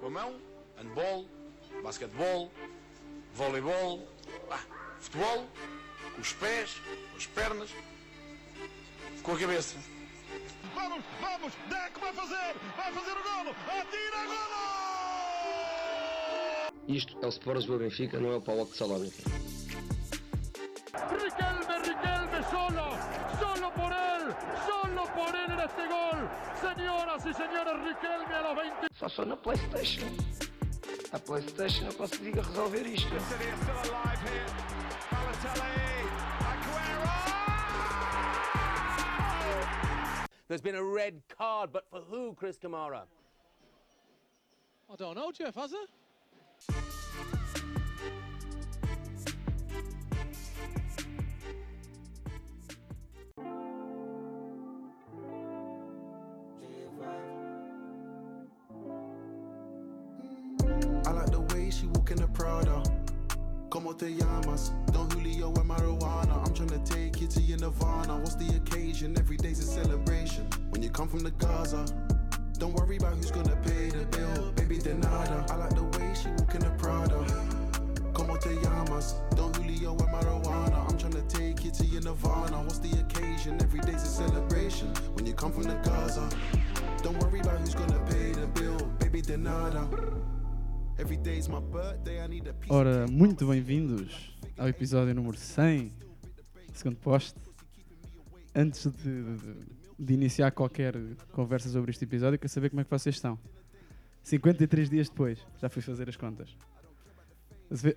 [0.00, 0.40] Com a mão,
[0.78, 1.26] handball,
[1.82, 2.50] basquetebol,
[3.34, 4.08] voleibol,
[4.50, 4.60] ah,
[4.98, 5.46] futebol,
[6.14, 6.80] com os pés,
[7.10, 7.70] com as pernas,
[9.22, 9.76] com a cabeça.
[10.74, 14.60] Vamos, vamos, Deco vai fazer, vai fazer o golo, atira golo!
[16.88, 19.22] Isto é o Sport Lisboa Benfica, não é o Paulo de Salónica.
[20.94, 22.96] Riquelme, Riquelme solo,
[23.38, 24.34] solo por él,
[24.66, 26.28] solo por él en este gol.
[26.58, 28.89] Señoras y señores, Riquelme a los 20.
[29.00, 30.06] Só sou na Playstation.
[31.10, 33.08] A Playstation eu consigo resolver isto.
[33.08, 34.44] City are still alive here.
[35.10, 36.04] Balotelli,
[36.50, 37.08] Aguero!
[40.48, 43.04] There's been a red card, but for who, Chris Kamara?
[44.92, 45.88] I don't know, Jeff, has it?
[62.10, 62.82] She in the Prada.
[63.70, 64.72] Como te llamas?
[64.92, 66.44] Don Julio and marijuana.
[66.44, 68.18] I'm tryna take you to your Nirvana.
[68.18, 69.16] What's the occasion?
[69.16, 70.46] Every day's a celebration.
[70.70, 71.84] When you come from the Gaza,
[72.58, 74.52] don't worry about who's gonna pay the bill.
[74.52, 75.46] Baby, de nada.
[75.50, 77.24] I like the way she walk in the Prada.
[78.12, 79.14] Como te llamas?
[79.36, 80.88] Don Julio and marijuana.
[80.88, 82.62] I'm tryna take you to your Nirvana.
[82.62, 83.60] What's the occasion?
[83.62, 84.88] Every day's a celebration.
[85.14, 86.28] When you come from the Gaza,
[87.02, 88.78] don't worry about who's gonna pay the bill.
[88.98, 89.36] Baby, de
[92.68, 95.92] Ora, muito bem-vindos ao episódio número 100,
[96.74, 97.38] segundo poste.
[98.54, 100.94] Antes de, de- de iniciar qualquer
[101.32, 103.38] conversa sobre este episódio, quero saber como é que vocês estão.
[104.22, 106.54] 53 dias depois, já fui fazer as contas.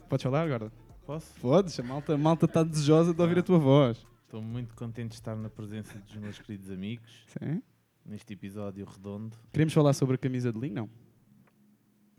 [0.07, 0.71] Podes falar agora?
[1.05, 1.33] Posso?
[1.41, 4.05] Podes, a malta, a malta está desejosa de ouvir a tua voz.
[4.23, 7.61] Estou muito contente de estar na presença dos meus queridos amigos Sim.
[8.05, 9.35] neste episódio redondo.
[9.51, 10.73] Queremos falar sobre a camisa de linho?
[10.75, 10.89] Não.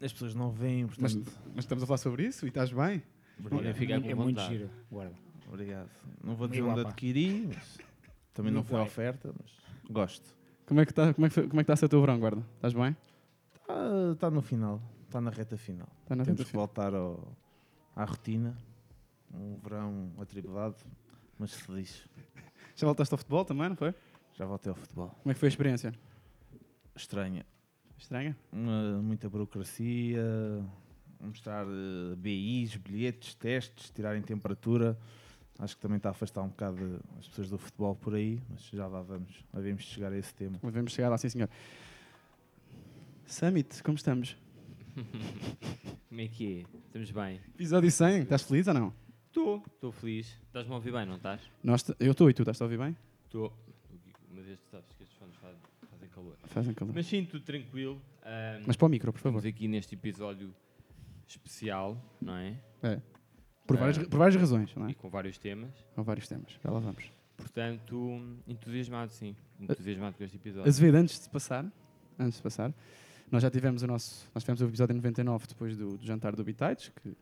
[0.04, 1.32] As pessoas não veem, Mas, portanto.
[1.54, 3.02] mas estamos a falar sobre isso e estás bem?
[3.40, 3.74] obrigado.
[3.74, 4.48] ficar com é muito vontade.
[4.58, 5.14] giro, guarda.
[5.48, 5.90] obrigado.
[6.22, 7.78] Não vou dizer onde adquiri, mas
[8.34, 9.50] também não Não foi oferta, mas
[9.90, 10.28] gosto.
[10.66, 12.00] Como é que está como é que, como é que está a ser o teu
[12.00, 12.42] verão, guarda?
[12.56, 12.96] Estás bem?
[13.54, 15.88] Está tá no final, está na reta final.
[16.02, 16.66] Está na Temos reta que final.
[16.66, 17.32] voltar ao-
[17.96, 18.56] à rotina.
[19.32, 20.76] Um verão atribulado,
[21.38, 22.06] mas feliz.
[22.76, 23.94] Já voltaste ao futebol também, não foi?
[24.34, 25.08] Já voltei ao futebol.
[25.22, 25.92] Como é que foi a experiência?
[26.94, 27.44] Estranha.
[27.98, 28.36] Estranha?
[28.52, 30.22] Uma- muita burocracia,
[31.20, 34.98] mostrar eh, BIs, bilhetes, testes, tirarem temperatura.
[35.58, 38.62] Acho que também está a afastar um bocado as pessoas do futebol por aí, mas
[38.64, 39.44] já lá vamos.
[39.52, 40.58] Havemos de chegar a esse tema.
[40.62, 41.48] Devemos chegar lá, sim senhor.
[43.26, 44.36] Summit, como estamos?
[46.08, 46.78] Como é que é?
[46.86, 47.40] Estamos bem?
[47.56, 48.94] Episódio 100, estás feliz ou não?
[49.26, 49.64] Estou.
[49.66, 50.38] Estou feliz.
[50.46, 51.40] Estás-me a ouvir bem, não estás?
[51.60, 52.96] Nós eu estou e tu estás a ouvir bem?
[53.24, 53.52] Estou.
[54.30, 55.58] Mas estes sabes que estes fones fazem,
[55.90, 56.36] fazem calor.
[56.44, 56.94] Fazem calor.
[56.94, 58.00] Mas sim, tudo tranquilo.
[58.66, 59.38] Mas para o micro, por favor.
[59.38, 60.54] Estamos aqui neste episódio
[61.26, 62.56] especial, não é?
[62.82, 63.00] É.
[63.66, 64.04] Por, várias, Ah.
[64.08, 64.94] por várias razões, não E é?
[64.94, 65.70] com vários temas.
[65.96, 67.04] Há vários temas, já lá vamos.
[67.36, 69.34] Portanto, entusiasmado sim.
[69.58, 70.68] Entusiasmado com este episódio.
[70.68, 71.64] Azevedo, antes de passar,
[72.18, 72.72] antes de passar,
[73.30, 76.44] nós já tivemos o nosso, nós tivemos o episódio 99 depois do, do jantar do
[76.44, 77.12] Bitites, que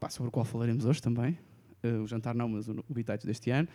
[0.00, 1.38] pá, sobre o qual falaremos hoje também.
[1.82, 3.68] Eh, o jantar não, mas o, o Bitites deste ano.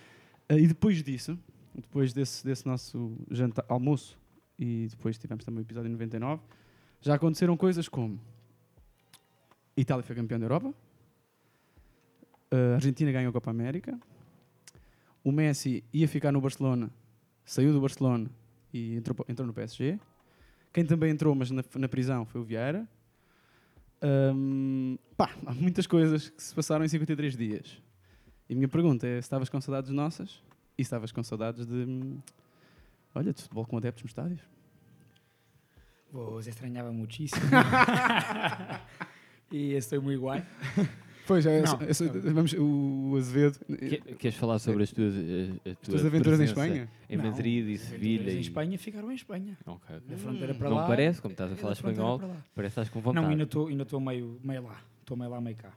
[0.49, 1.37] Eh, e depois disso,
[1.75, 4.17] depois desse, desse nosso jantar, almoço,
[4.57, 6.41] e depois tivemos também o episódio 99,
[6.99, 8.19] já aconteceram coisas como
[9.75, 10.73] Itália foi campeão da Europa,
[12.51, 13.99] a Argentina ganhou a Copa América,
[15.23, 16.91] o Messi ia ficar no Barcelona,
[17.45, 18.29] saiu do Barcelona
[18.73, 19.99] e entrou, entrou no PSG.
[20.73, 22.87] Quem também entrou, mas na, na prisão, foi o Vieira.
[24.01, 27.81] Ahm, pá, há muitas coisas que se passaram em 53 dias.
[28.49, 30.41] E a minha pergunta é estavas com saudades nossas
[30.81, 32.19] e estavas com saudades de, hum,
[33.15, 34.39] olha, de futebol com adeptos no estádio.
[36.11, 37.41] Vos extrañaba muchísimo.
[39.51, 40.43] y estoy muy guay.
[41.27, 41.75] Pois, é, Não.
[41.83, 43.59] esse- esse- vamos, o Azevedo.
[43.65, 46.89] Que- Queres falar sobre as tuas, a, a As tua tuas aventuras em Espanha?
[47.09, 48.15] Em Não, Madrid e as Sevilha.
[48.15, 49.57] aventuras Em e- Espanha ficaram em Espanha.
[49.65, 50.07] Ok, ok.
[50.09, 50.87] Da fronteira para Não lá.
[50.87, 53.23] parece, como estás a e falar espanhol, parece que estás com vontade.
[53.23, 54.81] Não, ainda estou ainda estou meio, meio lá.
[54.99, 55.71] Estou meio lá, meio cá.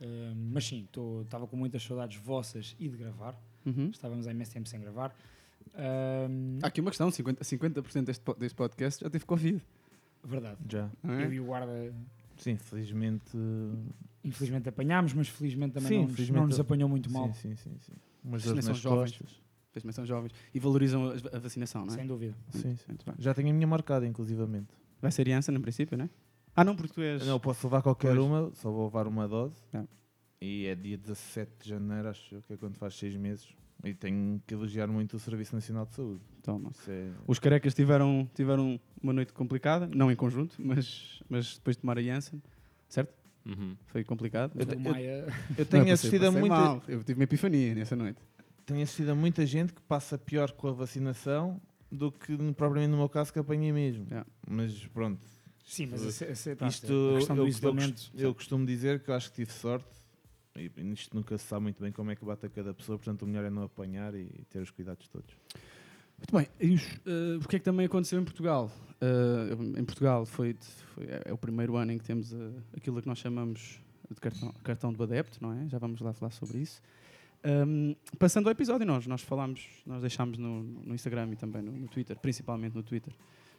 [0.00, 3.38] Uh, mas sim, estou- estava com muitas saudades vossas e de gravar.
[3.76, 3.90] Uhum.
[3.90, 5.14] Estávamos há imenso tempo sem gravar.
[5.74, 9.62] Um, Há aqui uma questão: 50%, 50 deste, po- deste podcast já teve Covid.
[10.24, 10.58] Verdade.
[10.68, 10.90] Já.
[11.02, 11.24] Não é?
[11.26, 11.94] Eu e o guarda,
[12.36, 13.36] Sim, felizmente.
[14.24, 17.32] infelizmente, apanhámos, mas felizmente também Sim, não, nos, felizmente- não nos apanhou muito mal.
[17.34, 17.76] Sim, sim, sim.
[17.80, 17.92] sim.
[18.24, 19.12] Umas dores nas jovens.
[19.16, 19.40] costas.
[19.72, 21.96] Também são jovens e valorizam a, vacinação, não é?
[21.98, 22.34] Sem dúvida.
[22.50, 22.96] Sim, sim.
[23.18, 24.74] Já tenho a minha marcada, inclusivamente.
[25.00, 26.10] Vai ser Janssen no princípio, não é?
[26.56, 27.24] Ah, não, porque tu és.
[27.24, 28.26] Não, posso levar qualquer Pois.
[28.26, 29.54] uma, só vou levar uma dose.
[29.72, 29.84] É.
[30.40, 33.48] E é dia 17 de janeiro, acho eu, que é quando faz 6 meses.
[33.84, 36.20] E tenho que elogiar muito o Serviço Nacional de Saúde.
[36.42, 36.72] Toma.
[36.88, 41.82] É- Os carecas tiveram, tiveram uma noite complicada, não em conjunto, mas, mas depois de
[41.82, 42.42] tomar a Janssen,
[42.88, 43.12] certo?
[43.46, 43.76] Uhum.
[43.86, 44.52] Foi complicado.
[44.60, 45.26] O Maia-
[45.56, 46.48] Eu tenho Não, passei- assistido a muita.
[46.48, 46.82] mal.
[46.88, 48.20] Eu tive uma epifania nessa noite.
[48.66, 51.60] Tenho assistido a muita gente que passa pior com a vacinação
[51.90, 54.04] do que propriamente no meu caso que apanhei mesmo.
[54.10, 54.26] Yeah.
[54.46, 55.24] Mas pronto.
[55.64, 57.94] Sim, mas esse- esse- tá, isto a questão do eu, eu,
[58.28, 59.86] eu costumo dizer que eu acho que tive sorte.
[60.56, 63.22] E isto nunca se sabe muito bem como é que bate a cada pessoa, portanto
[63.22, 65.34] o melhor é não apanhar e ter os cuidados todos.
[66.18, 66.48] Muito bem.
[66.60, 68.70] E os, eh, o que é que também aconteceu em Portugal?
[69.00, 70.56] Eh, em Portugal foi,
[70.94, 72.36] foi- é, é o primeiro ano em que temos eh,
[72.76, 73.80] aquilo que nós chamamos
[74.10, 75.68] de cartão, cartão do adepto, não é?
[75.68, 76.82] Já vamos lá falar sobre isso.
[77.44, 81.70] Ahm, passando ao episódio, nós, nós falámos, nós deixámos no, no Instagram e também no,
[81.70, 83.12] no Twitter, principalmente no Twitter.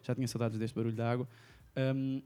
[0.03, 1.29] Já tinha saudades deste barulho da água.
[1.77, 2.21] Ahm,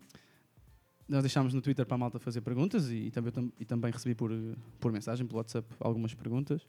[1.13, 4.15] nós deixámos no Twitter para a malta fazer perguntas e, também, tam- e também recebi
[4.15, 4.31] por,
[4.79, 6.65] por mensagem, pelo WhatsApp, algumas perguntas.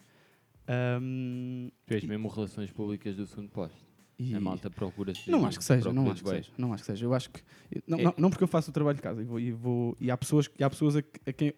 [0.66, 3.76] Ahm, Tu és mesmo relações públicas do segundo posto.
[4.18, 6.86] E- A malta procura Não acho que seja, não acho que seja, não acho que
[6.86, 7.04] seja.
[7.04, 7.42] Eu acho que
[7.86, 9.96] não, É- não, não porque eu faço o trabalho de casa e vou e, vou,
[10.00, 11.52] e há pessoas e há pessoas a, a quem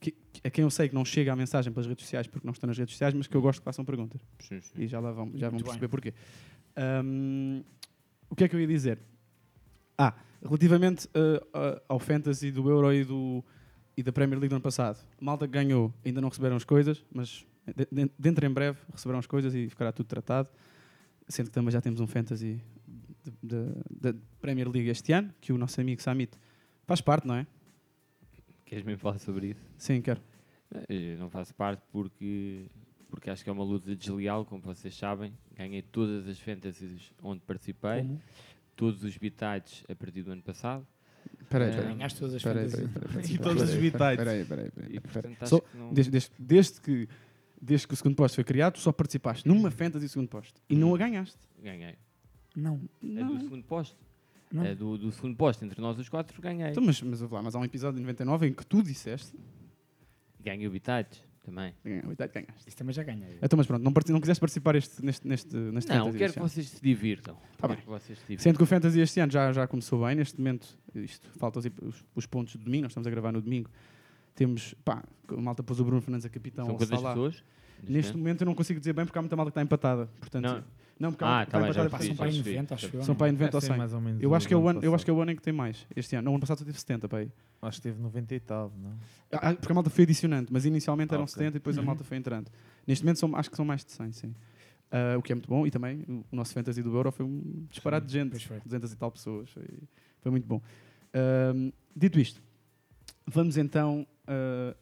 [0.00, 0.14] que-
[0.44, 2.68] a quem eu sei que não chega a mensagem pelas redes sociais porque não estão
[2.68, 4.20] nas redes sociais, mas que eu gosto que façam perguntas.
[4.38, 4.82] Sim, sim.
[4.82, 6.14] E já lá vão, já vão perceber porquê.
[6.76, 7.62] Ahm,
[8.30, 8.98] o que é que eu ia dizer?
[10.04, 13.44] Ah, relativamente uh, ao Fantasy do Euro e, do,
[13.96, 17.04] e da Premier League do ano passado, a malta ganhou, ainda não receberam as coisas,
[17.12, 17.46] mas
[17.76, 20.48] de- de- dentro em breve receberão as coisas e ficará tudo tratado.
[21.28, 22.60] Sendo que também já temos um Fantasy
[23.40, 26.36] da Premier League este ano, que o nosso amigo Samit
[26.84, 27.46] faz parte, não é?
[28.64, 29.60] Queres mesmo falar sobre isso?
[29.76, 30.20] Sim, quero.
[30.88, 32.66] Eu não faço parte porque,
[33.08, 35.32] porque acho que é uma luta desleal, como vocês sabem.
[35.56, 38.20] Ganhei todas as fantasies onde participei, Como?
[38.82, 40.84] Todos os bitates a partir do ano passado.
[41.40, 41.94] Espera aí, Eh, espera aí.
[41.94, 42.90] Ganhaste todas as Espera aí, fantasias.
[42.90, 44.18] espera aí, espera aí, E todos os espera aí, bitites.
[44.18, 46.80] Espera aí, espera aí, espera aí, E, portanto, Só- acho que não- Desde, desde- desde
[46.80, 47.08] que,
[47.60, 50.74] desde que o segundo posto foi criado, tu só participaste numa fantasy segundo posto e
[50.74, 51.38] não a ganhaste.
[51.62, 51.94] Ganhei.
[52.56, 52.80] Não.
[53.02, 53.36] É Não.
[53.36, 53.96] do segundo posto.
[54.52, 54.64] Não.
[54.64, 55.64] É do, do segundo posto.
[55.64, 56.70] Entre nós os quatro, ganhei.
[56.70, 59.32] Então, mas, mas, lá, mas há um episódio de 99 em que tu disseste
[60.40, 61.74] Ganhei o bitates também.
[61.84, 62.68] ganha- oitavo, ganhaste.
[62.68, 63.38] Isso também já ganhei.
[63.42, 66.32] Então, mas pronto, não, parti- não quiseste participar este, neste, neste, neste Não, fantasy quero
[66.32, 66.48] que ano.
[66.48, 67.36] vocês se divirtam.
[67.58, 67.76] Tá bem.
[67.76, 68.42] que vocês se divirtam.
[68.42, 71.66] Sendo que o Fantasy este ano já, já começou bem, neste momento, isto, faltam os,
[71.94, 73.68] os, os pontos de domingo, nós estamos a gravar no domingo.
[74.34, 76.64] Temos, pá, a malta pôs o Bruno Fernandes a capitão.
[76.66, 77.44] São quantas pessoas?
[77.86, 80.06] Neste momento eu não consigo dizer bem porque há muita malta que está empatada.
[80.20, 80.64] Portanto, Não.
[81.02, 82.50] Não, porque Ah, tá está bem, já percebi, São já para aí percebi.
[82.56, 83.02] 90, acho eu.
[83.02, 83.76] São para aí 90 ou Deve ser 100.
[83.78, 85.30] mais ou menos Eu acho, que é o ano, eu acho que é o ano
[85.32, 86.24] em que tem mais este ano.
[86.26, 87.30] No ano passado só teve 70 para aí.
[87.60, 88.92] Acho que teve 90 e tal, não?
[89.32, 91.34] Ah, Porque a malta foi adicionando, mas inicialmente eram Ok.
[91.34, 91.86] 70 e depois a Uhum.
[91.88, 92.50] malta foi entrando.
[92.86, 94.34] Neste momento são, acho que são mais de 100, sim.
[94.90, 97.66] Ah, o que é muito bom e também o, nosso fantasy do Euro foi um
[97.70, 98.60] disparado de gente, Pois foi.
[98.60, 99.50] 200 e tal pessoas.
[99.50, 99.64] Foi,
[100.20, 100.60] foi muito bom.
[101.14, 102.40] Ahm, dito isto,
[103.26, 104.74] vamos então, ah,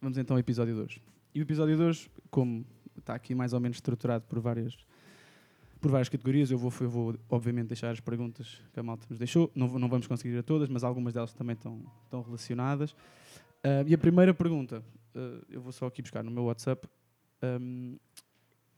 [0.00, 1.02] vamos então ao episódio de hoje.
[1.34, 2.64] E o episódio de hoje, como
[2.98, 4.76] está aqui mais ou menos estruturado por várias,
[5.84, 9.18] por várias categorias, eu vou, eu vou obviamente deixar as perguntas que a malta nos
[9.18, 9.52] deixou.
[9.54, 12.96] Não, não vamos conseguir ir a todas, mas algumas delas também estão, estão relacionadas.
[13.62, 14.82] Ah, e a primeira pergunta,
[15.14, 16.88] ah, eu vou só aqui buscar no meu WhatsApp.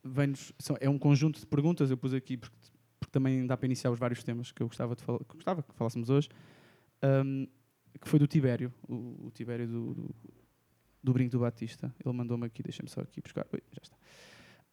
[0.03, 2.57] vem-nos- são- é um conjunto de perguntas, eu pus aqui porque,
[2.99, 5.75] porque também dá para iniciar os vários temas que eu gostava, de que, gostava que
[5.75, 6.29] falássemos hoje,
[7.03, 7.47] ahm,
[8.01, 10.15] que foi do Tibério, o, o Tibério do, do,
[11.05, 11.95] do Brinco do Batista.
[12.05, 13.47] Ele mandou-me aqui, deixa-me só aqui buscar.
[13.53, 13.97] Oi, já está.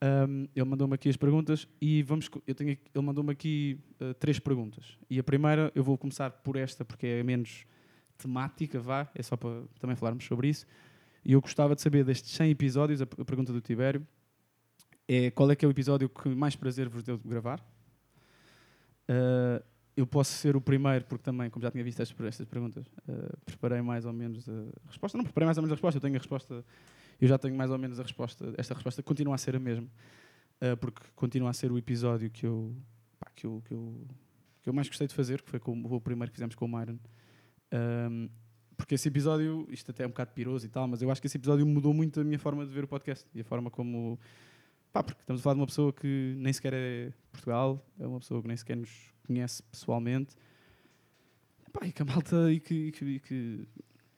[0.04, 2.30] Ahm, ele mandou-me aqui as perguntas e vamos.
[2.46, 4.98] Eu tenho, ele mandou-me aqui ah, três perguntas.
[5.10, 7.66] E a primeira, eu vou começar por esta porque é menos
[8.18, 10.66] temática, vá, é só para também falarmos sobre isso.
[11.24, 14.06] E eu gostava de saber destes 100 episódios, a, a pergunta do Tibério
[15.08, 17.66] é qual é que é o episódio que mais prazer vos deu de gravar?
[19.08, 19.64] Ah,
[19.96, 23.38] eu posso ser o primeiro, porque também, como já tinha visto estas, estas perguntas, ah,
[23.46, 25.18] preparei mais ou menos a resposta.
[25.18, 26.66] Não preparei mais ou menos a resposta, eu tenho a resposta,
[27.24, 28.54] eu já tenho mais ou menos a resposta.
[28.58, 29.88] Esta resposta continua a ser a mesma,
[30.60, 32.76] ah, porque continua a ser o episódio que eu,
[33.18, 34.08] pá, que eu, que eu,
[34.62, 36.68] que eu mais gostei de fazer, que foi com, o primeiro que fizemos com o
[36.68, 36.98] Myron.
[37.72, 38.28] Ahm,
[38.76, 41.28] porque esse episódio, isto até é um bocado piroso e tal, mas eu acho que
[41.28, 44.20] esse episódio mudou muito a minha forma de ver o podcast e a forma como.
[44.92, 48.20] Pá, porque estamos a falar de uma pessoa que nem sequer é Portugal, é uma
[48.20, 50.36] pessoa que nem sequer nos conhece pessoalmente.
[51.72, 52.52] Pá, e que a malta.
[52.52, 53.68] E que, e que, e que-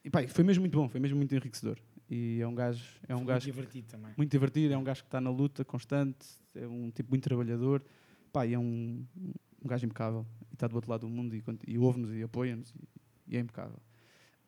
[0.06, 1.78] e pá, foi mesmo muito bom, foi mesmo muito enriquecedor.
[2.10, 2.84] E é um gajo.
[3.08, 4.14] É um gajo muito divertido também.
[4.16, 7.84] muito divertido, é um gajo que está na luta constante, é um tipo muito trabalhador,
[8.32, 10.26] pá, e é um, um gajo impecável.
[10.52, 12.88] E está do outro lado do mundo e, e ouve-nos e apoia-nos e,
[13.34, 13.80] e é impecável.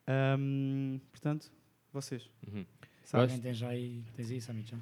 [0.06, 1.50] Ahm, portanto,
[1.92, 2.30] vocês.
[2.46, 2.64] Uhum.
[3.04, 3.24] Sabem?
[3.24, 4.78] Alguém tem já aí, tens aí, Samit, já?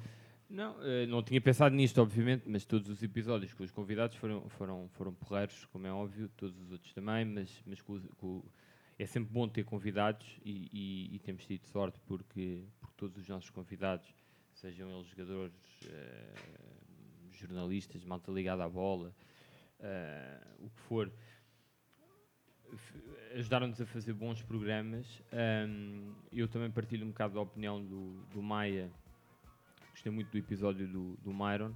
[0.49, 4.47] Não, eh, não tinha pensado nisto, obviamente, mas todos os episódios com os convidados foram,
[4.49, 8.45] foram, foram porreiros, como é óbvio, todos os outros também, mas, mas com, com o-
[8.99, 13.27] é sempre bom ter convidados e, e- e temos tido sorte porque, porque todos os
[13.27, 14.07] nossos convidados
[14.53, 15.53] sejam eles jogadores,
[15.85, 16.33] eh,
[17.31, 19.13] jornalistas, malta ligada à bola,
[19.79, 21.11] eh, o que for,
[23.35, 25.05] ajudaram-nos a fazer bons programas.
[25.31, 28.91] Ahm, eu também partilho um bocado da opinião do, do Maia,
[29.91, 31.73] gostei muito do episódio do, do Myron,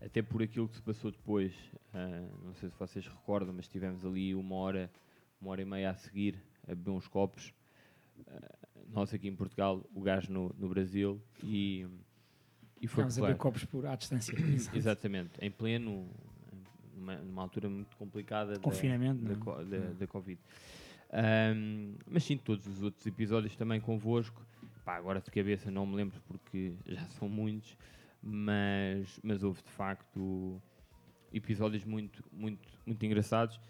[0.00, 1.54] até por aquilo que se passou depois.
[1.94, 4.90] Ah, não sei se vocês recordam, mas tivemos ali uma hora,
[5.40, 7.52] uma hora e meia a seguir a beber uns copos.
[8.26, 8.56] Ah,
[8.92, 11.86] nós aqui em Portugal, o gajo no, no Brasil e,
[12.80, 14.34] e foi Ficámos a beber copos por à distância.
[14.74, 16.08] Exatamente, em pleno,
[16.94, 19.36] numa, numa altura muito complicada da- Confinamento, da, é?
[19.36, 20.40] co- da, da Covid.
[21.12, 24.44] Ahm, mas sim, todos os outros episódios também convosco.
[24.84, 27.76] Pá, agora de cabeça não me lembro porque já são muitos,
[28.22, 30.60] mas, mas houve de facto
[31.32, 33.60] episódios muito, muito, muito engraçados.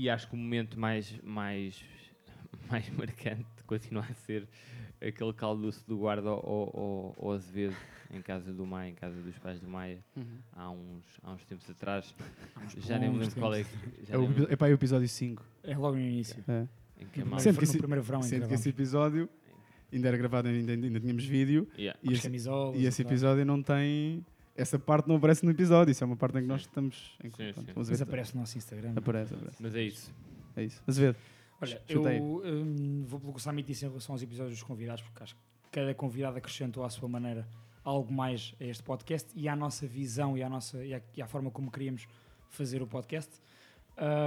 [0.00, 1.82] E acho que o momento mais, mais,
[2.70, 4.46] mais marcante continua a ser
[5.00, 7.74] aquele caldoço do guarda ao, ao, ao Azevedo
[8.10, 10.24] em casa do Maia, em casa dos pais do Maia, Uhum.
[10.52, 12.14] há, uns, há uns tempos atrás.
[12.64, 13.70] uns Já nem me lembro qual é que.
[14.08, 15.44] É o, é o episódio 5.
[15.64, 16.42] É logo no início.
[16.48, 16.66] É.
[17.02, 19.28] em que a No Sendo que no esse- primeiro verão em que esse episódio
[19.92, 21.68] ainda era gravado, ainda, ainda tínhamos vídeo.
[21.76, 21.98] Yeah.
[22.02, 22.30] E esse,
[22.76, 24.24] e esse episódio não tem.
[24.58, 25.92] Essa parte não aparece no episódio.
[25.92, 27.16] Isso é uma parte em que nós estamos.
[27.22, 27.72] Em, Sim, pronto, sim.
[27.74, 28.92] vamos Mas aparece no nosso Instagram.
[28.96, 29.56] Aparece, aparece.
[29.62, 30.12] Mas é isso.
[30.56, 30.82] É isso.
[30.84, 31.16] Azevedo.
[31.60, 35.02] Olha, eu hum, vou pelo que o Sami disse em relação aos episódios dos convidados,
[35.02, 37.48] porque acho que cada convidado acrescentou à sua maneira
[37.84, 41.22] algo mais a este podcast e à nossa visão e à, nossa, e à, e
[41.22, 42.08] à forma como queríamos
[42.48, 43.40] fazer o podcast.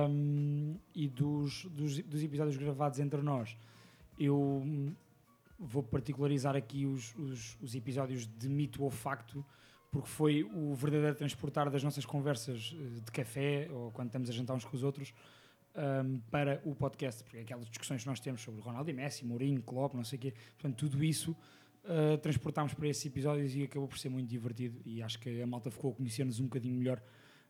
[0.10, 3.58] Hum, e dos, dos, dos episódios gravados entre nós,
[4.18, 4.94] eu hum,
[5.60, 9.46] vou particularizar aqui os, os, os episódios de mito ou facto,
[9.92, 14.34] porque foi o verdadeiro transportar das nossas conversas eh, de café ou quando estamos a
[14.34, 15.14] jantar uns com os outros
[15.76, 19.62] um, para o podcast, porque aquelas discussões que nós temos sobre Ronaldo e Messi, Mourinho,
[19.62, 21.32] Klopp, não sei o quê, portanto, tudo isso
[21.84, 25.48] uh, transportámos para esses episódios e acabou por ser muito divertido e acho que a
[25.48, 27.02] malta ficou a conhecer-nos um bocadinho melhor,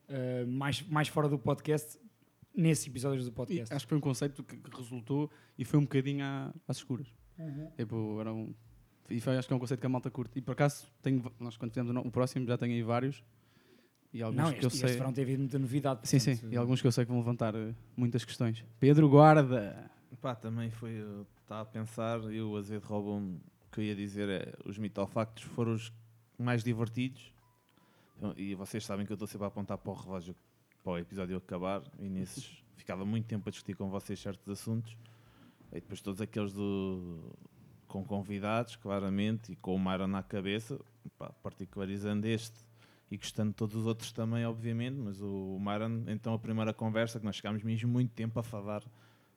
[0.10, 2.00] uh, mais, mais fora do podcast,
[2.56, 3.74] nesses episódios do E podcast.
[3.74, 7.08] acho que foi um conceito que, que resultou e foi um bocadinho à- às escuras.
[7.40, 7.72] Uhum.
[7.78, 8.54] Tipo, era um,
[9.10, 10.40] e foi, acho que é um conceito que a malta curte.
[10.40, 13.24] E por acaso, tenho, nós quando fizemos o próximo já tenho aí vários.
[14.14, 14.98] E alguns Não, que este, eu este sei.
[14.98, 16.02] verão teve muita novidade.
[16.04, 16.32] Sim, sim.
[16.32, 18.64] portanto, E alguns que eu sei que vão levantar eh, muitas questões.
[18.80, 19.90] Pedro Guarda.
[20.22, 20.92] Pá, também foi.
[21.02, 23.36] eu Estava a pensar, eu, o Azevedo Robon,
[23.68, 24.54] o que eu ia dizer é.
[24.66, 25.92] Os mitofactos foram os
[26.38, 27.34] mais divertidos.
[28.18, 30.36] Então, E vocês sabem que eu estou sempre a apontar para o relógio
[30.84, 31.82] para o episódio acabar.
[32.00, 34.98] E nesses ficava muito tempo a discutir com vocês certos assuntos.
[35.72, 37.34] E depois todos aqueles do.
[37.92, 40.80] Com convidados, claramente, e com o Myron na cabeça,
[41.18, 42.58] pá, particularizando este
[43.10, 44.96] e gostando de todos os outros também, obviamente.
[44.96, 48.82] Mas o Myron, então, a primeira conversa, que nós chegámos mesmo muito tempo a falar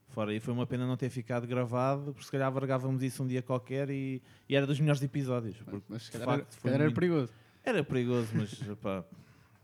[0.07, 3.27] fora aí, foi uma pena não ter ficado gravado, porque se calhar vargávamos isso um
[3.27, 5.57] dia qualquer e, e era dos melhores episódios.
[5.63, 7.33] Porque, Mas se calhar, era, facto, se foi calhar era muito- perigoso.
[7.65, 9.05] era perigoso, mas pá,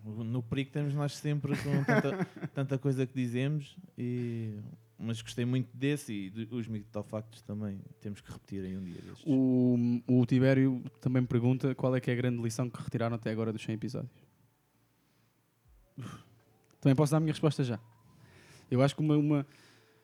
[0.05, 4.59] no perigo temos nós sempre com tanta, tanta coisa que dizemos, e,
[5.01, 9.01] mas gostei muito desse e do- os mitofactos também temos que repetir em um dia
[9.01, 9.25] destes.
[9.27, 9.77] O,
[10.07, 13.31] o Tibério também me pergunta qual é que é a grande lição que retiraram até
[13.31, 14.13] agora dos 100 episódios.
[16.81, 17.79] Também posso dar a minha resposta já.
[18.71, 19.47] Eu acho que uma, uma,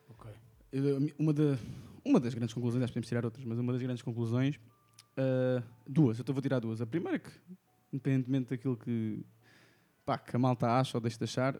[0.09, 0.31] ok.
[0.71, 1.57] eu- uma, da-
[2.05, 4.59] uma das grandes conclusões, acho que podemos tirar outras, mas uma das grandes conclusões,
[5.17, 6.81] ah, duas, eu estou- vou tirar duas.
[6.81, 7.31] A primeira é que,
[7.91, 9.25] independentemente daquilo que,
[10.05, 11.59] pá, que a malta acha ou deixa de achar,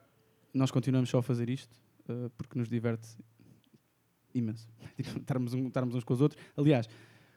[0.53, 1.75] nós continuamos só a fazer isto
[2.09, 3.07] ah, porque nos diverte
[4.33, 4.67] imenso.
[4.97, 6.41] Tipo, estarmos, um- estarmos uns com os outros.
[6.55, 6.87] Aliás,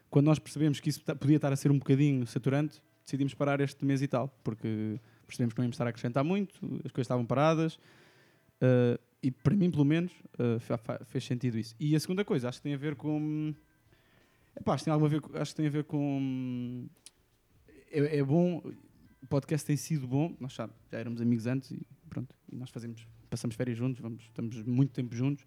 [0.09, 3.61] quando nós percebemos que isso ta- podia estar a ser um bocadinho saturante, decidimos parar
[3.61, 7.07] este mês e tal, porque percebemos que não íamos estar a acrescentar muito, as coisas
[7.07, 11.75] estavam paradas, uh, e para mim, pelo menos, uh, fez sentido isso.
[11.79, 13.55] E a segunda coisa, acho que tem a ver com.
[14.57, 16.89] Epá, acho que tem alguma ver, acho que tem a ver com.
[17.91, 18.63] É, é bom,
[19.23, 22.71] o podcast tem sido bom, nós já, já éramos amigos antes e pronto, e nós
[22.71, 25.45] fazemos, passamos férias juntos, vamos, estamos muito tempo juntos.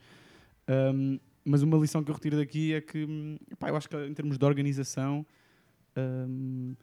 [0.68, 3.98] Um, mas uma lição que eu retiro daqui é que, hum, epá, eu acho que
[3.98, 5.26] em termos de organização,
[5.98, 6.76] hum,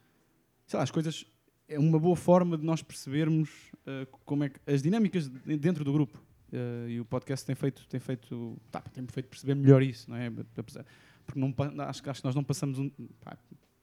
[0.67, 1.25] sei lá, as coisas
[1.67, 3.49] é uma boa forma de nós percebermos
[3.87, 6.23] uh, como é que as dinâmicas de- dentro do grupo.
[6.53, 10.17] Uh, e o podcast tem feito, tem feito, tá, tem feito perceber melhor isso, não
[10.17, 10.29] é?
[10.29, 11.55] Porque não,
[11.85, 12.91] acho, acho que nós não passamos um,
[13.21, 13.39] pá,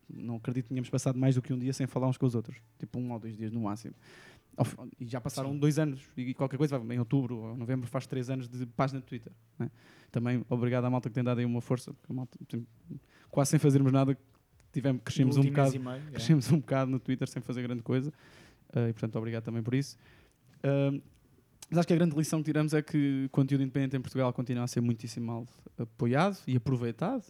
[0.09, 2.36] não acredito que tenhamos passado mais do que um dia sem falar uns com os
[2.36, 3.95] outros, tipo um ou dois dias no máximo.
[4.99, 5.59] E já passaram Sim.
[5.59, 9.05] dois anos, e qualquer coisa, em outubro ou novembro faz três anos de página de
[9.05, 9.31] Twitter.
[9.59, 9.71] não é?
[10.11, 12.39] Também obrigado à malta que tem dado aí uma força, porque malta,
[13.29, 14.17] quase sem fazermos nada,
[14.71, 16.11] tivemos, crescemos um bocado meio, é.
[16.11, 19.73] crescemos um bocado no Twitter sem fazer grande coisa uh, e portanto obrigado também por
[19.73, 19.97] isso
[20.57, 21.01] Uh,
[21.69, 24.31] mas acho que a grande lição que tiramos é que o conteúdo independente em Portugal
[24.31, 25.45] continua a ser muitíssimo mal
[25.77, 27.25] apoiado e aproveitado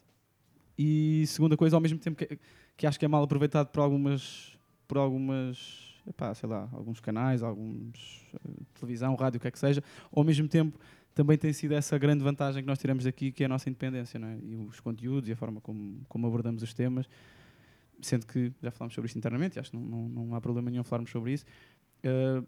[0.78, 2.40] E segunda coisa, ao mesmo tempo que,
[2.78, 4.56] que acho que é mal aproveitado por algumas,
[4.88, 9.60] por algumas, epá, sei lá, alguns canais, alguns eh, televisão, rádio, o que é que
[9.60, 10.80] seja, ao mesmo tempo
[11.14, 14.20] também tem sido essa grande vantagem que nós tiramos aqui, que é a nossa independência,
[14.20, 14.38] não é?
[14.38, 17.10] E os conteúdos e a forma como, como abordamos os temas,
[18.00, 20.84] sendo que já falámos sobre isso internamente, acho que não, não, não há problema nenhum
[20.84, 21.44] falarmos sobre isso.
[22.06, 22.46] Uh,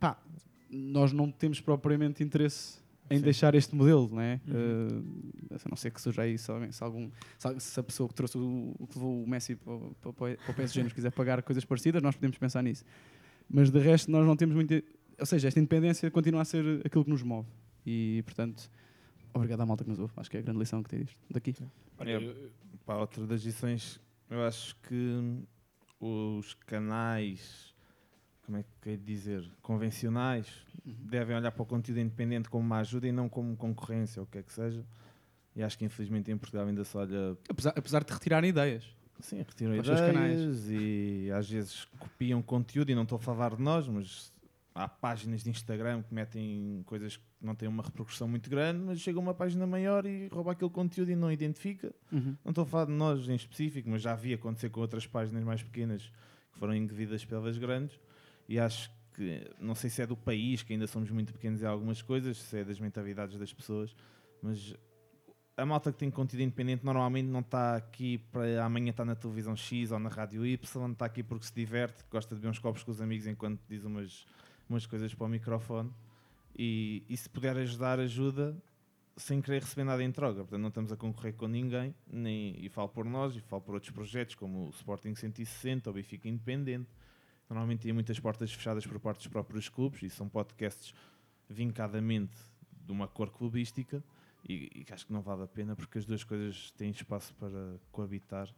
[0.00, 0.20] pá,
[0.68, 3.22] nós não temos propriamente interesse em Sim.
[3.24, 4.40] deixar este modelo, não é?
[4.46, 5.02] Uhum.
[5.50, 7.10] Uh, a não ser que surja aí se, alguém- se algum,
[7.58, 10.50] se, a pessoa que trouxe o, o que levou o Messi para, o- para, para
[10.50, 12.84] o PSG nos quiser pagar coisas parecidas, nós podemos pensar nisso.
[13.48, 14.74] Mas de resto, nós não temos muito.
[15.18, 17.48] Ou seja, esta independência continua a ser aquilo que nos move.
[17.86, 18.70] E, portanto,
[19.32, 20.12] obrigado à malta que nos ouve.
[20.16, 21.54] Acho que é a grande lição que tem isto daqui.
[22.00, 22.34] É,
[22.84, 23.98] pá, outra das lições,
[24.30, 25.40] eu acho que
[25.98, 27.74] os canais,
[28.48, 30.50] como é que é de dizer, convencionais,
[30.82, 34.26] devem olhar para o conteúdo independente como uma ajuda e não como concorrência, ou o
[34.26, 34.82] que é que seja.
[35.54, 37.36] E acho que infelizmente em Portugal ainda se olha.
[37.46, 38.84] Apesar, apesar de retirarem ideias.
[39.20, 40.40] Sim, retiram canais.
[40.40, 44.32] ideias e às vezes copiam conteúdo e não estou a falar de nós, mas
[44.74, 48.98] há páginas de Instagram que metem coisas que não têm uma repercussão muito grande, mas
[48.98, 51.94] chega uma página maior e rouba aquele conteúdo e não identifica.
[52.10, 52.34] Uhum.
[52.42, 55.44] Não estou a falar de nós em específico, mas já vi acontecer com outras páginas
[55.44, 56.10] mais pequenas
[56.50, 57.98] que foram indevidas pelas grandes
[58.48, 61.66] e acho que, não sei se é do país, que ainda somos muito pequenos em
[61.66, 63.94] algumas coisas, se é das mentalidades das pessoas,
[64.42, 64.74] mas
[65.56, 69.56] a malta que tem conteúdo independente normalmente não está aqui para amanhã estar na televisão
[69.56, 72.84] X ou na rádio Y, está aqui porque se diverte, gosta de beber uns copos
[72.84, 74.24] com os amigos enquanto diz umas,
[74.68, 75.92] umas coisas para o microfone
[76.56, 78.56] e, e se puder ajudar, ajuda
[79.16, 80.36] sem querer receber nada em troca.
[80.36, 83.74] Portanto, não estamos a concorrer com ninguém, nem, e falo por nós, e falo por
[83.74, 86.88] outros projetos, como o Sporting 160 ou o Benfica Independente.
[87.48, 90.94] Normalmente tem muitas portas fechadas por parte dos próprios clubes, e são podcasts
[91.48, 92.36] vincadamente
[92.84, 94.02] de uma cor clubística,
[94.48, 97.76] e, que acho que não vale a pena, porque as duas coisas têm espaço para
[97.90, 98.48] coabitar,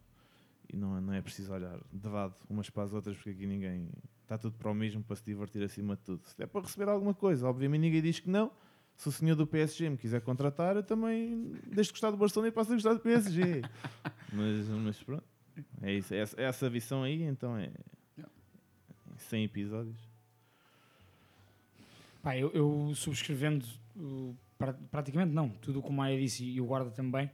[0.72, 3.46] e não, é- não é preciso olhar de lado umas para as outras, porque aqui
[3.46, 3.88] ninguém...
[4.22, 6.22] Está tudo para o mesmo, para se divertir acima de tudo.
[6.24, 8.52] Se é para receber alguma coisa, obviamente ninguém diz que não,
[8.94, 12.46] se o senhor do PSG me quiser contratar, eu também deixo de gostar do Barcelona
[12.46, 13.60] e passo a gostar do PSG.
[14.32, 15.24] mas, mas pronto.
[15.82, 16.14] É isso.
[16.14, 17.72] É essa, é essa visão aí, então é.
[19.22, 19.96] 100 episódios.
[22.22, 23.64] Pá, eu, eu subscrevendo
[23.96, 27.30] uh, pra- praticamente não, tudo o que o Maia disse e o Guarda também,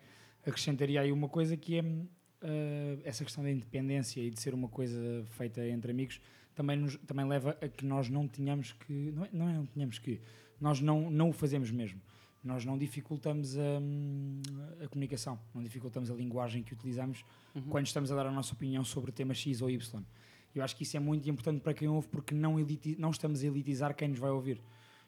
[0.47, 4.69] acrescentaria aí uma coisa que é uh, essa questão da independência e de ser uma
[4.69, 6.21] coisa feita entre amigos
[6.55, 9.67] também, nos, também leva a que nós não tenhamos que, não é, não é não
[9.67, 10.21] tenhamos que,
[10.61, 12.01] nós não, não o fazemos mesmo.
[12.45, 17.25] Nós não dificultamos a, a comunicação, não dificultamos a linguagem que utilizamos
[17.57, 17.63] Uhum.
[17.71, 20.03] quando estamos a dar a nossa opinião sobre tema X ou Y.
[20.59, 23.43] Eu acho que isso é muito importante para quem ouve, porque não, eliti- não estamos
[23.43, 24.61] a elitizar quem nos vai ouvir.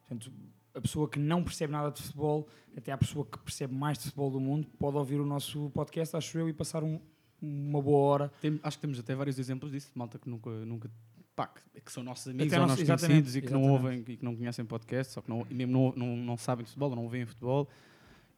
[0.07, 0.33] Portanto,
[0.75, 4.05] a pessoa que não percebe nada de futebol, até a pessoa que percebe mais de
[4.05, 7.01] futebol do mundo, pode ouvir o nosso podcast, acho eu, e passar um-
[7.41, 8.33] uma boa hora.
[8.41, 10.91] Tem- acho que temos até vários exemplos disso, malta que nunca, nunca
[11.35, 13.85] pá, que- que são nossos amigos Até ou nossos conhecidos e que não exatamente.
[13.85, 16.71] ouvem e que não conhecem podcast, só que não, mesmo não, não, não sabem de
[16.71, 17.69] futebol, ou não veem futebol.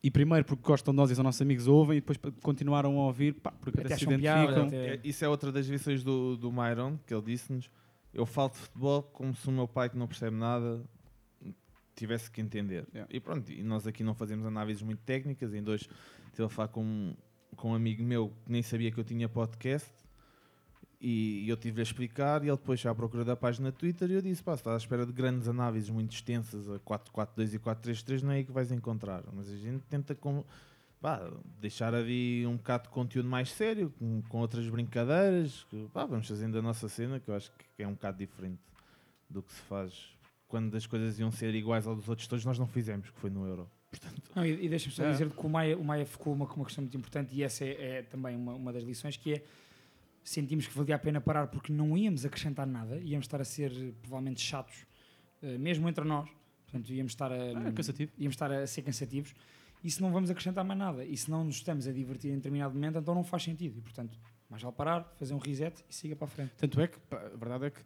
[0.02, 3.04] E primeiro porque gostam de nós e são nossos amigos, ouvem e depois continuaram a
[3.06, 4.66] ouvir, pá, porque Até até se identificam.
[4.66, 7.70] até- É, isso é outra das lições do, do Myron, que ele disse-nos.
[8.12, 10.82] Eu falo de futebol como se o meu pai, que não percebe nada,
[11.94, 12.86] tivesse que entender.
[12.94, 13.08] Yeah.
[13.14, 15.52] E pronto, e nós aqui não fazemos análises muito técnicas.
[15.52, 15.88] Ainda hoje
[16.26, 17.14] estive a falar com,
[17.56, 19.90] com um amigo meu que nem sabia que eu tinha podcast.
[21.02, 24.14] E eu tive-lhe a explicar, e ele depois já à procura da página Twitter, e
[24.14, 28.22] eu disse: pá, estás à espera de grandes análises muito extensas a 442 e 433,
[28.22, 29.24] não é aí que vais encontrar.
[29.32, 30.44] Mas a gente tenta com,
[31.00, 31.26] pá,
[31.58, 35.64] deixar ali um bocado de conteúdo mais sério, com, com outras brincadeiras.
[35.70, 38.60] Que, pá, vamos fazendo a nossa cena, que eu acho que é um bocado diferente
[39.30, 39.94] do que se faz
[40.48, 43.46] quando as coisas iam ser iguais aos outros todos, nós não fizemos, que foi no
[43.46, 43.70] Euro.
[43.90, 45.12] Portanto, Não, e, e deixa-me só É.
[45.12, 47.98] dizer que o Maia, o Maia focou uma, uma questão muito importante e essa é,
[47.98, 49.44] é também uma, uma das lições que é
[50.22, 53.72] sentimos que valia a pena parar porque não íamos acrescentar nada, íamos estar a ser
[53.72, 54.86] eh, provavelmente chatos,
[55.42, 56.28] eh, mesmo entre nós,
[56.66, 58.12] portanto íamos estar a, É cansativo.
[58.18, 59.34] íamos estar a ser cansativos
[59.82, 62.36] e se não vamos acrescentar mais nada e se não nos estamos a divertir em
[62.36, 65.94] determinado momento, então não faz sentido e portanto mais vale parar, fazer um reset e
[65.94, 66.52] siga para a frente.
[66.58, 67.80] Tanto é que, a verdade é que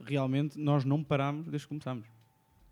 [0.00, 2.06] realmente nós não parámos desde que começámos.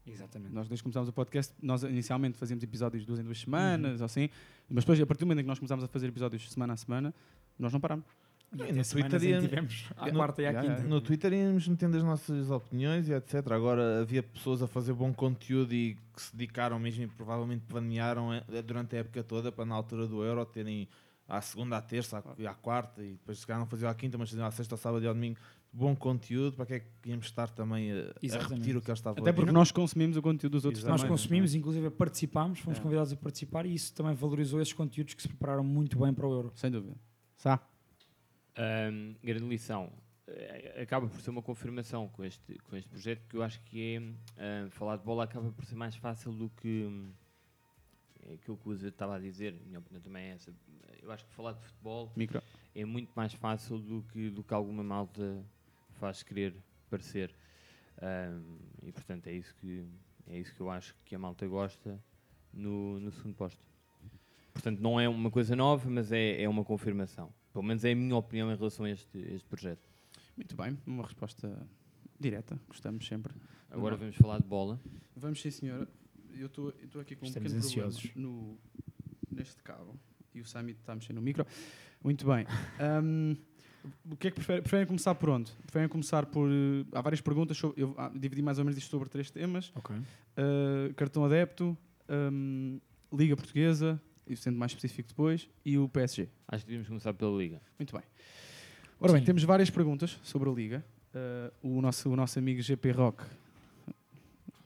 [0.07, 0.53] Exatamente.
[0.53, 4.05] Nós desde que começámos o podcast, nós inicialmente fazíamos episódios duas em duas semanas, ou
[4.05, 4.29] assim,
[4.69, 6.77] mas depois, a partir do momento em que nós começámos a fazer episódios semana a
[6.77, 7.15] semana,
[7.59, 8.05] nós não parámos.
[8.55, 10.83] E no semanas Twitter tivemos à no- quarta e à quinta.
[10.83, 13.51] no Twitter íamos metendo as nossas opiniões e etc.
[13.51, 18.33] Agora havia pessoas a fazer bom conteúdo e que se dedicaram mesmo e provavelmente planearam
[18.33, 20.89] eh, durante a época toda para na altura do Euro terem
[21.29, 24.17] à segunda, à terça à, à quarta e depois se calhar não faziam à quinta,
[24.19, 25.39] mas faziam à sexta, ao sábado e ao domingo.
[25.77, 28.53] Bom conteúdo, para que é que íamos estar também a, a Exatamente.
[28.55, 31.01] repetir o que eles estavam Até porque nós consumimos o conteúdo dos outros Exato.
[31.01, 32.83] Nós consumimos, inclusive participámos, fomos É.
[32.83, 36.29] convidados a participar e isso também valorizou esses conteúdos que se prepararam muito bem para
[36.29, 36.53] o Euro.
[36.55, 36.95] Sem dúvida.
[37.37, 37.59] Sá.
[38.57, 39.93] Ahm, grande lição.
[40.27, 43.97] Eh, Acaba por ser uma confirmação com este, com este projeto que eu acho que
[43.97, 47.13] é ah, falar de bola acaba por ser mais fácil do que hum,
[48.23, 49.55] é aquilo que o Zé estava a dizer.
[49.61, 50.53] A minha opinião também é essa.
[51.03, 52.43] Eu acho que falar de futebol Micro.
[52.75, 55.45] é muito mais fácil do que, do que alguma malta
[56.01, 56.55] faz querer
[56.89, 57.35] parecer.
[58.01, 59.85] Ahm, e portanto é isso, que,
[60.27, 62.01] é isso que eu acho que a malta gosta
[62.53, 63.63] no, no segundo posto.
[64.53, 67.33] Portanto, não é uma coisa nova, mas é, é uma confirmação.
[67.55, 69.89] Pelo menos é a minha opinião em relação a este, este projeto.
[70.37, 71.57] Muito bem, uma resposta
[72.19, 73.33] direta, gostamos sempre.
[73.71, 74.81] Agora Vamos- falar de bola.
[75.17, 75.89] Vamos sim, senhora.
[76.37, 78.01] Eu estou aqui com Estamos um pequeno ansiosos.
[78.11, 78.59] problema no,
[79.31, 79.97] neste cabo
[80.35, 81.47] e o Sami está a mexer no micro.
[82.03, 82.45] Muito bem.
[82.81, 83.37] Ahm,
[84.11, 84.61] o que é que preferem?
[84.63, 85.53] Preferem começar por onde?
[85.63, 86.51] Preferem começar por.
[86.93, 87.57] há várias perguntas.
[87.57, 89.95] sobre- eu ah, dividi mais ou menos isto sobre três temas: Ok.
[90.37, 92.79] Ah, cartão adepto, ahm,
[93.13, 96.29] Liga Portuguesa, e sendo mais específico depois, e o PSG.
[96.49, 97.61] Acho que devíamos começar pela Liga.
[97.79, 98.05] Muito bem.
[99.01, 99.27] Ora bem, Sim.
[99.27, 100.85] temos várias perguntas sobre a Liga.
[101.15, 103.23] Uh, o, nosso, o nosso amigo GP Rock,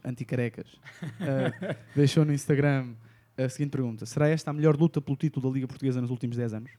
[0.05, 2.94] anticarecas, uh, deixou no Instagram
[3.37, 6.37] a seguinte pergunta: Será esta a melhor luta pelo título da Liga Portuguesa nos últimos
[6.37, 6.71] 10 anos?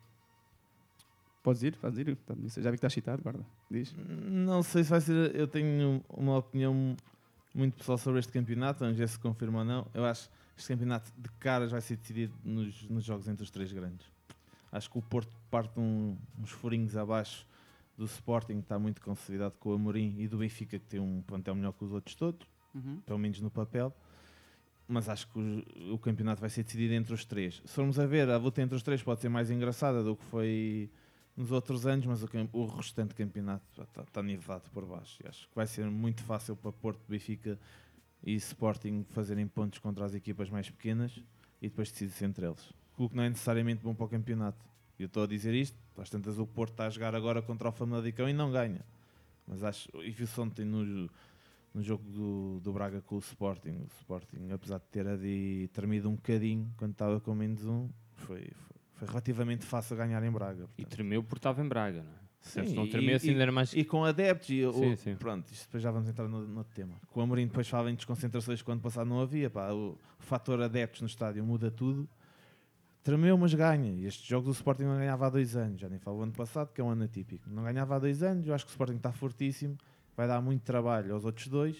[1.43, 1.75] Podes ir?
[1.77, 2.15] Podes ir?
[2.17, 3.45] Tá, Já vi que estás citado, guarda.
[3.71, 3.95] Diz.
[3.97, 5.35] Não sei se vai ser.
[5.35, 6.95] Eu tenho uma opinião
[7.53, 9.87] muito pessoal sobre este campeonato, vamos ver se confirma ou não.
[9.93, 13.71] Eu acho este campeonato de caras vai ser decidido nos, nos jogos entre os três
[13.71, 14.05] grandes.
[14.71, 17.47] Acho que o Porto parte um- uns furinhos abaixo
[17.97, 21.21] do Sporting, que está muito consolidado com o Amorim, e do Benfica, que tem um
[21.21, 22.47] plantel melhor que os outros todos,
[23.05, 23.93] pelo menos no papel.
[24.87, 27.61] Mas acho que o, o campeonato vai ser decidido entre os três.
[27.65, 30.23] Se formos a ver, a luta entre os três pode ser mais engraçada do que
[30.25, 30.89] foi
[31.35, 35.19] nos outros anos, mas o, o restante campeonato está, está nivelado por baixo.
[35.23, 37.59] E acho que vai ser muito fácil para Porto, Benfica
[38.23, 41.23] e Sporting fazerem pontos contra as equipas mais pequenas
[41.61, 42.73] e depois decide-se entre eles.
[42.97, 44.65] O que não é necessariamente bom para o campeonato.
[44.97, 47.71] Eu estou a dizer isto, às tantas o Porto está a jogar agora contra o
[47.71, 48.85] Famalicão e não ganha.
[49.47, 51.09] Mas acho, e viu-se ontem no,
[51.73, 53.83] no jogo do, do Braga com o Sporting.
[53.83, 58.41] O Sporting, apesar de ter ali tremido um bocadinho quando estava com menos um, foi,
[58.41, 60.63] foi, foi relativamente fácil ganhar em Braga.
[60.63, 60.89] E portanto.
[60.89, 62.28] tremeu porque estava em Braga, não é?
[62.41, 63.73] Sim, se e- e- ainda era mais.
[63.73, 65.15] E com adeptos, e o- Sim, sim.
[65.15, 66.95] pronto, isto depois já vamos entrar no, no outro tema.
[67.07, 70.61] Com o Amorim depois falava em desconcentrações que ano passado não havia, pá, o, fator
[70.61, 72.07] adeptos no estádio muda tudo.
[73.03, 73.91] Tremeu, mas ganha.
[73.93, 76.33] E estes jogos o Sporting não ganhava há dois anos, já nem falo o ano
[76.33, 77.49] passado, que é um ano atípico.
[77.49, 79.77] Não ganhava há dois anos, eu acho que o Sporting está fortíssimo,
[80.15, 81.77] vai dar muito trabalho aos outros dois.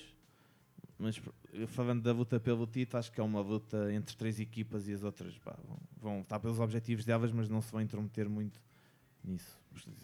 [0.97, 1.21] Mas
[1.67, 5.03] falando da luta pelo título, acho que é uma luta entre três equipas e as
[5.03, 8.61] outras pá, vão, vão estar pelos objetivos delas, mas não se vão intrometer muito
[9.23, 9.58] nisso.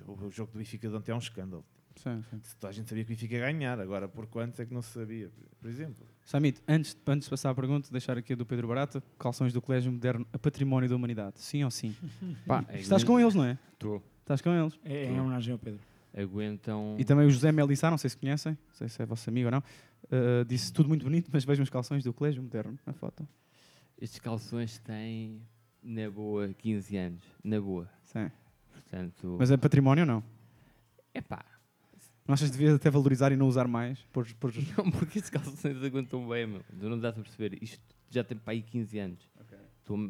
[0.08, 1.66] O jogo do Benfica de ontem é um escândalo.
[1.96, 2.40] Sim, sim.
[2.44, 4.74] Se toda a gente sabia que o Benfica ia ganhar, agora por quantos é que
[4.74, 6.06] não se sabia, por exemplo?
[6.26, 9.62] Samit, antes, antes de passar a pergunta, deixar aqui a do Pedro Barata: calções do
[9.62, 11.40] Colégio Moderno a património da humanidade.
[11.40, 11.96] Sim ou sim?
[12.46, 13.58] Pá, estás com eles, não é?
[13.74, 14.04] Estou.
[14.22, 14.78] Estás com eles.
[14.84, 15.80] É, é em homenagem ao Pedro.
[16.16, 16.96] Aguentam.
[16.98, 19.48] E também o José Melissá, não sei se conhecem, não sei se é vosso amigo
[19.48, 22.94] ou não, uh, disse tudo muito bonito, mas vejam os calções do Colégio Moderno na
[22.94, 23.28] foto.
[24.00, 25.42] Estes calções têm,
[25.84, 27.22] na boa, 15 anos.
[27.44, 27.90] Na boa.
[28.04, 28.32] Sim.
[28.82, 29.36] Portanto.
[29.40, 30.24] Mas é património ou não?
[31.14, 31.44] É pá.
[32.28, 34.00] Não achas que devias até valorizar e não usar mais?
[34.12, 34.52] Por, por...
[34.78, 36.62] Não, porque estes calções aguentam bem, meu.
[36.80, 37.58] Tu não dá para perceber.
[37.62, 39.20] Isto já tem para aí 15 anos.
[39.86, 40.10] Tô-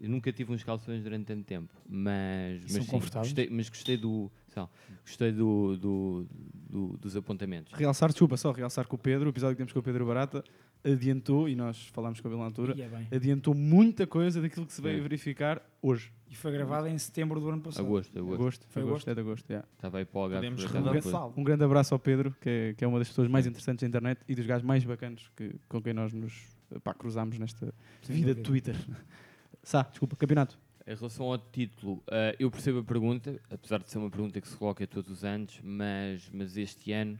[0.00, 3.28] eu nunca tive uns calções durante tanto tempo, mas, são mas, sim, confortáveis?
[3.32, 4.68] gostei, mas gostei do, são,
[5.06, 6.26] gostei do, do-
[6.68, 7.72] do- dos apontamentos.
[7.74, 10.42] Realçar, desculpa, só realçar que o Pedro, o episódio que temos com o Pedro Barata,
[10.84, 12.74] adiantou, e nós falámos com ele na altura,
[13.10, 16.12] é adiantou muita coisa daquilo que se veio a verificar hoje.
[16.30, 17.86] E foi gravado em setembro do ano passado.
[17.86, 18.34] Agosto, agosto.
[18.34, 19.10] Agosto, Foi agosto, agosto?
[19.10, 19.68] é de agosto, yeah.
[19.72, 20.30] Estava aí para o.
[20.30, 21.34] Podemos relançá-lo.
[21.36, 23.88] Um grande abraço ao Pedro, que é, que é uma das pessoas mais interessantes da
[23.88, 26.44] internet e dos gajos mais bacanos que, com quem nós nos
[26.82, 28.42] pá, cruzámos nesta Sem vida de.
[28.42, 28.76] Twitter.
[29.62, 30.58] Sá, desculpa, campeonato.
[30.86, 34.48] Em relação ao título, ah, eu percebo a pergunta, apesar de ser uma pergunta que
[34.48, 37.18] se coloca todos os anos, mas, mas este ano,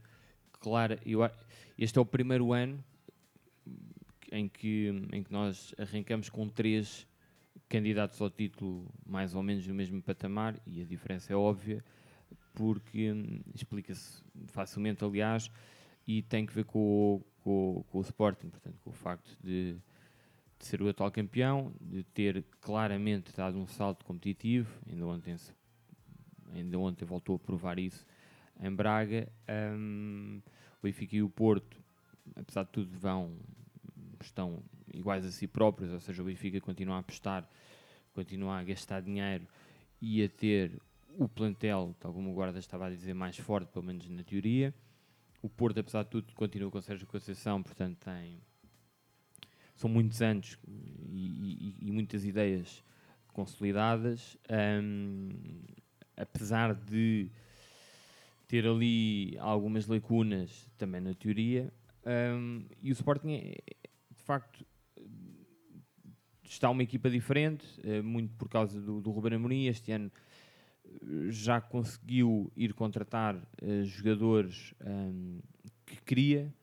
[0.59, 1.27] claro, eu,
[1.77, 2.83] este é o primeiro ano
[4.31, 7.07] em que, em que nós arrancamos com três
[7.69, 11.83] candidatos ao título mais ou menos no mesmo patamar, e a diferença é óbvia,
[12.53, 15.51] porque hum, explica-se facilmente, aliás,
[16.07, 19.75] e tem que ver com, o- com, com o Sporting, portanto, com o facto de
[20.57, 25.51] de ser o atual campeão, de ter claramente dado um salto competitivo, ainda ontem, se-
[26.53, 28.05] ainda ontem voltou a provar isso
[28.61, 29.27] em Braga.
[29.49, 30.41] Hum,
[30.81, 31.77] o Benfica e o Porto,
[32.35, 33.37] apesar de tudo, vão,
[34.21, 34.61] estão
[34.93, 37.47] iguais a si próprios, ou seja, o Benfica continua a apostar,
[38.13, 39.45] continua a gastar dinheiro
[40.01, 40.79] e a ter
[41.17, 44.73] o plantel, tal como o Guarda estava a dizer, mais forte, pelo menos na teoria.
[45.41, 48.39] O Porto, apesar de tudo, continua com Sérgio Conceição, portanto tem
[49.75, 52.83] são muitos anos e, e- e muitas ideias
[53.33, 54.37] consolidadas.
[54.81, 55.29] Hum,
[56.15, 57.29] apesar de
[58.47, 61.71] ter ali algumas lacunas também na teoria,
[62.05, 63.57] hum, e o Sporting é,
[64.11, 64.65] de facto
[66.43, 69.65] está uma equipa diferente, eh, muito por causa do, do Ruben Amorim.
[69.65, 70.11] Este ano
[70.85, 75.39] eh, já conseguiu ir contratar eh, jogadores hum,
[75.85, 76.53] que queria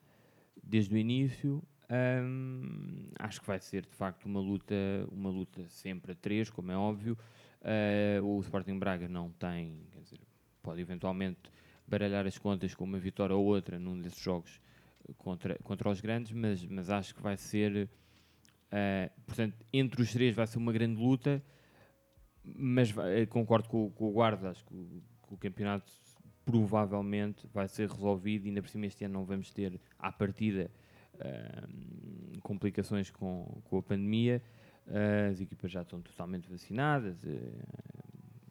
[0.63, 1.63] desde o início.
[1.91, 4.75] Hum, acho que vai ser de facto uma luta,
[5.11, 7.19] uma luta sempre a três, como é óbvio.
[7.61, 10.19] Uh, o Sporting Braga não tem, dizer,
[10.63, 11.39] pode eventualmente
[11.87, 14.61] baralhar as contas com uma vitória ou outra num desses jogos
[15.17, 17.89] contra, contra os grandes, mas, mas acho que vai ser,
[18.69, 21.43] uh, portanto, entre os três vai ser uma grande luta,
[22.45, 25.93] mas vai, concordo com, com, o Guarda, acho que o, que o, campeonato
[26.45, 30.71] provavelmente vai ser resolvido e ainda por cima este ano não vamos ter à partida
[31.15, 34.43] uh, complicações com, com a pandemia,
[35.31, 37.25] as equipas já estão totalmente vacinadas,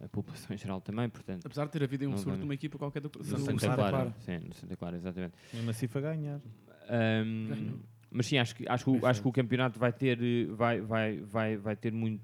[0.03, 1.45] a população em geral também, portanto...
[1.45, 3.75] Apesar de ter havido um surto numa equipa qualquer do, do Santa Clara.
[3.75, 4.15] Clara.
[4.19, 5.33] Sim, no Santa Clara, exatamente.
[5.53, 6.41] Mesmo assim foi ganhar.
[6.89, 11.19] Um, mas sim, acho que, acho, que, acho que o campeonato vai ter, vai, vai,
[11.19, 12.23] vai, vai ter muito,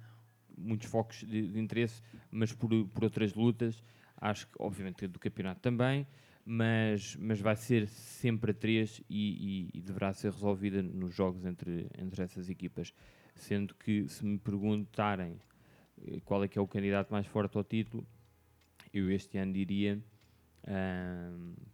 [0.58, 3.84] muitos focos de, de interesse, mas por, por outras lutas.
[4.20, 6.08] Acho que, obviamente, do campeonato também,
[6.44, 11.46] mas, mas vai ser sempre a três e, e, e deverá ser resolvida nos jogos
[11.46, 12.94] entre, entre essas equipas
[13.38, 15.40] sendo que se me perguntarem
[16.26, 18.06] qual é que é o candidato mais forte ao título,
[18.94, 20.02] eu este ano diria,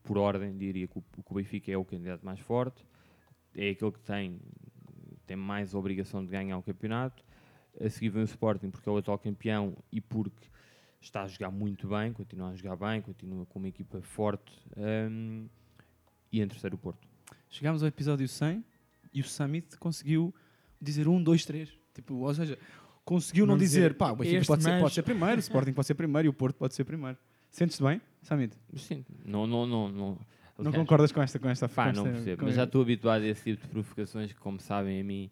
[0.04, 2.86] por ordem, diria que o, Benfica é o candidato mais forte,
[3.56, 4.40] é aquele que tem,
[5.26, 7.24] tem mais obrigação de ganhar o campeonato,
[7.80, 10.48] a seguir vem o Sporting porque é o atual campeão e porque
[11.02, 15.48] está a jogar muito bem, continua a jogar bem, continua com uma equipa forte, um,
[16.32, 17.08] e em terceiro o Porto.
[17.50, 18.64] Chegámos ao episódio 100
[19.14, 20.34] e o Summit conseguiu
[20.82, 21.70] dizer um, dois, três.
[21.94, 22.58] Tipo, ou seja,
[23.06, 25.74] conseguiu não, não dizer, dizer, pá, o Benfica pode, ser, pode ser primeiro, o Sporting
[25.74, 27.18] pode ser primeiro e o Porto pode ser primeiro.
[27.50, 28.56] Sentes-te bem, Samit?
[28.76, 30.18] Sim, não, não, não, não.
[30.58, 33.44] Não concordas com esta com esta Pá, não percebo, mas já estou habituado a esse
[33.44, 35.30] tipo de provocações que, como sabem, a mim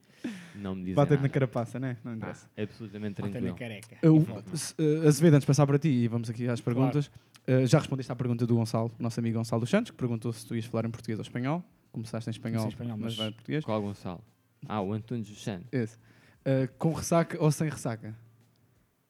[0.55, 1.97] não me dizem Bate na carapaça, né?
[2.03, 2.49] Não interessa.
[2.57, 3.47] Ah, absolutamente tranquilo.
[3.47, 3.97] na careca.
[4.01, 7.11] Eu, uh, Azevedo, antes de passar para ti, e vamos aqui às perguntas,
[7.45, 7.63] claro.
[7.63, 10.45] uh, já respondeste à pergunta do Gonçalo, nosso amigo Gonçalo dos Santos, que perguntou se
[10.45, 11.63] tu ias falar em português ou espanhol.
[11.91, 13.63] Começaste em espanhol, espanhol mas, mas vai em português.
[13.63, 14.23] Qual Gonçalo?
[14.67, 15.67] Ah, o Antunes dos Santos.
[15.71, 15.97] Esse.
[16.41, 18.15] Uh, com ressaca ou sem ressaca?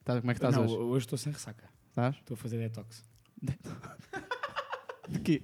[0.04, 0.74] Tá, como é que estás não, hoje?
[0.76, 1.68] hoje estou sem ressaca.
[1.88, 2.16] Estás?
[2.16, 3.04] Estou a fazer detox.
[5.08, 5.42] de quê?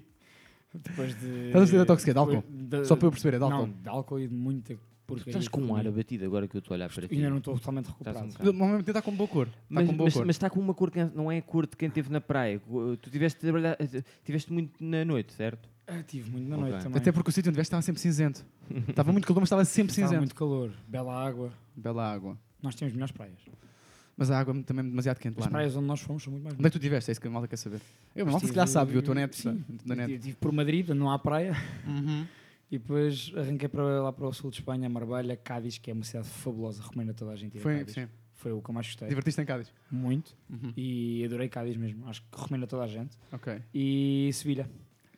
[0.74, 1.46] Depois de.
[1.46, 2.44] Estás a fazer detox de álcool?
[2.48, 3.66] De, Só para eu perceber, é de álcool?
[3.66, 5.31] Não, de álcool e de muita porcaria.
[5.31, 7.14] Estás com um ar abatido agora que eu estou a olhar para ti.
[7.14, 8.29] Ainda não estou totalmente recuperado.
[8.40, 9.48] Um Normalmente está com boa cor.
[9.68, 10.27] Mas, com boa mas, cor.
[10.27, 12.61] mas está com uma cor que não é a cor de quem esteve na praia.
[13.01, 13.40] Tu tiveste,
[14.24, 15.68] tiveste muito na noite, certo?
[15.88, 16.70] Ah, tive muito na okay.
[16.70, 17.01] noite também.
[17.01, 18.44] Até porque o sítio onde estiveste estava sempre cinzento.
[18.88, 20.20] estava muito calor, mas estava sempre estava cinzento.
[20.20, 20.70] muito calor.
[20.87, 21.51] Bela água.
[21.74, 22.38] Bela água.
[22.62, 23.38] Nós temos melhores praias.
[24.16, 25.46] Mas a água também é demasiado quente As lá.
[25.46, 27.11] As praias onde nós fomos são muito mais Onde é que tu estiveste?
[27.11, 27.81] É isso que a malta quer saber.
[28.14, 29.01] Eu, a malta se calhar sabe, viu?
[29.01, 29.35] Estou net.
[29.35, 29.64] Sim,
[30.11, 31.57] estive por Madrid, não há praia.
[31.87, 32.27] Uhum.
[32.70, 36.05] E depois arranquei para lá para o sul de Espanha, Marbella, Cádiz, que é uma
[36.05, 37.94] cidade fabulosa, recomendo a toda a gente ir Foi, a Cádiz.
[37.94, 38.09] Sim.
[38.35, 39.09] Foi o que eu mais gostei.
[39.09, 39.72] Divertiste em Cádiz?
[39.90, 40.37] Muito.
[40.51, 40.74] Uhum.
[40.77, 42.07] E adorei Cádiz mesmo.
[42.07, 43.16] Acho que recomendo a toda a gente.
[43.33, 43.59] Ok.
[43.72, 44.68] E Sevilha.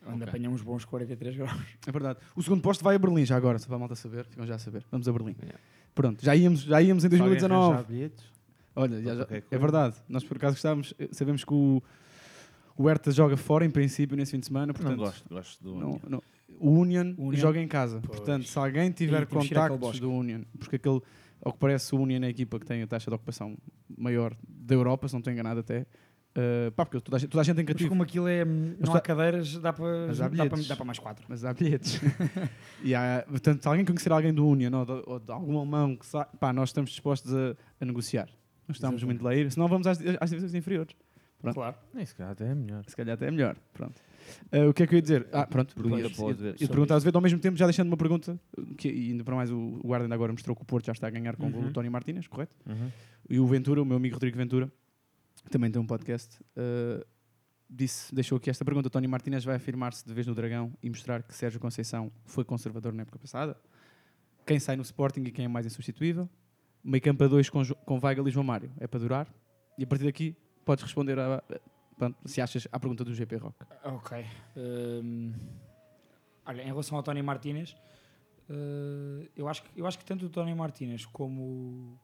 [0.05, 0.29] Onde Ok.
[0.29, 1.51] apanham uns bons 43 graus.
[1.87, 2.19] É verdade.
[2.35, 4.25] O segundo posto vai a Berlim já agora, se para a malta saber.
[4.25, 4.83] Ficam já a saber.
[4.91, 5.35] Vamos a Berlim.
[5.41, 5.59] Yeah.
[5.93, 7.73] Pronto, já íamos, já íamos em Se alguém 2019.
[7.73, 8.25] arranjar bilhetes,
[8.75, 9.95] Olha, já- já- é verdade.
[10.07, 11.83] Nós por acaso gostávamos, sabemos que o,
[12.77, 14.73] o Herta joga fora em princípio nesse fim de semana.
[14.73, 15.99] Portanto, não gosto, gosto do não- Union.
[16.09, 16.23] não.
[16.59, 17.33] O Union, Union.
[17.39, 17.99] joga em casa.
[18.03, 18.17] Pois.
[18.19, 21.01] Portanto, se alguém tiver contactos do Union, porque aquele,
[21.43, 23.57] ao que parece, o Union é a equipa que tem a taxa de ocupação
[23.97, 25.85] maior da Europa, se não estou enganado até.
[26.33, 28.45] Uh, pá, porque toda a gente, toda a gente tem Mas cativo, como aquilo é.
[28.45, 31.25] Não Mas há tá- cadeiras, dá para, Mas dá dá para mais quatro.
[31.27, 31.99] mas há bilhetes.
[32.83, 35.95] e há, portanto, se alguém conhecer alguém do Union ou de, ou de algum alemão
[35.95, 38.29] que sabe, pá, nós estamos dispostos a, a negociar.
[38.67, 39.21] Nós estamos Exatamente.
[39.21, 40.95] muito a ir, senão vamos às, às divisões inferiores.
[41.41, 41.55] Pronto.
[41.55, 41.75] Claro.
[41.93, 42.83] Nem se calhar até é melhor.
[42.87, 43.55] Se calhar até é melhor.
[43.73, 43.99] Pronto.
[44.53, 45.27] Uh, o que é que eu ia dizer?
[45.33, 45.73] Ah, pronto.
[45.75, 48.39] Pergunta o ia te perguntar às vezes, ao mesmo tempo, já deixando uma pergunta,
[48.77, 50.91] que, e ainda para mais o, o Guarda ainda agora mostrou que o Porto já
[50.93, 51.61] está a ganhar com o Uhum.
[51.63, 52.55] do Tony Martínez, correto?
[52.65, 52.89] Uhum.
[53.29, 54.71] E o Ventura, o meu amigo Rodrigo Ventura,
[55.49, 57.05] também tem um podcast, uh,
[57.69, 61.23] disse, deixou aqui esta pergunta: Tony Martínez vai afirmar-se de vez no Dragão e mostrar
[61.23, 63.57] que Sérgio Conceição foi conservador na época passada?
[64.45, 66.29] Quem sai no Sporting e quem é mais insubstituível?
[66.83, 68.71] Meio campo a dois com, com Weigl e João Mário.
[68.79, 69.33] É para durar?
[69.77, 71.43] E a partir daqui podes responder a,
[71.97, 73.55] pronto, se achas à pergunta do GP Rock.
[73.83, 74.25] Ok.
[74.57, 75.33] Hum,
[76.45, 77.75] olha, em relação ao Tony Martínez,
[78.49, 81.99] uh, eu, acho que, eu acho que tanto o Tony Martínez como,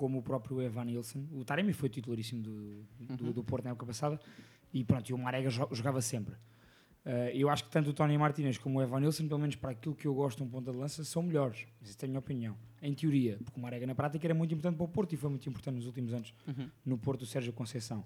[0.00, 3.32] como o próprio Evan Nilsson, o Taremi foi titularíssimo do, do, Uhum.
[3.32, 4.18] do Porto na época passada,
[4.72, 6.34] e pronto, e o Marega jo- jogava sempre.
[7.04, 9.72] Uh, eu acho que tanto o Tony Martínez como o Evan Nilsson, pelo menos para
[9.72, 11.66] aquilo que eu gosto de um ponta de lança, são melhores.
[11.82, 12.56] Isso é a minha opinião.
[12.80, 15.28] Em teoria, porque o Marega na prática era muito importante para o Porto e foi
[15.28, 16.32] muito importante nos últimos anos
[16.84, 18.02] no Porto o Sérgio Conceição.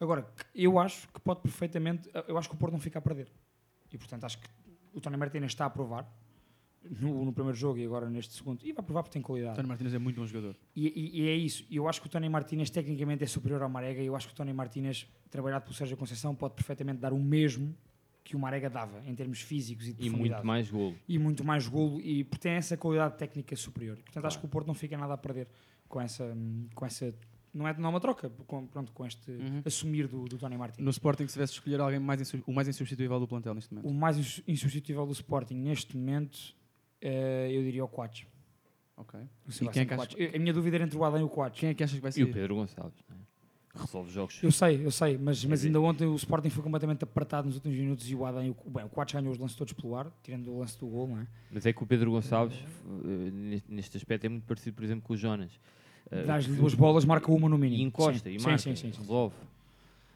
[0.00, 2.08] Agora, eu acho que pode perfeitamente.
[2.26, 3.28] Eu acho que o Porto não fica a perder.
[3.92, 4.48] E portanto acho que
[4.92, 6.04] o Tony Martínez está a provar
[7.00, 8.60] no, no primeiro jogo e agora neste segundo.
[8.64, 9.56] E vai provar porque tem qualidade.
[9.56, 10.56] Tony Martínez é muito bom jogador.
[10.74, 11.64] E, e- e é isso.
[11.70, 14.00] Eu acho que o Tony Martínez tecnicamente é superior ao Marega.
[14.02, 17.18] e Eu acho que o Tony Martínez, trabalhado pelo Sérgio Conceição, pode perfeitamente dar o
[17.18, 17.74] mesmo
[18.24, 20.94] que o Marega dava em termos físicos e de E muito mais golo.
[21.08, 23.96] E muito mais golo e porque tem essa qualidade técnica superior.
[23.98, 25.48] Portanto, acho que o Porto não fica nada a perder
[25.88, 26.36] com essa.
[26.74, 27.12] Com essa
[27.52, 29.60] não, é, não é uma troca, com, pronto, com este Uhum.
[29.64, 30.82] assumir do, do Tony Martínez.
[30.84, 33.90] No Sporting, se tivesse de escolher alguém mais o mais insubstituível do plantel neste momento.
[33.90, 36.54] O mais ins- insubstituível do Sporting neste momento,
[37.08, 38.26] eu diria o Coates.
[38.96, 39.18] Ok.
[39.20, 41.28] O E quem é que achas- A minha dúvida era entre o Adam e o
[41.28, 41.58] Coates.
[41.60, 42.24] Quem é que achas que vai E sair?
[42.24, 43.20] o Pedro Gonçalves, não é?
[43.74, 44.38] Resolve jogos.
[44.42, 47.78] Eu sei, eu sei, mas, mas ainda ontem o Sporting foi completamente apertado nos últimos
[47.78, 50.12] minutos e o Adam e o, bem, o Coates ganhou os lances todos pelo ar,
[50.22, 51.26] tirando o lance do gol, não é?
[51.50, 55.02] Mas é que o Pedro Gonçalves, eh, neste, neste aspecto, é muito parecido, por exemplo,
[55.02, 55.58] com o Jonas.
[56.10, 57.80] Eh, Dás-lhe duas bolas, marca uma no mínimo.
[57.80, 58.58] E encosta Sim, e sim, marca.
[58.58, 58.98] sim, sim, sim.
[59.00, 59.34] resolve.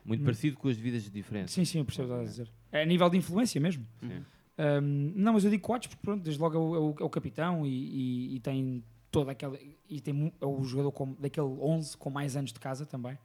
[0.05, 0.25] Muito Hum.
[0.25, 1.53] parecido com as devidas diferenças.
[1.53, 2.53] Sim, sim, eu percebo o que estás a dizer.
[2.71, 3.87] É a nível de influência mesmo.
[4.01, 4.23] Sim.
[4.59, 7.05] Um, não, mas eu digo Coates porque pronto, desde logo é o, é o- é
[7.05, 9.59] o capitão e, e- e tem toda aquela.
[9.89, 13.19] E tem, é o jogador com, daquele 11 com mais anos de casa também.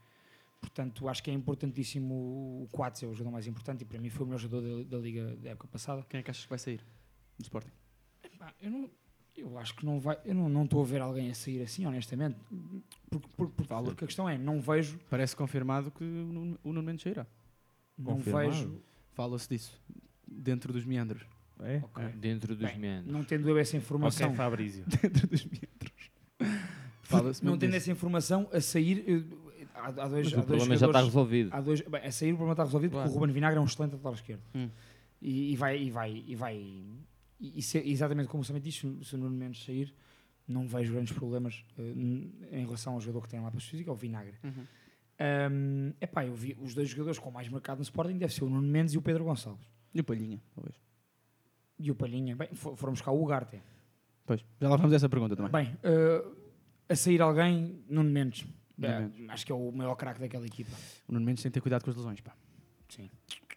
[0.59, 2.13] Portanto, acho que é importantíssimo
[2.63, 4.97] o Coates, é o jogador mais importante e para mim foi o melhor jogador da,
[4.97, 6.05] da Liga da época passada.
[6.07, 6.81] Quem é que achas que vai sair
[7.39, 7.71] do Sporting?
[8.61, 8.89] Eu, não,
[9.35, 10.19] eu acho que não vai.
[10.25, 12.37] Eu não não estou a ver alguém a sair assim, honestamente.
[13.09, 14.99] Porque, porque, porque, porque a questão é, não vejo.
[15.09, 17.25] Parece confirmado que o Nuno- o Nuno Mendes sairá.
[17.97, 18.51] Não Confirmado?
[18.51, 18.81] vejo.
[19.13, 19.81] Fala-se disso.
[20.31, 21.23] Dentro dos meandros.
[21.59, 21.77] É?
[21.83, 22.03] Ok.
[22.15, 23.11] Dentro dos Bem, meandros.
[23.13, 24.27] Não tendo eu essa informação.
[24.27, 24.83] Ok, Fabrício.
[25.01, 27.41] Dentro dos meandros.
[27.41, 27.75] Não tendo disso.
[27.83, 29.03] essa informação, a sair.
[29.07, 29.23] eh,
[29.73, 31.49] Há, há dois, Mas há o dois problema já está jogadores- resolvido.
[31.53, 33.05] Há dois, bem, a sair o problema está resolvido Claro.
[33.07, 34.41] porque o Ruben Vinagre é um excelente lateral esquerdo.
[34.55, 34.69] Hum.
[35.21, 35.81] E, e vai.
[35.81, 39.17] E vai, e vai e, e se- exatamente como o Samit disse, se- se o
[39.17, 39.93] Nuno Mendes sair,
[40.47, 43.89] não vejo grandes problemas n- em relação ao jogador que tem lá para a física,
[43.89, 44.35] é o Vinagre.
[44.43, 44.65] Uhum.
[45.51, 48.49] Um, epá, eu vi os dois jogadores com mais mercado no Sporting deve ser o
[48.49, 49.65] Nuno Mendes e o Pedro Gonçalves.
[49.93, 50.75] E o Palhinha, talvez.
[51.79, 53.61] E o Palhinha, bem, fo- foram buscar o Ugarte.
[54.25, 55.51] Pois, já lá vamos a essa pergunta também.
[55.51, 56.23] Bem, eh,
[56.89, 58.45] a sair alguém, Nuno Mendes.
[58.77, 60.71] Nuno Eh, acho que é o maior craque daquela equipa.
[61.07, 62.33] O Nuno Mendes tem que ter cuidado com as lesões, pá.
[62.89, 63.09] Sim.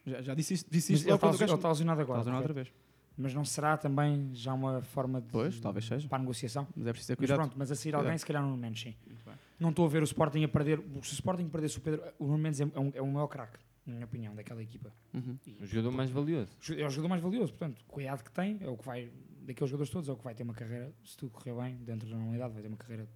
[0.05, 2.19] Já, já disse isto, disse Mas isto ele logo está quando o gajo- lesionado agora.
[2.19, 2.69] Está outra correto?
[2.71, 2.85] vez.
[3.17, 6.07] Mas não será também já uma forma de, Pois, talvez seja.
[6.09, 6.67] para a negociação?
[6.75, 7.37] Mas é preciso ter Mas cuidado.
[7.37, 8.01] pronto, mas a sair Cuidado.
[8.01, 8.95] alguém, se calhar Nuno Mendes, sim.
[9.07, 9.33] Muito bem.
[9.59, 10.79] Não estou a ver o Sporting a perder.
[11.01, 13.27] Se o Sporting perdesse o Pedro, o Nuno Mendes é, é um, é o maior
[13.27, 14.91] craque, na minha opinião, daquela equipa.
[15.13, 15.37] Uhum.
[15.45, 16.51] E- O jogador mais valioso.
[16.77, 19.91] é o jogador mais valioso, portanto, cuidado que tem é o que vai, daqueles jogadores
[19.91, 22.53] todos, é o que vai ter uma carreira, se tudo correr bem, dentro da normalidade,
[22.53, 23.07] vai ter uma carreira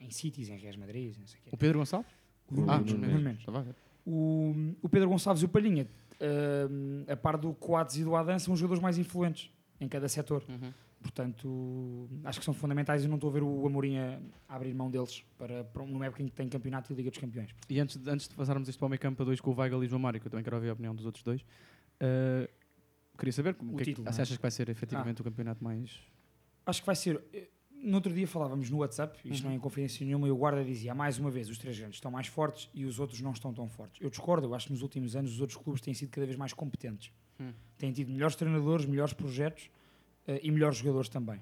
[0.00, 1.50] em Cities, em Real Madrid, não sei o quê.
[1.52, 2.10] O Pedro Gonçalves?
[2.50, 2.80] O ah.
[3.38, 3.74] Estava a ver.
[4.06, 5.86] O, o Pedro Gonçalves e o Palhinha,
[6.70, 10.08] hum, a par do Coates e do Adan, são os jogadores mais influentes em cada
[10.08, 10.42] setor.
[10.48, 10.72] Uhum.
[11.14, 14.90] Portanto, acho que são fundamentais e não estou a ver o Amorim a, abrir mão
[14.90, 17.54] deles para, para uma época em que tem campeonato e Liga dos Campeões.
[17.70, 19.54] E antes, de- antes de passarmos isto para o meio campo a dois com o
[19.54, 21.44] Weigl e o João Mário, que eu também quero ouvir a opinião dos outros dois,
[22.00, 22.50] eh,
[23.16, 24.22] queria saber como O que é que- título, se é?
[24.22, 26.00] achas que vai ser efetivamente o campeonato mais.
[26.66, 27.22] Acho que vai ser.
[27.32, 27.48] eh,
[27.86, 29.48] No outro dia falávamos no WhatsApp, isto Uhum.
[29.50, 31.96] não é em confidência nenhuma, e o guarda dizia: mais uma vez, os três grandes
[31.98, 34.00] estão mais fortes e os outros não estão tão fortes.
[34.00, 36.36] Eu discordo, eu acho que nos últimos anos os outros clubes têm sido cada vez
[36.38, 37.12] mais competentes.
[37.38, 37.52] Hum.
[37.76, 39.68] Têm tido melhores treinadores, melhores projetos
[40.42, 41.40] e melhores jogadores também.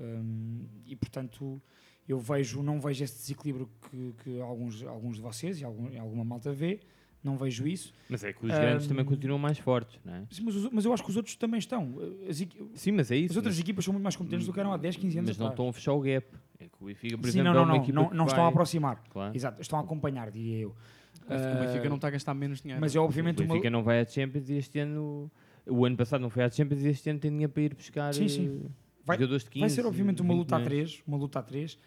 [0.00, 1.60] Hum, e portanto,
[2.08, 6.24] eu vejo, não vejo esse desequilíbrio que, que alguns, alguns de vocês e algum, alguma
[6.24, 6.80] malta vê,
[7.22, 7.92] não vejo isso.
[8.08, 10.24] Mas é que os grandes Ahm, também continuam mais fortes, não é?
[10.30, 11.94] Sim, Mas, os- mas eu acho que os outros também estão.
[12.28, 12.36] As,
[12.74, 13.32] Sim, mas é isso.
[13.32, 15.30] as outras mas, equipas são muito mais competentes do que eram há 10, 15 anos
[15.30, 15.54] mas não atrás.
[15.54, 16.26] estão a fechar o gap.
[16.60, 18.24] É que o Benfica, por Sim, exemplo, não, é não, uma não, equipa não, não
[18.26, 19.02] estão a vai- aproximar.
[19.10, 19.36] Claro.
[19.36, 20.70] Exato, estão a acompanhar, diria eu.
[20.70, 22.80] O Benfica Ah, não está a gastar menos dinheiro.
[22.80, 23.48] Mas é obviamente o uma.
[23.54, 25.30] Benfica não vai à Champions e este ano...
[25.68, 28.14] O ano passado não foi à Champions e este ano tem dinheiro para ir buscar
[28.14, 28.62] Sim, sim.
[28.64, 28.70] eh,
[29.04, 30.90] Vai- jogadores de 15, Vai ser obviamente uma 20 luta a milhões.
[30.92, 31.78] 3, uma luta a 3,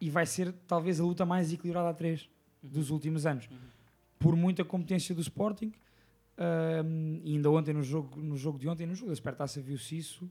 [0.00, 2.28] e vai ser talvez a luta mais equilibrada a 3
[2.62, 3.48] dos últimos anos.
[4.18, 5.72] Por muita competência do Sporting,
[6.38, 9.96] ahm, e ainda ontem no jogo, no jogo de ontem, no jogo da Supertaça, viu-se
[9.96, 10.30] isso,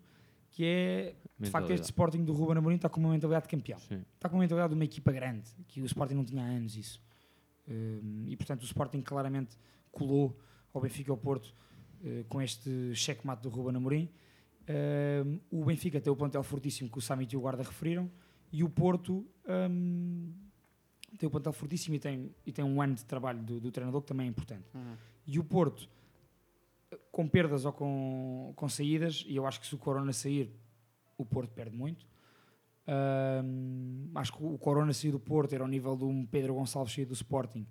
[0.51, 3.77] que é, de facto, este Sporting do Ruben Amorim está com uma mentalidade de campeão.
[3.79, 4.03] Sim.
[4.15, 6.75] Está com a mentalidade de uma equipa grande, que o Sporting não tinha há anos
[6.77, 7.01] isso.
[7.67, 9.57] Um, e portanto o Sporting claramente
[9.91, 10.37] colou
[10.73, 11.53] ao Benfica e ao Porto
[12.29, 14.09] com este checkmate do Ruben Amorim.
[14.67, 18.09] Um, o Benfica tem o plantel fortíssimo que o Samit e o Guarda referiram
[18.51, 19.23] e o Porto
[19.69, 20.33] um,
[21.17, 24.01] tem o plantel fortíssimo e tem, e tem um ano de trabalho do, do treinador
[24.01, 24.65] que também é importante.
[25.25, 25.89] E o Porto,
[27.11, 30.51] com perdas ou com, com saídas, e eu acho que se o Corona sair,
[31.17, 32.05] o Porto perde muito.
[32.87, 36.93] Ahm, acho que o Corona sair do Porto era ao nível de um Pedro Gonçalves
[36.93, 37.65] sair do Sporting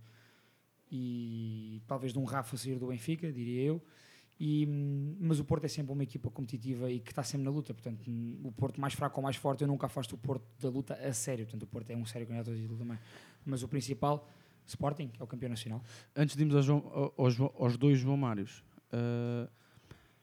[0.91, 3.83] e talvez de um Rafa sair do Benfica, diria eu.
[4.39, 4.67] E,
[5.21, 7.73] mas o Porto é sempre uma equipa competitiva e que está sempre na luta.
[7.73, 8.03] Portanto,
[8.43, 11.13] o Porto mais fraco ou mais forte, eu nunca afasto o Porto da luta a
[11.13, 11.45] sério.
[11.45, 12.99] Portanto, o Porto é um sério candidato ao título também.
[13.45, 14.29] Mas o principal
[14.67, 15.83] Sporting é o campeão nacional.
[16.17, 16.83] Antes de irmos aos,
[17.17, 19.49] aos, aos dois João Mários, ah,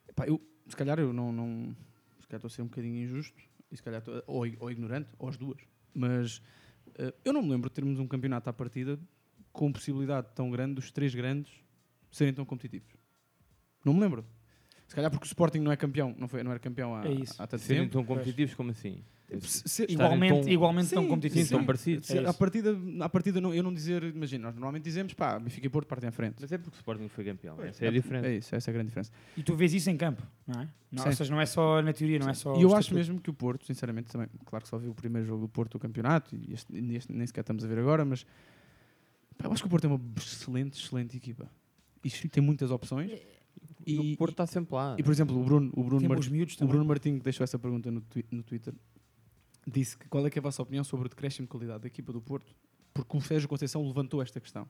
[0.08, 1.76] epá, eu, se calhar eu não, não.
[2.22, 3.42] Se calhar estou a ser um bocadinho injusto,
[3.72, 5.62] e se calhar ou, ou ignorante, ou as duas.
[5.94, 6.42] Mas
[6.98, 9.00] ah, eu não me lembro de termos um campeonato à partida
[9.52, 11.52] com possibilidade tão grande dos três grandes
[12.10, 13.01] serem tão competitivos.
[13.86, 14.26] Não me lembro.
[14.88, 17.12] Se calhar porque o Sporting não é campeão, não, foi, não era campeão há, É
[17.14, 17.42] isso.
[17.42, 17.94] há tanto Serem tempo.
[17.94, 19.02] tão competitivos como assim?
[19.40, 21.48] Se- Igualmente, tão- igualmente tão Sim, competitivos.
[21.48, 22.06] sim, tão parecidos.
[22.08, 22.34] Se- É a isso.
[22.38, 25.88] partida, a partida não, eu não dizer, imagina, nós normalmente dizemos, pá, Benfica e Porto
[25.88, 26.36] partem à frente.
[26.42, 27.56] Mas é porque o Sporting foi campeão.
[27.64, 28.28] Essa é a diferença.
[28.28, 29.10] É isso, essa é a grande diferença.
[29.38, 30.68] E tu vês isso em campo, não é?
[30.92, 31.10] Não, Sim.
[31.10, 32.58] ou seja, não é só na teoria, não é só.
[32.58, 32.96] E eu acho estatuto.
[32.96, 35.72] mesmo que o Porto, sinceramente, também, claro que só vi o primeiro jogo do Porto
[35.72, 38.26] do campeonato e este, este nem sequer estamos a ver agora, mas
[39.38, 41.50] pá, eu acho que o Porto é uma excelente, excelente equipa.
[42.04, 43.12] E tem muitas opções.
[43.86, 44.96] E o Porto está sempre lá.
[44.98, 46.68] E, por exemplo, o Bruno, o Bruno, Tem Mar- bons miúdos o.
[46.68, 48.74] Bruno Martinho que deixou essa pergunta no, twi- no Twitter
[49.68, 51.88] disse que qual é, que é a vossa opinião sobre o decréscimo de qualidade da
[51.88, 52.54] equipa do Porto?
[52.94, 54.68] Porque o Sérgio Conceição levantou esta questão.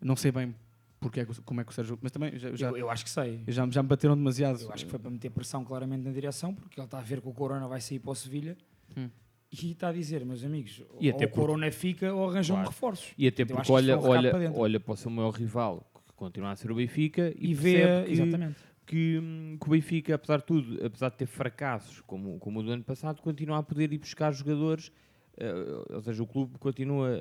[0.00, 0.54] Não sei bem
[0.98, 1.98] porque é como é que o Sérgio.
[2.02, 3.42] Mas também já, já, Eu, eu acho que sei.
[3.48, 4.60] já, já me bateram demasiado.
[4.60, 7.20] Eu acho que foi para meter pressão claramente na direção, porque ele está a ver
[7.22, 8.56] que o Corona vai sair para o Sevilha
[8.96, 9.08] Hum.
[9.52, 12.70] e está a dizer, meus amigos, E ou até o Corona fica ou arranjam Claro.
[12.70, 13.12] reforços.
[13.16, 15.89] E até acho porque olha, olha, para olha para o seu maior rival,
[16.20, 18.60] continua a ser o Benfica, e, E vê, percebe que, exatamente.
[18.86, 22.62] que, hum, que o Benfica, apesar de tudo, apesar de ter fracassos como, como o
[22.62, 24.92] do ano passado, continua a poder ir buscar jogadores.
[25.38, 27.18] eh, ou seja, o clube continua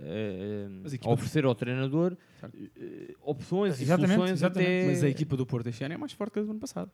[0.84, 4.72] Mas a oferecer ao treinador eh, opções Exatamente, e soluções exatamente.
[4.72, 4.88] até...
[4.88, 6.92] Mas a equipa do Porto este ano é mais forte que a do ano passado.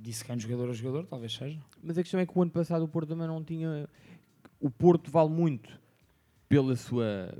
[0.00, 1.58] Disse que é um jogador a jogador, talvez seja.
[1.82, 3.88] Mas a questão é que o ano passado o Porto também não tinha.
[4.60, 5.80] O Porto vale muito
[6.48, 7.32] pela sua,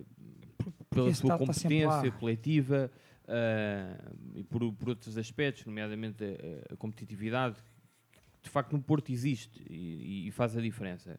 [0.90, 2.90] pela sua competência coletiva
[3.26, 7.56] ah, e por, por outros aspectos, nomeadamente a, a competitividade,
[8.12, 11.18] que de facto no Porto existe e, e faz a diferença.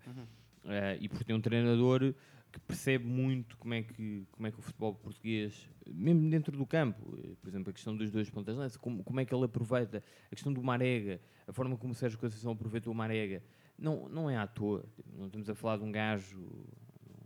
[0.65, 2.13] Ah, e porque tem um treinador
[2.51, 6.65] que percebe muito como é que, como é que o futebol português, mesmo dentro do
[6.65, 9.32] campo, eh, por exemplo, a questão dos dois pontas de lança, como, como é que
[9.36, 13.43] ele aproveita, a questão do Marega, a forma como o Sérgio Conceição aproveitou o Marega,
[13.78, 14.84] não, não é à toa.
[15.15, 16.39] Não estamos a falar de um gajo,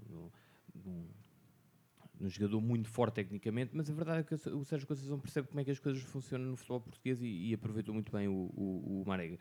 [0.10, 0.30] de um-
[0.76, 1.23] de um- de
[2.26, 5.60] um jogador muito forte tecnicamente, mas a verdade é que o Sérgio Conceição percebe como
[5.60, 9.02] é que as coisas funcionam no futebol português e, e aproveitou muito bem o, o,
[9.02, 9.38] o Marega.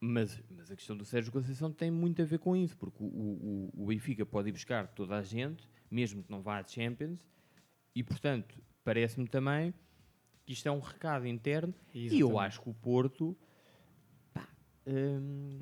[0.00, 3.06] Mas, mas a questão do Sérgio Conceição tem muito a ver com isso, porque o,
[3.06, 7.18] o, o Benfica pode ir buscar toda a gente, mesmo que não vá à Champions,
[7.94, 9.72] e portanto, parece-me também
[10.44, 12.38] que isto é um recado interno, e eu Exatamente.
[12.46, 13.36] acho que o Porto,
[14.34, 14.46] pá,
[14.86, 15.60] hum,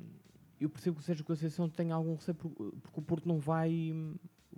[0.59, 3.93] eu percebo que o Sérgio Conceição tem algum receio, por- porque o Porto não vai.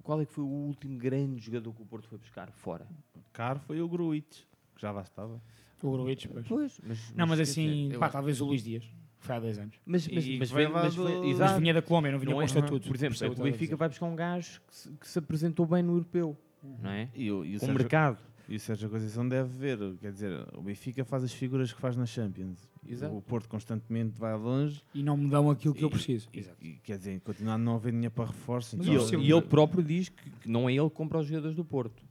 [0.04, 2.88] Qual é que foi o último grande jogador que o Porto foi buscar fora?
[3.34, 4.42] Caro foi o Gruitch,
[4.76, 5.42] que já bastava.
[5.82, 6.48] O Gruitch, pois.
[6.48, 8.84] Pois, mas, Não, mas assim, dizer, pá, acho- talvez o Luís Dias.
[9.20, 9.76] Foi há dois anos.
[9.86, 12.38] Mas, mas, E mas, lá mas do- foi, Mas vinha da Colômbia, não vinha Não
[12.38, 12.46] com é?
[12.46, 12.88] estatuto.
[12.88, 15.82] Por exemplo, é o Benfica vai buscar um gajo que se, que se apresentou bem
[15.84, 16.38] no europeu,
[16.80, 17.10] não é?
[17.16, 18.20] E, o- e o Com o Sérgio- mercado.
[18.50, 21.98] E o Sérgio Conceição deve ver, quer dizer, o Benfica faz as figuras que faz
[21.98, 22.70] na Champions.
[22.88, 23.14] Exato.
[23.16, 24.82] O Porto constantemente vai longe.
[24.94, 26.30] E não me dão aquilo que eu E- preciso.
[26.34, 28.76] E, e, quer dizer, continuar a não haver dinheiro para reforços.
[28.76, 30.96] Mas E então- eu ele, e ele próprio diz que, que não é ele que
[30.96, 32.02] compra os jogadores do Porto.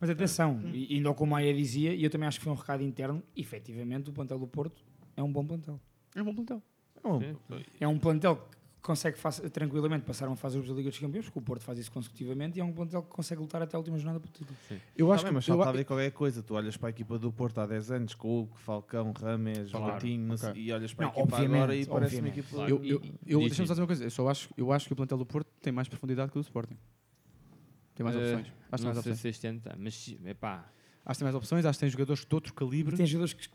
[0.00, 2.56] Mas atenção, e ainda como o Maia dizia, e eu também acho que foi um
[2.56, 4.82] recado interno, efetivamente o plantel do Porto
[5.16, 5.80] é um bom plantel.
[6.16, 6.60] É um bom plantel.
[7.04, 7.20] Não,
[7.80, 9.16] É um plantel que consegue
[9.52, 12.60] tranquilamente passar uma fase da Liga dos Campeões, porque o Porto faz isso consecutivamente, e
[12.60, 14.58] é um plantel que consegue lutar até a última jornada pelo título.
[14.96, 16.42] Eu Tá acho bem, que mas só eu, está a ver qualquer coisa.
[16.42, 20.34] Tu olhas para a equipa do Porto há 10 anos, com Falcão, Rames, Claro, Coutinho,
[20.56, 22.48] e olhas para Não, a equipa agora e parece uma equipa...
[22.50, 22.84] Claro.
[22.84, 24.04] eu, eu, deixa-me só dizer uma coisa.
[24.04, 26.40] Eu, só acho, eu acho que o plantel do Porto tem mais profundidade que o
[26.40, 26.76] do Sporting.
[27.94, 28.46] Tem mais Eh, opções.
[28.46, 29.18] Acho que tem não mais sei opções.
[29.20, 30.72] se este ano está, mas epá,
[31.04, 31.64] Acho que tem mais opções.
[31.66, 32.96] Acho que tem jogadores de outro E calibre.
[32.96, 33.48] tem jogadores que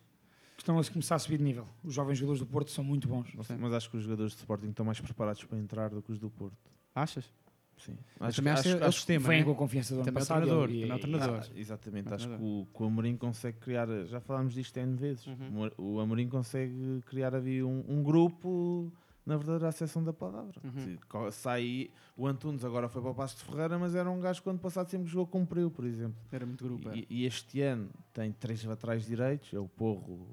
[0.57, 1.65] estão a começar a subir de nível.
[1.83, 3.33] Os jovens jogadores do Porto são muito bons.
[3.33, 6.01] Não sei, Mas acho que os jogadores de Sporting estão mais preparados para entrar do
[6.01, 6.57] que os do Porto.
[6.95, 7.31] Achas?
[7.77, 7.95] Sim.
[8.19, 9.27] Mas também acho, que é o sistema.
[9.29, 9.45] Vêm né?
[9.45, 10.41] com a confiança do ano Também é o passado.
[10.41, 11.39] treinador, e- também é o treinador.
[11.43, 14.95] Ah, exatamente, Não, acho que o, que o Amorim consegue criar, já falámos disto N
[14.95, 15.69] vezes, Uhum.
[15.77, 18.91] o, Amorim consegue criar ali um, um grupo
[19.23, 20.59] na verdadeira acessão da palavra.
[20.63, 21.29] Uhum.
[21.31, 24.49] Sai, o Antunes agora foi para o Passo de Ferreira, mas era um gajo que
[24.49, 26.15] ano passado sempre jogou com Priu, por exemplo.
[26.31, 26.89] Era muito grupo.
[26.95, 30.27] E, e este ano tem três laterais direitos, é o Porro,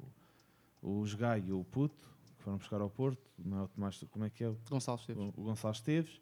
[0.86, 4.24] o Jogai e o Puto, que foram buscar ao Porto, não é o Tomás, como
[4.24, 4.48] é que é?
[4.48, 5.32] O, Gonçalves Esteves.
[5.36, 6.20] o Gonçalo Esteves.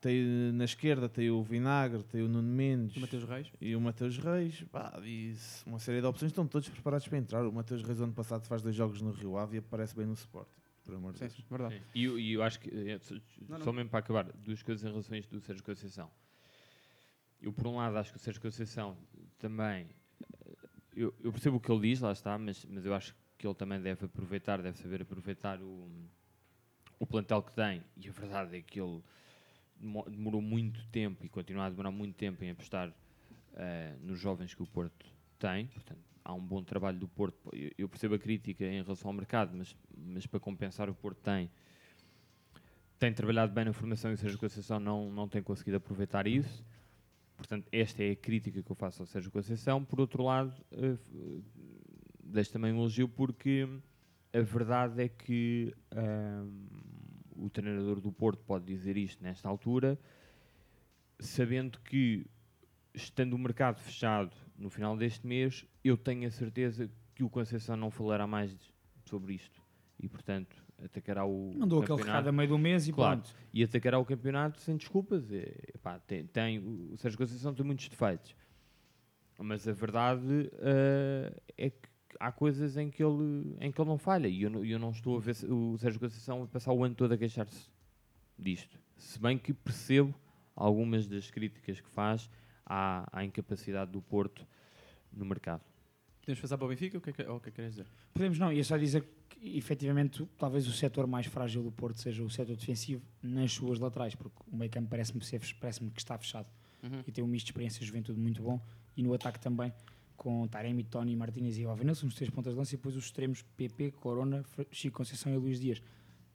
[0.00, 3.50] Tem, na esquerda tem o Vinagre, tem o Nuno Mendes O Mateus Reis.
[3.58, 4.62] e o Mateus Reis.
[5.38, 7.46] Se- uma série de opções estão todos preparados para entrar.
[7.46, 10.12] O Mateus Reis, ano passado, faz dois jogos no Rio Ave e aparece bem no
[10.12, 10.48] Sport.
[10.84, 11.32] Por amor de Deus.
[11.32, 11.82] sim, verdade.
[11.94, 13.14] E eu, e eu acho que, eh, só-
[13.48, 13.64] Não, não.
[13.64, 16.10] só mesmo para acabar, duas coisas em relação a isto do Sérgio Conceição.
[17.40, 18.98] Eu, por um lado, acho que o Sérgio Conceição
[19.38, 19.88] também.
[20.96, 23.54] Eu, eu percebo o que ele diz, lá está, mas, mas eu acho que ele
[23.54, 25.88] também deve aproveitar, deve saber aproveitar o,
[26.98, 27.82] o plantel que tem.
[27.96, 29.02] E a verdade é que ele
[29.76, 32.92] demo- demorou muito tempo e continua a demorar muito tempo em apostar
[33.54, 35.06] eh, nos jovens que o Porto
[35.38, 35.66] tem.
[35.66, 37.36] Portanto, há um bom trabalho do Porto.
[37.52, 41.18] Eu, eu percebo a crítica em relação ao mercado, mas, mas para compensar o Porto
[41.18, 41.50] tem
[42.98, 46.64] tem trabalhado bem na formação e o Sérgio Conceição não, não tem conseguido aproveitar isso.
[47.36, 49.84] Portanto, esta é a crítica que eu faço ao Sérgio Conceição.
[49.84, 51.42] Por outro lado, f-
[52.22, 53.68] deixo também um elogio porque
[54.32, 56.66] a verdade é que ahm,
[57.36, 59.98] o treinador do Porto pode dizer isto nesta altura,
[61.18, 62.26] sabendo que,
[62.94, 67.76] estando o mercado fechado no final deste mês, eu tenho a certeza que o Conceição
[67.76, 68.56] não falará mais
[69.04, 69.62] sobre isto.
[69.98, 72.06] E, portanto, atacará o Mandou aquele campeonato.
[72.06, 73.36] recado a meio do mês e Claro, pronto.
[73.52, 75.30] e atacará o campeonato sem desculpas.
[75.30, 78.34] Epá, tem, tem- o Sérgio Conceição tem muitos defeitos,
[79.38, 81.88] mas a verdade eh, é que
[82.20, 84.28] há coisas em que ele, em que ele não falha.
[84.28, 86.94] E eu, não- eu não estou a ver o Sérgio Conceição a passar o ano
[86.94, 87.68] todo a queixar-se
[88.38, 88.78] disto.
[88.96, 90.14] Se bem que percebo
[90.54, 92.30] algumas das críticas que faz
[92.64, 94.46] à, à incapacidade do Porto
[95.12, 95.62] no mercado.
[96.24, 96.96] Podemos passar para o Benfica?
[96.96, 97.86] O que é que, ou o que, é que queres dizer?
[98.14, 102.22] Podemos não, ia só dizer que efetivamente talvez o setor mais frágil do Porto seja
[102.22, 106.16] o setor defensivo nas suas laterais, porque o meio campo parece-me ser- parece-me que está
[106.16, 106.46] fechado
[106.82, 107.02] Uhum.
[107.06, 108.60] e tem um misto de experiência e juventude muito bom
[108.96, 109.72] e no ataque também
[110.16, 113.04] com Taremi, Tony, Martínez e Alvinel, são os três pontas de lança e depois os
[113.04, 115.82] extremos PP, Corona, Chico Conceição e Luís Dias.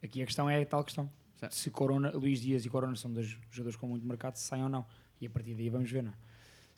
[0.02, 1.10] Aqui a questão é a tal questão.
[1.36, 1.52] Certo.
[1.54, 4.68] Se Corona, Luís Dias e Corona são dois jogadores com muito mercado, se saem ou
[4.68, 4.84] não.
[5.20, 6.14] E a partir daí vamos ver, não é?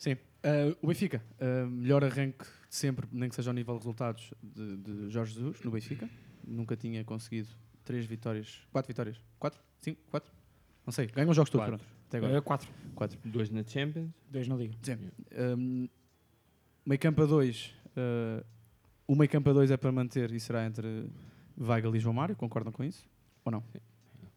[0.03, 0.13] Sim.
[0.13, 4.33] Uh, o Benfica, uh, melhor arranque de sempre, nem que seja ao nível de resultados,
[4.43, 6.09] de, de Jorge Jesus no Benfica.
[6.45, 7.47] Nunca tinha conseguido
[7.85, 9.21] três vitórias, quatro vitórias.
[9.39, 9.61] Quatro?
[9.79, 10.01] Cinco?
[10.11, 10.29] Quatro?
[10.85, 11.07] Não sei.
[11.07, 11.85] Ganham os jogos todos, pronto.
[12.09, 12.37] Até agora.
[12.37, 12.69] É, quatro.
[12.93, 13.17] Quatro.
[13.23, 14.11] Dois na Champions.
[14.29, 14.75] Dois na Liga.
[14.81, 14.97] Sim.
[15.57, 15.87] Um,
[16.85, 17.73] meio campo a dois.
[17.95, 18.45] uh,
[19.07, 21.09] o meio campo a dois é para manter e será entre
[21.57, 22.35] Weigl e João Mário.
[22.35, 23.09] Concordam com isso?
[23.45, 23.63] Ou não?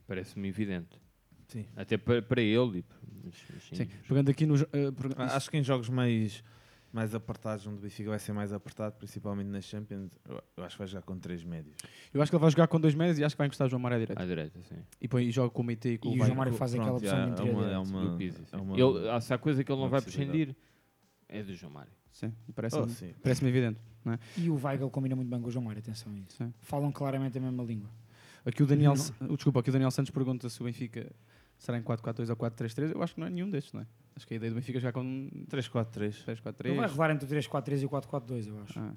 [0.07, 1.01] Parece-me evidente.
[1.49, 1.65] Sim.
[1.77, 2.79] Até para, para ele.
[2.81, 2.85] e-
[3.25, 3.87] mas sim.
[4.09, 4.57] Pegando aqui no.
[4.57, 6.43] jo- uh, pega- Ah, Acho que em jogos mais,
[6.93, 10.11] mais apertados, onde o Benfica vai ser mais apertado, principalmente nas Champions,
[10.57, 11.75] eu, acho que vai jogar com três médios.
[12.15, 13.71] Eu acho que ele vai jogar com dois médios e acho que vai encostar o
[13.71, 14.23] João Mário à direita.
[14.23, 14.77] À direita, sim.
[15.01, 16.25] E, põe, e joga com o Meite e com E o.
[16.25, 18.75] João Mário faz aquela Pronto, opção já de é uma, é uma, Pizzi, é uma-
[18.79, 20.55] Ele- ah, se há coisa que ele não vai prescindir,
[21.29, 21.93] é do João Mário.
[22.13, 23.13] Sim, parece-me Oh, sim.
[23.23, 23.79] parece evidente.
[24.05, 24.19] Não é?
[24.39, 26.37] E o Weigl combina muito bem com o João Mário, atenção a isso.
[26.39, 26.53] Sim.
[26.61, 27.91] Falam claramente a mesma língua.
[28.45, 29.35] Aqui o Daniel, Não.
[29.35, 31.13] Desculpa, aqui o Daniel Santos pergunta se o Benfica
[31.59, 32.93] será em 4-4-2 ou 4-3-3.
[32.95, 33.87] Eu acho que não é nenhum destes, não é?
[34.15, 36.25] Acho que a ideia do Benfica é jogar com 3-4-3.
[36.25, 36.67] 3-4-3.
[36.67, 38.79] Ele vai rodar entre o 3-4-3 e o 4-4-2, eu acho.
[38.79, 38.93] Ah.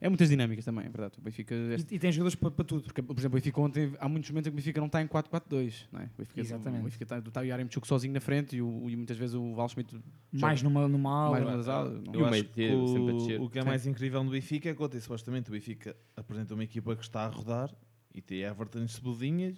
[0.00, 1.14] É muitas dinâmicas também, é verdade.
[1.18, 1.54] O Benfica.
[1.54, 2.82] este- E, e tem jogadores para, para tudo.
[2.82, 5.00] porque, por exemplo, o Benfica ontem, há muitos momentos em que o Benfica não está
[5.00, 6.04] em 4-4-2, não é?
[6.06, 6.80] O Benfica, Exatamente.
[6.80, 9.54] O Benfica está, está o Yaremchuk sozinho na frente e, o, e muitas vezes o
[9.54, 9.96] Val Schmidt
[10.32, 11.30] Mais numa, numa ala.
[11.32, 11.92] mais numa das alas.
[12.02, 12.12] E Não.
[12.14, 14.30] o Eu acho meio que termo, sempre a o, o que é mais incrível no
[14.32, 17.72] Benfica é que ontem, supostamente, o Benfica apresenta uma equipa que está a rodar
[18.12, 19.56] e tem Everton Cebolinhas,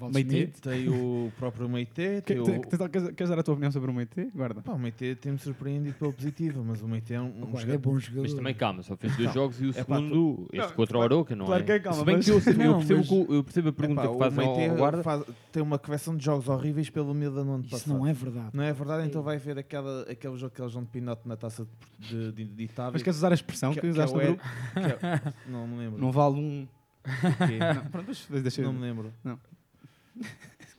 [0.00, 0.60] Waldschmidt.
[0.60, 2.44] tem o próprio Meite, Que- o...
[2.44, 4.30] te- Queres dar a tua opinião sobre o Meite?
[4.34, 4.60] Guarda.
[4.62, 7.60] Pá, o Meite tem-me surpreendido pela positiva, mas o Meite é um, um Agora é
[7.60, 8.22] jogador- bom jogador.
[8.22, 11.02] Mas também calma, só fez dois jogos e o É pá, segundo, este contra o
[11.02, 11.66] Aroca, não claro é?
[11.66, 13.68] que é calma, Se bem mas- que eu, eu Não, percebo, mas- que eu percebo
[13.68, 15.02] a pergunta Epá, que o faz ao, Meite ao guarda.
[15.02, 17.96] faz- tem uma coleção de jogos horríveis pelo Milan no ano Isso passado.
[17.96, 18.48] não é verdade.
[18.52, 19.06] Não é verdade?
[19.06, 21.66] Então vai ver aquela, aquele jogo que eles vão de pinote na taça
[21.98, 22.92] de, de, de Itália.
[22.92, 24.42] Mas queres usar a expressão que, que, que é usaste no Er- grupo?
[24.74, 26.00] que é- Não me lembro.
[26.00, 26.66] Não vale um.
[27.04, 27.58] Quê?
[27.74, 29.12] Não, pronto, deixa, deixa Não me lembro.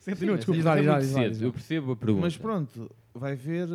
[0.06, 0.60] Mas desculpa.
[0.76, 1.44] é Exato, muito cedo.
[1.44, 2.20] Eu percebo a pergunta.
[2.22, 3.68] Mas pronto, vai ver.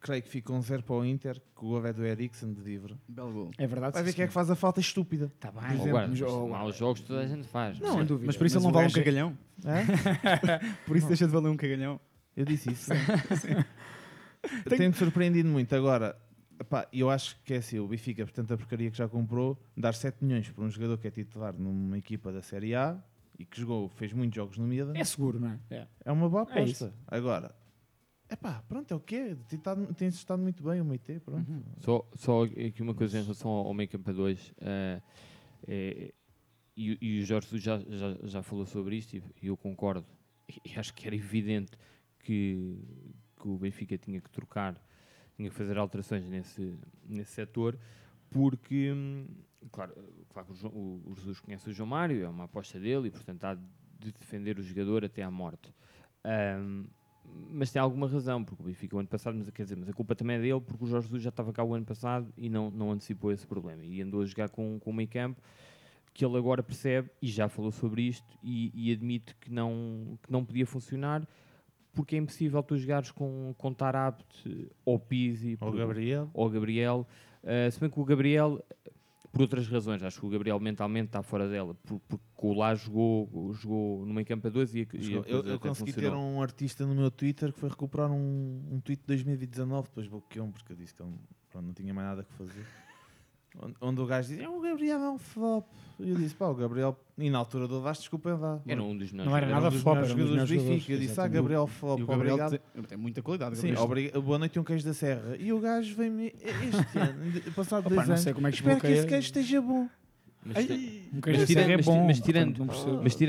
[0.00, 2.62] Creio que fica um zero para o Inter, que o gol é do Eriksen de
[2.62, 2.96] livre.
[3.06, 3.50] Belo gol.
[3.58, 3.92] É verdade.
[3.92, 5.30] Vai ver sim, quem é que faz a falta estúpida.
[5.34, 5.76] Está bem.
[5.76, 6.48] guarda, Mas, mas oh, guarda.
[6.58, 7.78] maus jogos toda a gente faz.
[7.78, 8.26] Não, sem dúvida.
[8.26, 9.38] Mas por isso ele não vale um é- cagalhão.
[9.62, 9.84] Hã?
[10.86, 12.00] Por isso deixa de valer um cagalhão.
[12.34, 12.90] Eu disse isso.
[14.68, 15.74] Tem-me surpreendido muito.
[15.76, 16.16] Agora,
[16.58, 19.92] epá, eu acho que é assim: o Benfica, por tanta porcaria que já comprou, dar
[19.92, 22.96] 7 milhões por um jogador que é titular numa equipa da Série A
[23.40, 25.58] e que jogou, fez muitos jogos no Milan, É seguro, não é?
[25.70, 25.88] É.
[26.04, 26.92] é uma boa É aposta.
[27.06, 27.54] Agora,
[28.30, 29.34] epá, pronto, é o quê?
[29.96, 31.50] Tem estado- muito bem o Meite, pronto.
[31.50, 31.62] Uhum.
[31.80, 34.54] Só, só aqui uma coisa em relação ao, ao meio campo a 2.
[36.76, 40.06] e, e o Jorge já, já, já falou sobre isto e, e eu concordo.
[40.46, 41.72] E, acho que era evidente
[42.18, 42.78] que,
[43.40, 44.74] que o Benfica tinha que trocar,
[45.34, 47.78] tinha que fazer alterações nesse, nesse setor,
[48.28, 49.26] porque, hum,
[49.72, 49.92] claro,
[50.32, 50.72] claro que o, João-
[51.06, 54.58] o, Jesus conhece o João Mário, é uma aposta dele e, portanto, há de defender
[54.58, 55.72] o jogador até à morte.
[56.24, 56.84] Ahm,
[57.52, 59.92] mas tem alguma razão, porque o Benfica o ano passado, mas quer dizer, mas a
[59.92, 62.48] culpa também é dele, porque o Jorge Jesus já estava cá o ano passado e
[62.48, 63.84] não, não antecipou esse problema.
[63.84, 65.40] E andou a jogar com, com o meio campo
[66.12, 70.30] que ele agora percebe, e já falou sobre isto, e, e admite que não, que
[70.32, 71.26] não podia funcionar,
[71.92, 74.24] porque é impossível tu jogares com, com Tarabt
[74.84, 76.28] ou Pizzi Ou por- Gabriel.
[76.34, 77.06] ou Gabriel.
[77.44, 78.60] Uh, se bem que o Gabriel,
[79.32, 80.02] por outras razões.
[80.02, 84.12] Acho que o Gabriel mentalmente está fora dela, por- porque o lá jogou, jogou no
[84.14, 86.22] meio campo a dois e, a- e a Eu, eu consegui ter funcionou.
[86.24, 90.52] um artista no meu Twitter que foi recuperar um, um tweet de 2019, depois bloqueou-me
[90.52, 91.12] porque eu disse que ele,
[91.50, 92.64] pronto, não tinha mais nada que fazer.
[93.80, 95.66] Onde, o gajo dizia, "É, o Gabriel é um flop.
[95.98, 98.58] E eu disse, pá, o Gabriel, e na altura do Vasco, desculpem lá.
[98.66, 100.88] Era um dos melhores Não era nada um flop, era um dos melhores.
[100.88, 101.28] Eu disse, ah.
[101.28, 102.58] Gabriel flop, E o Gabriel obrigado.
[102.72, 103.58] tem, tem muita qualidade.
[103.58, 103.74] Sim,
[104.22, 105.36] boa noite um queijo da serra.
[105.38, 108.20] E o gajo vem-me este ano, passado Opa, dois não anos.
[108.20, 109.20] sei como é que Espero que esse desbloqueia.
[109.20, 109.88] queijo esteja bom.
[110.42, 112.06] Mas, Um queijo mas tirando, é mas, bom.
[112.06, 112.64] mas tirando,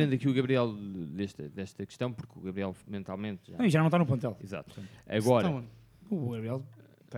[0.06, 3.58] mas aqui o Gabriel desta, desta questão, porque o Gabriel mentalmente já.
[3.58, 4.38] Não, e já não está no plantel.
[4.42, 4.80] Exato.
[5.10, 5.66] Agora, Então,
[6.10, 6.64] O Gabriel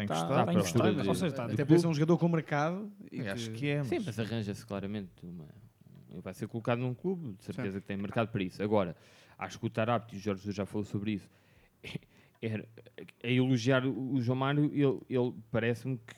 [0.02, 0.30] está gostado.
[0.34, 2.28] tá, à em procura gostado, de- ou seja, está até até parece um jogador com
[2.28, 2.92] mercado.
[3.12, 5.46] E Acho que é, Sim, mas mas arranja-se claramente uma.
[6.22, 8.62] Vai ser colocado num clube, de certeza que tem mercado para isso.
[8.62, 8.96] Agora,
[9.38, 11.28] acho que o Tarapti, e o Jorge já falou sobre isso,
[12.42, 12.68] era,
[13.24, 16.14] a elogiar o João Mário, ele, ele parece-me que,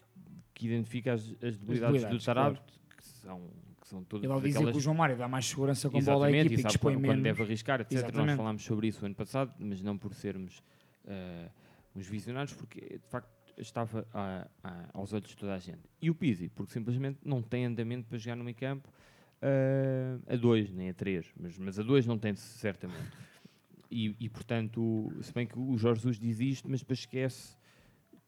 [0.54, 3.42] que identifica as, as debilidades, do debilidades, Tarapti, que são,
[3.82, 6.00] que são todas Ele ao dizer que aquelas- o João Mário dá mais segurança com
[6.02, 7.16] bola à equipe e e que sabe dispõe quando, menos.
[7.18, 7.92] quando deve arriscar, etc.
[7.94, 8.38] Nós Exatamente.
[8.38, 10.62] falámos sobre isso ano passado, mas não por sermos
[11.08, 11.50] eh,
[11.96, 15.80] uns visionários, porque de facto estava a- a- aos olhos de toda a gente.
[16.02, 18.90] E o Pizzi, porque simplesmente não tem andamento para jogar no meio campo
[19.42, 23.10] eh, a dois, nem a três, mas, mas a dois não tem certamente.
[23.92, 27.56] E, e, portanto, se bem que o Jorge Jesus diz isto, mas depois esquece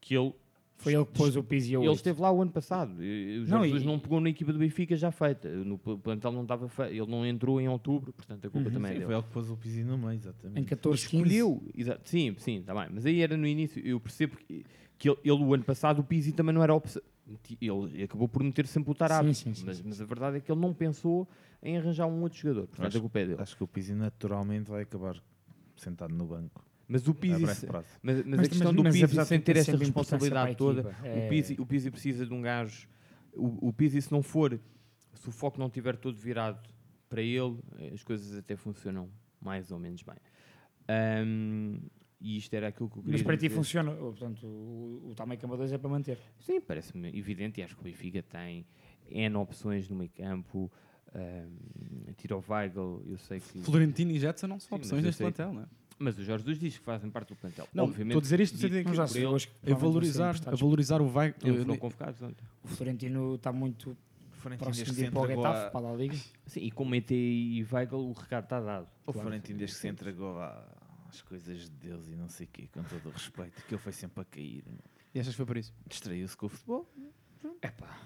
[0.00, 0.32] que ele
[0.76, 1.96] Foi ele que pôs o Pizzi a ele oito.
[1.96, 3.02] esteve lá o ano passado.
[3.02, 5.48] E- o Não, Jorge e- Jesus não pegou na equipa do Benfica já feita.
[5.50, 6.92] No pl- plantel não estava feito.
[6.92, 8.74] Ele não entrou em outubro, portanto a culpa Uhum.
[8.74, 9.06] também é Sim, dele.
[9.06, 10.60] foi ele que pôs o piso no meio, exatamente.
[10.60, 11.16] Em 14, 15.
[11.24, 12.88] Escolheu, exa- sim, sim, está bem.
[12.94, 14.64] Mas aí era no início, eu percebo que,
[14.98, 17.00] que ele, ele, o ano passado, o Pizzi também não era opção.
[17.60, 20.38] Ele acabou por meter sempre o Tarapti, Sim, sim, sim, mas, sim, mas a verdade
[20.38, 21.28] é que ele não pensou
[21.62, 22.66] em arranjar um outro jogador.
[22.66, 23.42] Portanto, Acho- a culpa é dele.
[23.42, 25.16] Acho que o Pizzi naturalmente vai acabar
[25.76, 26.64] sentado no banco.
[26.88, 27.64] Mas o A Pizzi, mas,
[28.02, 31.28] mas, Mas- a questão mas- do Pizzi apesar sem ter importância responsabilidade toda, é- o,
[31.28, 32.88] Pizzi, o Pizzi precisa de um gajo.
[33.34, 34.58] O, o Pizzi, se não for,
[35.14, 36.66] se o foco não estiver todo virado
[37.10, 37.58] para ele,
[37.92, 39.08] as coisas até funcionam
[39.40, 40.16] mais ou menos bem.
[40.88, 41.80] Ahm,
[42.20, 43.54] e isto era aquilo que eu queria Mas para ti dizer.
[43.56, 43.90] funciona.
[43.92, 46.18] ou, Portanto, o, o tamanho cama 2 é para manter.
[46.40, 48.66] Sim, parece-me evidente e acho que o Benfica tem
[49.10, 50.70] N opções no meio campo.
[51.14, 53.60] Um, Tiro Weigl, eu sei que.
[53.62, 55.66] Florentino e Jetson não são Sim, opções neste plantel, não é?
[56.00, 57.66] Mas o Jorge Jesus diz que fazem parte do plantel.
[57.74, 58.84] Não, Obviamente, estou a dizer isto no sentido
[59.64, 61.34] que a valorizar, a valorizar o vai.
[61.42, 62.44] não foram convocados ontem.
[62.62, 63.96] O Florentino está muito
[64.32, 66.16] Florentino próximo de ir se para o Getafe, à- para a Liga.
[66.46, 68.86] Sim, e com ET e Weigl o recado está dado.
[69.06, 70.64] O Florentino desde que se entregou à-
[71.08, 73.82] às coisas de Deus e não sei o quê, com todo o respeito, que ele
[73.82, 74.62] foi sempre a cair.
[74.66, 74.78] meu.
[75.14, 75.72] E achas que foi por isso?
[75.86, 76.88] Distraiu-se com o futebol.
[77.62, 77.98] É pá.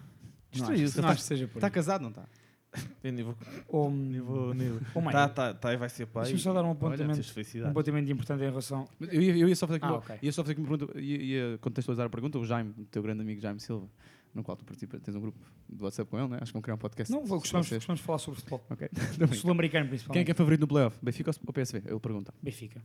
[0.50, 1.00] Distraiu-se.
[1.00, 1.72] Não acho que seja por Está aí.
[1.72, 2.24] casado, não está?
[3.04, 3.36] Eu nem vou-
[3.68, 5.14] Ou, nem vou- nem vou- ou mais.
[5.14, 6.22] Tá, tá, tá, e vai ser pai.
[6.24, 7.20] Deixa-me só dar um Olha, apontamento,
[7.64, 8.88] um apontamento importante em relação.
[9.00, 10.18] Eu ia, eu ia só fazer aqui Ah, uma, ok.
[10.22, 12.38] ia só fazer aqui uma pergunta, ia, ia contextualizar a pergunta.
[12.38, 13.88] O Jaime, o teu grande amigo Jaime Silva,
[14.34, 16.38] no qual tu participas, tens um grupo do WhatsApp com ele, né?
[16.40, 17.12] acho que vão criar um podcast.
[17.12, 18.64] Não, vou- gostamos de falar sobre futebol.
[18.70, 18.88] Ok.
[19.36, 20.24] Sul-americano, Quem é principalmente.
[20.26, 20.98] que é favorito no playoff?
[21.02, 21.82] Benfica ou PSV?
[21.86, 22.32] Ele pergunta.
[22.42, 22.82] Benfica.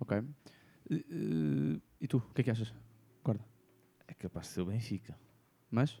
[0.00, 0.18] Ok.
[0.90, 2.72] Eh, e tu, o que é que achas?
[3.24, 3.44] Guarda.
[4.06, 5.18] É capaz de ser o Benfica.
[5.70, 6.00] Mas?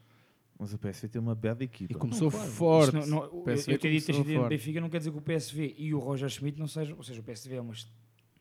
[0.58, 1.92] Mas o PSV tem uma bela equipa.
[1.92, 2.50] E começou claro.
[2.50, 2.94] forte.
[2.94, 4.48] Não- não- O eu- PSV eu ter dito este forte.
[4.48, 6.96] Benfica não quer dizer que o PSV e o Roger Schmidt não sejam.
[6.96, 7.74] Ou seja, o PSV é uma,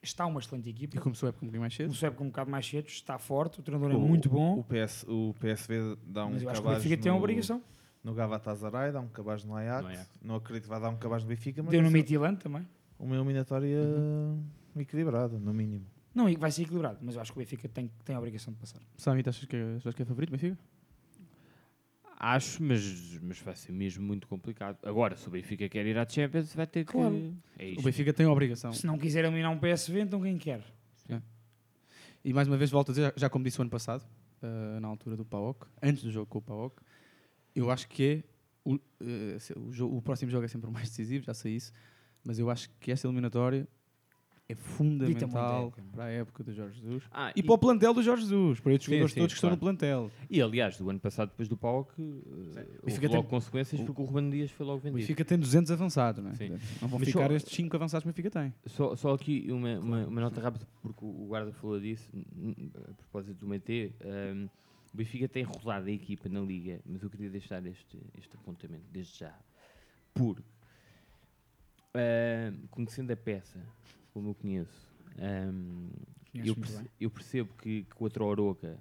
[0.08, 0.99] está uma excelente E equipa.
[1.01, 1.88] começou a época um bocadinho mais cedo.
[1.88, 4.60] Começou a época um bocado mais cedo, está forte, o treinador é O- muito bom.
[4.60, 7.24] O, PS, o PSV dá um mas eu acho que o Benfica tem uma no-
[7.24, 7.62] obrigação.
[8.03, 9.84] No Galatasaray, dá um cabaz no Ajax.
[9.84, 10.10] No Ajax.
[10.22, 12.68] Não acredito que vai dar um cabaz no Benfica, mas Deu no Midtjylland também.
[12.99, 13.80] uma eliminatória
[14.76, 15.86] equilibrada, no mínimo.
[16.14, 18.53] Não, e vai ser equilibrado, mas eu acho que o Benfica tem, tem a obrigação
[18.53, 18.80] de passar.
[18.97, 20.58] Samit, achas que, achas que é favorito, Benfica?
[22.28, 24.78] Acho, mas, mas vai ser mesmo muito complicado.
[24.84, 26.91] Agora, se o Benfica quer ir à Champions, vai ter que.
[26.91, 27.34] Claro.
[27.59, 27.84] É O isto.
[27.84, 28.71] Benfica tem a obrigação.
[28.73, 30.63] Se não quiser eliminar um PSV, então quem quer?
[32.23, 34.03] E mais uma vez volto a dizer, já como disse o ano passado,
[34.41, 36.82] eh, na altura do PAOK, antes do jogo com o PAOK,
[37.53, 38.23] eu acho que é
[38.67, 38.80] o,
[39.39, 41.71] se- o, o próximo jogo é sempre o mais decisivo, já sei isso,
[42.23, 43.67] mas eu acho que esta eliminatória
[44.48, 48.24] é fundamental para a época do Jorge Jesus Ah, e, para o plantel do Jorge
[48.24, 50.12] Jesus, para estes Sim, jogadores sim, todos que estão no plantel.
[50.30, 53.86] E aliás, do ano passado, depois do PAOK, uh, houve Benfica logo tem- consequências o-
[53.86, 55.00] porque o Ruben Dias foi logo O vendido.
[55.00, 56.36] Benfica tem 200 avançados, não é?
[56.36, 56.50] Sim.
[56.82, 58.54] Não vão Mas ficar só- estes 5 avançados que o Benfica tem.
[58.68, 62.08] Só, só aqui uma, uma, uma nota rápida, porque o o guarda falou disso,
[62.88, 63.93] a propósito do MT.
[64.06, 64.46] um,
[64.93, 68.86] o Benfica tem rodado a equipa na Liga, mas eu queria deixar este, este apontamento
[68.91, 69.34] desde já.
[70.14, 70.43] Porque,
[71.96, 73.60] um, conhecendo a peça,
[74.16, 75.89] como eu conheço, um,
[76.34, 78.80] eu, perce- eu percebo que, que contra o Oroca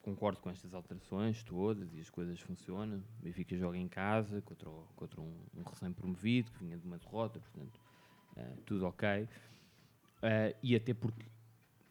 [0.00, 2.96] concordo com estas alterações todas e as coisas funcionam.
[3.20, 6.96] O Benfica joga em casa contra, o- contra um, um recém-promovido que vinha de uma
[6.96, 7.78] derrota, portanto,
[8.36, 9.28] eh, tudo ok.
[10.22, 11.26] Eh, e até porque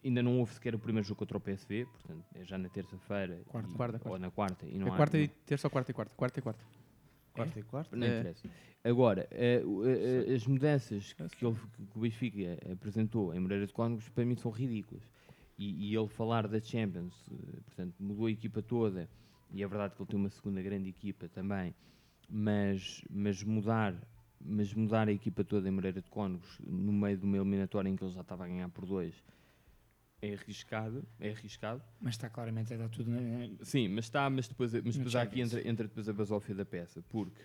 [0.03, 3.43] ainda não houve sequer o primeiro jogo contra o PSV, portanto, é já na terça-feira
[3.45, 3.69] Quarta.
[3.75, 4.19] Quarta, ou quarta.
[4.19, 4.65] na quarta.
[4.65, 6.15] E não é há- quarta e terça ou quarta e quarta?
[6.15, 6.65] Quarta e quarta.
[7.39, 7.95] Quarto e quarto.
[7.95, 8.19] Não É.
[8.19, 8.47] interessa.
[8.83, 11.55] Agora, eh, eh, eh, as mudanças que, ele-
[11.91, 15.03] que o Benfica apresentou em Moreira de Cónegos para mim são ridículas.
[15.57, 17.13] E, e ele falar da Champions,
[17.65, 19.09] portanto, mudou a equipa toda,
[19.51, 21.75] e é verdade que ele tem uma segunda grande equipa também,
[22.29, 23.95] mas, mas mudar
[24.41, 27.95] mas mudar a equipa toda em Moreira de Cónegos no meio de uma eliminatória em
[27.97, 29.13] que ele já estava a ganhar por dois
[30.21, 31.81] é arriscado, é arriscado.
[32.01, 33.09] Mas está claramente a dar tudo.
[33.09, 33.19] Na...
[33.63, 36.65] Sim, mas está, mas depois, mas depois há aqui entra, entra depois a basófia da
[36.65, 37.41] peça, porque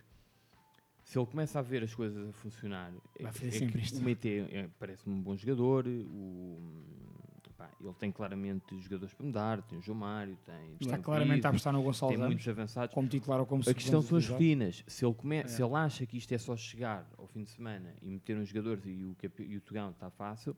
[1.02, 3.84] se ele começa a ver as coisas a funcionar, é, Vai fazer é sempre que
[3.84, 3.98] isto.
[3.98, 6.58] o Meite é- parece-me um bom jogador, o,
[7.56, 11.32] pá, ele tem claramente jogadores para mudar, tem o João Mário, tem, Está tem claramente
[11.32, 12.92] a Pizzi, apostar no Gonçalo tem Ramos, muitos avançados.
[12.94, 14.82] como titular ou como A questão são as rotinas.
[14.88, 15.46] Se ele, come, É.
[15.46, 18.48] se ele acha que isto é só chegar ao fim de semana e meter uns
[18.48, 20.56] jogadores e o, e o Tugão está fácil,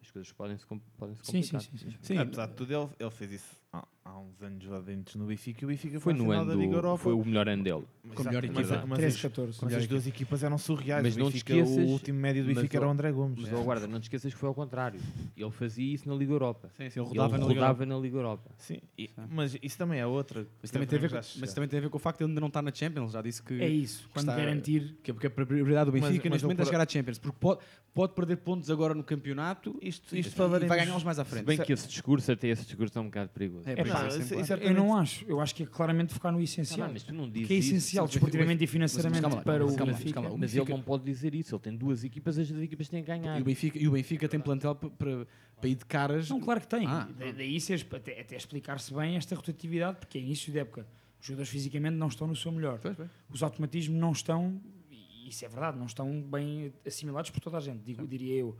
[0.00, 1.60] as coisas podem se, podem -se Sim, sim, complicar.
[1.60, 1.96] sim, sim.
[2.02, 5.26] Sim, Apesar de tudo, ele, ele fez isso há, há uns anos lá dentro no
[5.26, 6.98] Benfica e o Benfica Foi à no final ano da Liga do, Europa.
[7.04, 7.84] foi o melhor ano dele.
[8.02, 8.86] Mas Com a melhor mas- equipa.
[8.86, 9.58] mas 13, as- 14.
[9.62, 11.02] Mas as duas equipas eram surreais.
[11.02, 12.90] Mas o não te Benfica, esqueças- o último médio do mas Benfica ele- era o
[12.92, 13.38] André Gomes.
[13.42, 14.98] Mas, ó, guarda, não te esqueças que foi ao contrário.
[15.36, 16.70] Ele fazia isso na Liga Europa.
[16.76, 18.50] Sim, sim, ele rodava na Liga rodava na Liga Europa.
[18.56, 20.46] Sim, e- mas isso também é outra.
[20.62, 22.30] Mas também, tem a ver, mas também tem a ver com o facto de ele
[22.30, 23.12] ainda não estar na Champions.
[23.12, 23.60] Já disse que.
[23.60, 24.96] É isso, quando está- garantir.
[25.02, 27.18] Que, porque a prioridade do Mas- Benfica mas neste momento é chegar à Champions.
[27.18, 27.60] Porque pode,
[27.92, 31.44] pode perder pontos agora no campeonato Isto, isto e vai ganhá-los mais à Se frente.
[31.44, 33.57] bem que esse discurso, até esse discurso é um bocado perigoso.
[33.64, 35.24] É, É, isso pá, é isso- isso Eu não acho.
[35.28, 36.86] Eu acho que é claramente focar no essencial.
[36.86, 37.68] bem, mas tu não dizes que é isso.
[37.70, 40.20] essencial Mas- desportivamente e mas- financeiramente calma lá, para o Benfica.
[40.22, 41.54] Mas Benfica- ele não pode dizer isso.
[41.54, 43.38] Ele tem duas equipas, as duas equipas têm que ganhar.
[43.38, 45.26] E o Benfica, e o Benfica tem plantel pa- para,
[45.60, 46.28] para ir de caras.
[46.28, 46.86] Não, claro que tem.
[46.86, 47.08] Ah.
[47.18, 50.86] Da- daí ser, até, até explicar-se bem esta rotatividade, porque é início de época.
[51.20, 52.78] Os jogadores fisicamente não estão no seu melhor.
[52.80, 53.08] Pois, pois.
[53.28, 57.60] Os automatismos não estão, e isso é verdade, não estão bem assimilados por toda a
[57.60, 58.56] gente, digo- diria eu.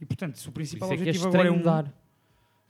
[0.00, 1.58] E portanto, se o principal isso é que é objetivo agora é um.
[1.58, 2.01] mudar.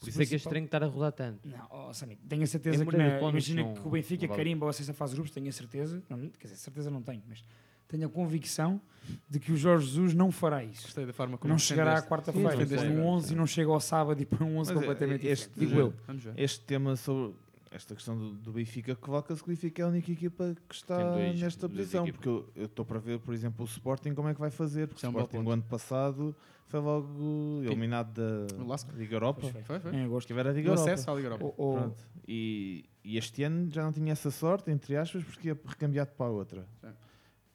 [0.03, 1.48] Por isso é que é estranho estar a rodar tanto.
[1.48, 4.36] Não, oh, Sami, tenho a certeza Em que na, imagina não- que o Benfica vale.
[4.38, 7.22] carimba a sexta fase de grupos, tenho a certeza, não, quer dizer, certeza não tenho,
[7.28, 7.44] mas
[7.88, 8.80] tenho a convicção
[9.28, 10.82] de que o Jorge Jesus não fará isso.
[10.82, 13.03] Gostei da forma como Não chegará à quarta-feira, põe um agora.
[13.03, 15.94] 11 e não chega ao sábado e põe um 11 Mas, completamente eh, este- diferente,
[16.09, 16.34] digo eu.
[16.36, 17.34] Este tema sobre
[17.70, 21.12] esta questão do, do Benfica coloca-se que o Benfica é a única equipa que está
[21.12, 22.07] dois- nesta posição.
[22.07, 24.88] Porque eu estou para ver, por exemplo, o Sporting como é que vai fazer.
[24.88, 26.36] Porque é o bom Sporting, o ano passado,
[26.73, 28.97] foi logo eliminado da O.
[28.97, 29.43] Liga Europa.
[29.43, 29.62] Foi.
[29.62, 29.95] Foi, foi.
[29.95, 30.27] Em agosto.
[30.33, 30.91] Que era a Liga O Europa.
[30.93, 31.55] acesso à Liga Europa.
[31.57, 32.05] Ou- Pronto.
[32.27, 36.27] E, e este ano já não tinha essa sorte, entre aspas, porque ia recambiado para
[36.27, 36.66] a outra.
[36.81, 36.89] Sim.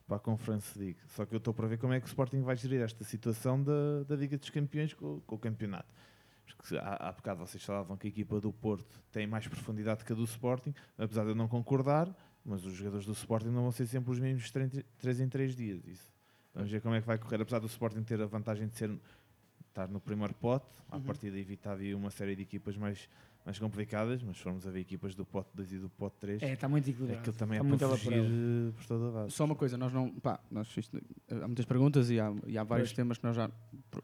[0.06, 0.98] Para a Conference League.
[1.08, 3.62] Só que eu estou para ver como é que o Sporting vai gerir esta situação
[3.62, 5.92] da, da Liga dos Campeões com, com o campeonato.
[6.56, 10.12] Porque há, há bocado vocês falavam que a equipa do Porto tem mais profundidade que
[10.12, 12.08] a do Sporting, apesar de eu não concordar,
[12.44, 15.84] mas os jogadores do Sporting não vão ser sempre os mesmos 3 em 3 dias.
[15.86, 16.17] Isso.
[16.58, 18.90] Vamos ver como é que vai correr, apesar do Sporting ter a vantagem de ser
[19.68, 21.02] estar no primeiro pote, à Uhum.
[21.02, 23.08] partida evitar uma série de equipas mais,
[23.46, 26.52] mais complicadas, mas formos a ver equipas do pote 2 e do pote 3, É,
[26.54, 27.20] está muito equilibrado.
[27.20, 28.34] aquilo também está é muito para fugir elaborado.
[28.34, 29.30] eh, por toda a base.
[29.34, 30.10] Só uma coisa, nós não.
[30.14, 31.00] Pá, nós, isto-
[31.30, 32.96] há muitas perguntas e há, e há vários Pois.
[32.96, 33.48] temas que nós já,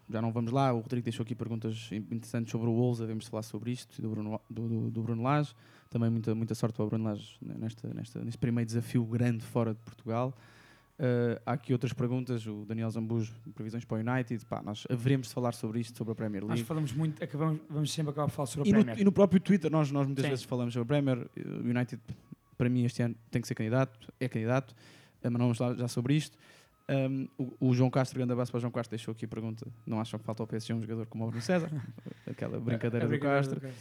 [0.08, 0.72] já não vamos lá.
[0.72, 4.40] O Rodrigo deixou aqui perguntas interessantes sobre o Wolves, devemos falar sobre isto, do Bruno,
[4.48, 5.52] do, do, do Bruno Lage.
[5.90, 9.74] Também muita, muita sorte para o Bruno Lage nesta, nesta, neste primeiro desafio grande fora
[9.74, 10.32] de Portugal.
[10.96, 14.44] Uh, há aqui outras perguntas, o Daniel Zambujo, previsões para o United.
[14.46, 16.64] Pá, nós haveremos de falar sobre isto, sobre a Premier Nós League.
[16.64, 19.00] falamos muito, acabamos, vamos sempre acabar a falar sobre E a no, Premier.
[19.00, 20.30] e no próprio Twitter, nós, nós muitas Sim.
[20.30, 21.28] vezes falamos sobre a Premier.
[21.36, 22.00] O United,
[22.56, 24.72] para mim, este ano tem que ser candidato, é candidato,
[25.20, 26.38] eh, mas não vamos falar já sobre isto.
[26.88, 29.66] Um, o, o João Castro, grande abraço para o João Castro, deixou aqui a pergunta:
[29.84, 31.70] não acham que falta ao PSG um jogador como o Bruno César?
[32.30, 33.54] Aquela brincadeira A do brincadeira Castro.
[33.58, 33.80] do Castro.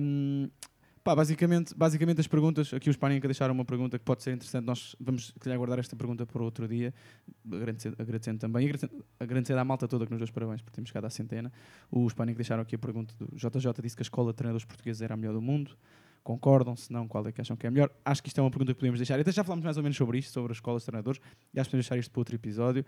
[0.00, 0.50] Um,
[1.06, 4.64] pá, basicamente, basicamente as perguntas, aqui os Paninca deixaram uma pergunta que pode ser interessante,
[4.64, 6.92] nós vamos se calhar guardar esta pergunta para outro dia,
[7.46, 10.88] agradecendo, agradecendo também, agradecendo, agradecendo à malta toda que nos deu os parabéns por termos
[10.88, 11.52] chegado à centena.
[11.92, 15.00] Os Paninca deixaram aqui a pergunta do JJ, disse que a escola de treinadores portugueses
[15.00, 15.76] era a melhor do mundo.
[16.24, 16.74] Concordam?
[16.74, 17.88] Se não, qual é que acham que é a melhor?
[18.04, 19.20] Acho que isto é uma pergunta que podemos deixar.
[19.20, 21.20] Até já falámos mais ou menos sobre isto, sobre as escolas de treinadores,
[21.54, 22.84] e acho que podemos deixar isto para outro episódio.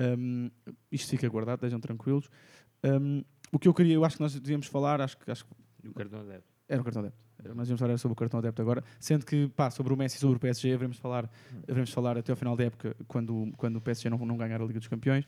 [0.00, 0.50] Um,
[0.90, 2.30] isto fica guardado, estejam tranquilos.
[2.82, 3.22] Um,
[3.52, 5.52] o que eu queria, eu acho que nós devíamos falar, acho que, acho que
[5.86, 6.51] o cartão adepto.
[6.68, 7.22] Era o cartão adepto.
[7.54, 10.20] Nós íamos falar sobre o cartão adepto agora, sendo que pá, sobre o Messi e
[10.20, 11.28] sobre o PSG haveremos falar,
[11.64, 14.64] haveremos falar até ao final da época, quando, quando o PSG não, não ganhar a
[14.64, 15.26] Liga dos Campeões,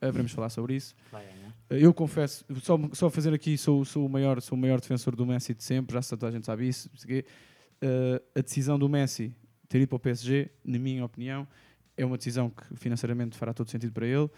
[0.00, 0.94] haveremos falar sobre isso.
[1.10, 1.54] Vai ganhar.
[1.70, 5.24] Eu confesso, só, só fazer aqui, sou, sou, o maior, sou o maior defensor do
[5.24, 6.88] Messi de sempre, já toda a gente sabe isso.
[6.88, 9.34] Uh, a decisão do Messi
[9.68, 11.48] ter ido para o PSG, na minha opinião,
[11.96, 14.28] é uma decisão que financeiramente fará todo sentido para ele.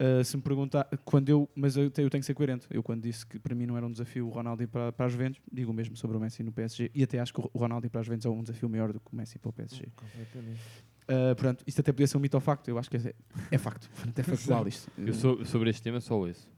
[0.00, 2.66] Uh, se me perguntar, quando eu, mas eu, te- eu tenho que ser coerente.
[2.70, 5.06] Eu, quando disse que para mim não era um desafio o Ronaldo ir para, para
[5.06, 6.90] as Juventus, digo o mesmo sobre o Messi no PSG.
[6.94, 9.00] E até acho que o Ronaldo ir para as Juventus é um desafio maior do
[9.00, 9.88] que o Messi para o PSG.
[9.96, 10.60] Completamente.
[11.02, 12.68] Uh, portanto, isto até podia ser um mito ou facto.
[12.68, 13.14] Eu acho que é,
[13.50, 13.90] é facto.
[14.16, 14.88] É factual isto.
[14.96, 16.48] Eu sou, sobre este tema só ouço.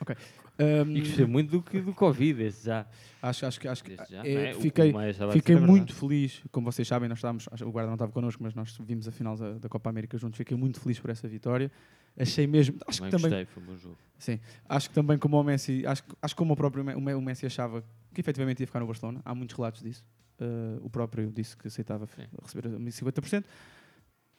[0.00, 0.47] Ok, Ok.
[0.60, 2.84] Um, E gostei muito do, que- do Covid, desde já.
[3.22, 4.54] Acho, acho, que- acho que já, é, não é?
[4.54, 4.92] Que fiquei,
[5.32, 6.42] fiquei é muito feliz.
[6.50, 9.36] Como vocês sabem, nós estávamos, o guarda não estava connosco, mas nós vimos a final
[9.36, 10.36] da, da Copa América juntos.
[10.36, 11.70] Fiquei muito feliz por essa vitória.
[12.18, 12.76] Achei mesmo.
[12.88, 13.44] Acho Também que também.
[13.44, 13.98] gostei, foi um bom jogo.
[14.18, 17.20] Sim, acho que também como o Messi, acho, acho como o próprio o Me- o
[17.20, 20.04] Messi achava que efetivamente ia ficar no Barcelona, há muitos relatos disso.
[20.40, 22.22] Uh, o próprio disse que aceitava Sim.
[22.42, 23.44] receber a 50%.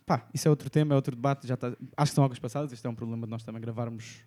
[0.05, 1.47] Pá, isso é outro tema, é outro debate.
[1.47, 2.74] Já tá, acho que são águas passadas.
[2.74, 4.17] Este é um problema de nós também gravarmos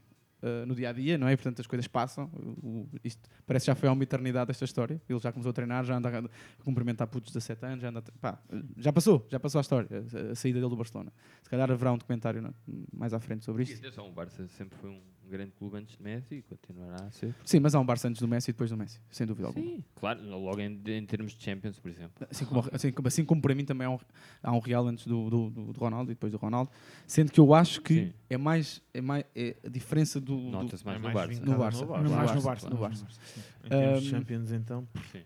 [0.43, 1.33] uh, no dia a dia, não é?
[1.33, 2.27] E, portanto, as coisas passam.
[2.63, 5.01] O- isto parece que já foi há uma eternidade esta história.
[5.09, 7.89] Ele já começou a treinar, já anda a, a cumprimentar putos de 17 anos, já,
[7.89, 8.39] anda pá,
[8.77, 9.89] já passou, já passou a história,
[10.29, 11.13] a, a saída dele do Barcelona.
[11.43, 12.55] Se calhar haverá um documentário não,
[12.93, 13.79] mais à frente sobre E isto.
[13.79, 15.01] atenção, o Barça sempre foi um
[15.33, 17.35] grande clube antes de Messi e continuará a ser.
[17.45, 19.67] Sim, mas há um Barça antes do Messi e depois do Messi, sem dúvida alguma.
[19.67, 22.27] Sim, claro, logo em, em termos de Champions, por exemplo.
[22.31, 23.99] Assim como, assim, como, assim como para mim também há um,
[24.43, 26.71] há um Real antes do, do, do- do Ronaldo e depois do Ronaldo,
[27.07, 28.13] sendo que eu acho que Sim.
[28.31, 31.29] é mais, é mais é a diferença do, do Nota-se mais é no mais Barça.
[31.33, 32.17] vincado no Barça, no No, Barça.
[32.17, 32.69] mais no Barça, Barça.
[32.71, 33.07] no no Barça.
[33.35, 33.41] sim.
[33.65, 34.89] Em termos de Um, Champions, então.
[35.11, 35.23] Sim.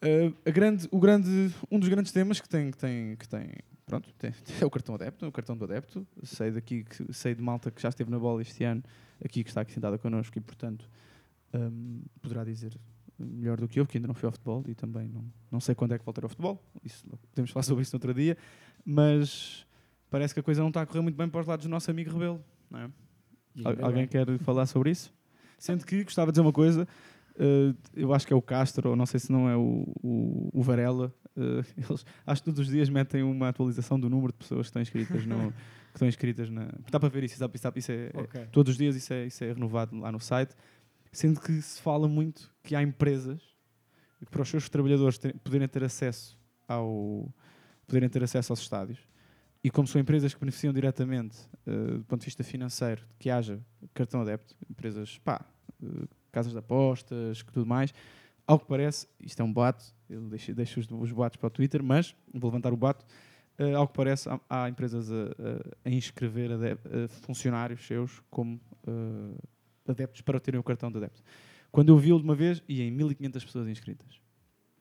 [0.00, 3.48] Uh, a grande, o grande, um dos grandes temas que tem, que tem, que tem,
[3.88, 4.32] pronto, é
[4.64, 6.06] o cartão adepto, o cartão do adepto.
[6.22, 8.82] Sei daqui, sei de Malta que já esteve na bola este ano,
[9.24, 10.88] aqui que está aqui sentada connosco e, portanto,
[11.54, 12.78] um, poderá dizer
[13.18, 15.74] melhor do que eu, que ainda não fui ao futebol e também não, não sei
[15.74, 16.62] quando é que voltarei ao futebol.
[16.84, 18.36] Isso, podemos falar sobre isso no outro dia,
[18.84, 19.66] mas
[20.10, 21.90] parece que a coisa não está a correr muito bem para os lados do nosso
[21.90, 22.40] amigo Rebelo.
[22.70, 22.90] Não é?
[23.64, 24.08] Al- Alguém bem.
[24.08, 25.12] quer falar sobre isso?
[25.58, 26.86] Sendo que gostava de dizer uma coisa,
[27.36, 30.50] eh, eu acho que é o Castro, ou não sei se não é o, o,
[30.52, 34.38] o Varela, eh, eles acho que todos os dias metem uma atualização do número de
[34.38, 35.52] pessoas que estão inscritas no.
[35.88, 36.68] que estão inscritas na.
[36.90, 38.46] Dá para ver isso, isso, dá- isso é, é- Ok.
[38.52, 40.54] todos os dias isso é, isso é renovado lá no site,
[41.12, 43.40] sendo que se fala muito que há empresas
[44.18, 47.32] que para os seus trabalhadores terem- poderem ter acesso ao
[47.86, 48.98] poderem ter acesso aos estádios
[49.64, 53.60] e como são empresas que beneficiam diretamente eh, do ponto de vista financeiro que haja
[53.94, 55.40] cartão adepto, empresas pá,
[55.82, 55.86] eh,
[56.30, 57.92] casas de apostas, que tudo mais,
[58.46, 61.50] ao que parece, isto é um boato, eu deixo, deixo os, os boatos para o
[61.50, 63.04] Twitter, mas vou levantar o boato,
[63.58, 68.22] eh, ao que parece há, há empresas a, a- a inscrever adep- eh, funcionários seus
[68.30, 69.38] como eh,
[69.88, 71.22] adeptos para terem o cartão de adepto.
[71.70, 74.20] Quando eu vi-o de uma vez, ia em 1500 pessoas inscritas.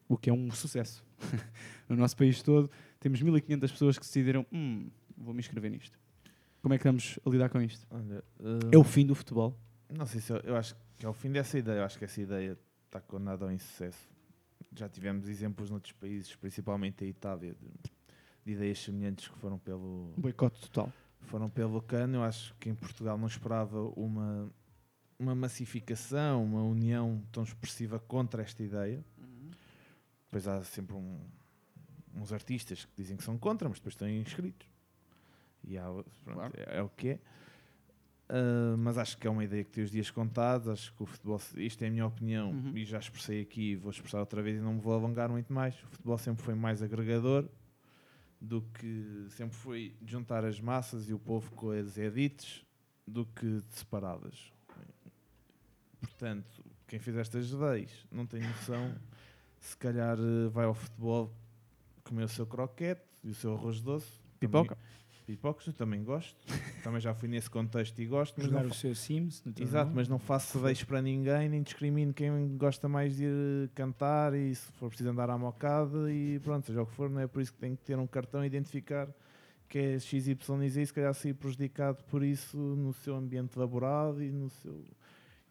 [0.08, 1.04] O que é um sucesso.
[1.90, 6.00] no nosso país todo, temos 1500 pessoas que decidiram: hum, vou me inscrever nisto.
[6.62, 7.86] Como é que estamos a lidar com isto?
[7.92, 8.24] Olha,
[8.72, 9.58] É o fim do futebol.
[9.90, 11.80] Não sei se eu, eu acho que é o fim dessa ideia.
[11.80, 14.10] Eu acho que essa ideia está condenada ao insucesso.
[14.78, 17.92] Já tivemos exemplos noutros países, principalmente a Itália, de,
[18.46, 20.92] de ideias semelhantes que foram pelo, Boicote total.
[21.22, 22.18] foram pelo cano.
[22.18, 24.50] Eu acho que em Portugal não esperava uma,
[25.18, 29.04] uma massificação, uma união tão expressiva contra esta ideia.
[30.26, 31.20] Depois há sempre um-
[32.16, 34.68] uns artistas que dizem que são contra, mas depois estão inscritos.
[35.64, 36.54] E há, pronto, Claro.
[36.56, 37.20] é, é o que é.
[38.30, 40.68] Ah, mas acho que é uma ideia que tem os dias contados.
[40.68, 42.78] Acho que o futebol, isto é a minha opinião, Uhum.
[42.78, 45.76] e já expressei aqui, vou expressar outra vez e não me vou alongar muito mais.
[45.84, 47.48] O futebol sempre foi mais agregador
[48.40, 52.64] do que sempre foi juntar as massas e o povo com as edites
[53.08, 54.52] do que de separadas.
[56.00, 58.96] Portanto, quem fez estas leis não tem noção,
[59.60, 61.34] se calhar eh, vai ao futebol
[62.04, 64.08] comer o seu croquete e o seu arroz doce.
[64.40, 64.76] Pipoca.
[64.76, 64.88] Também,
[65.28, 66.36] pipocas, eu também gosto.
[66.84, 68.36] também já fui nesse contexto e gosto.
[68.38, 71.50] Mas Jogar não o fa- seu Sims no Exato, mas não faço deixo para ninguém,
[71.50, 76.12] nem discrimino quem gosta mais de ir cantar e se for preciso andar à mocada
[76.12, 78.08] e pronto, seja o que for, não é por isso que tem que ter um
[78.08, 79.08] cartão e identificar
[79.70, 84.32] que é XYZ e se calhar sair prejudicado por isso no seu ambiente laboral e
[84.32, 84.84] no seu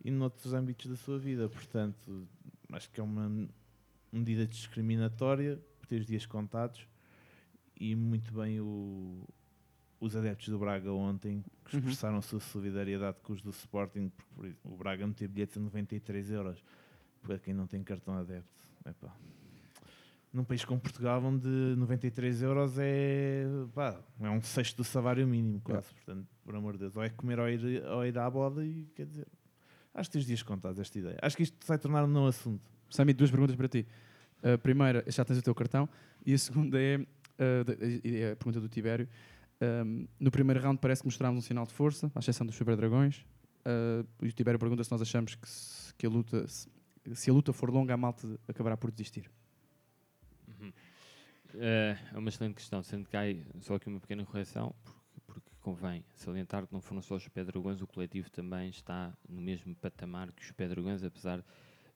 [0.03, 1.49] e noutros âmbitos da sua vida.
[1.51, 2.27] Portanto,
[2.73, 3.47] acho que é uma
[4.13, 6.87] medida discriminatória por ter os dias contados
[7.79, 9.23] e muito bem o,
[10.01, 11.81] os adeptos do Braga ontem que Uhum.
[11.81, 16.31] expressaram a sua solidariedade com os do Sporting, porque o Braga meteu bilhetes a 93
[16.31, 16.63] euros
[17.23, 18.63] para quem não tem cartão adepto.
[18.85, 19.15] Epá.
[20.33, 23.45] Num país como Portugal, onde 93 euros é,
[23.75, 25.87] pá, é um sexto do salário mínimo, quase.
[25.95, 28.87] Portanto, por amor de Deus, ou é comer ou ir, ou ir à bola e
[28.95, 29.27] quer dizer,
[29.95, 31.17] acho que tens dias contados esta ideia.
[31.23, 32.61] Acho que isto vai tornar um não assunto.
[32.91, 33.87] Sami, duas perguntas para ti.
[34.43, 35.89] A primeira, já tens o teu cartão,
[36.25, 37.73] e a segunda é, da-
[38.05, 39.09] é a pergunta do Tibério.
[39.61, 42.77] Um, no primeiro round parece que mostrámos um sinal de força, à exceção dos Super
[42.77, 43.25] Dragões.
[43.65, 46.69] Uh, e o Tibério pergunta se nós achamos que, se, que a luta, se,
[47.15, 49.31] se a luta for longa, a malta acabará por desistir.
[50.47, 50.73] Uhum.
[51.55, 53.23] Eh, É uma excelente questão, sendo que há
[53.61, 57.81] só aqui uma pequena correção, porque, porque convém salientar que não foram só os Pedragões,
[57.81, 61.39] o coletivo também está no mesmo patamar que os Pedragões, apesar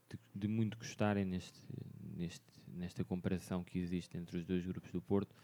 [0.09, 1.61] de, de muito gostarem neste,
[2.03, 5.35] neste, nesta comparação que existe entre os dois grupos do Porto,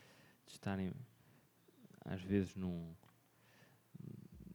[0.47, 0.93] de estarem
[2.07, 2.93] às vezes num,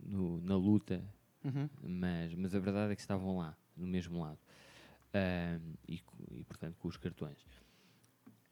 [0.04, 1.04] no- na luta
[1.44, 1.68] Uhum.
[1.84, 4.38] mas, mas a verdade é que estavam lá, no mesmo lado.
[5.88, 6.00] E,
[6.32, 7.38] e, portanto, com os cartões.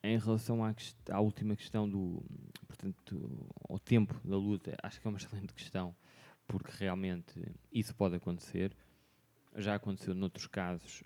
[0.01, 0.73] Em relação à,
[1.11, 2.23] à última questão do,
[2.67, 5.95] portanto, ao tempo da luta, acho que é uma excelente questão,
[6.47, 7.39] porque realmente
[7.71, 8.75] isso pode acontecer.
[9.55, 11.03] Já aconteceu noutros casos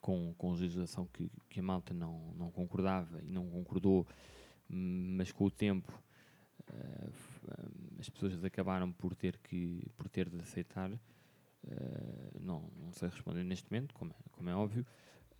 [0.00, 4.06] com, com legislação que, que a malta não, não concordava e não concordou,
[4.68, 5.92] mas com o tempo
[6.68, 7.08] ah,
[7.98, 10.90] as pessoas acabaram por ter, que, por ter de aceitar.
[11.68, 14.86] Ah, não, não sei responder neste momento, como é, como é óbvio.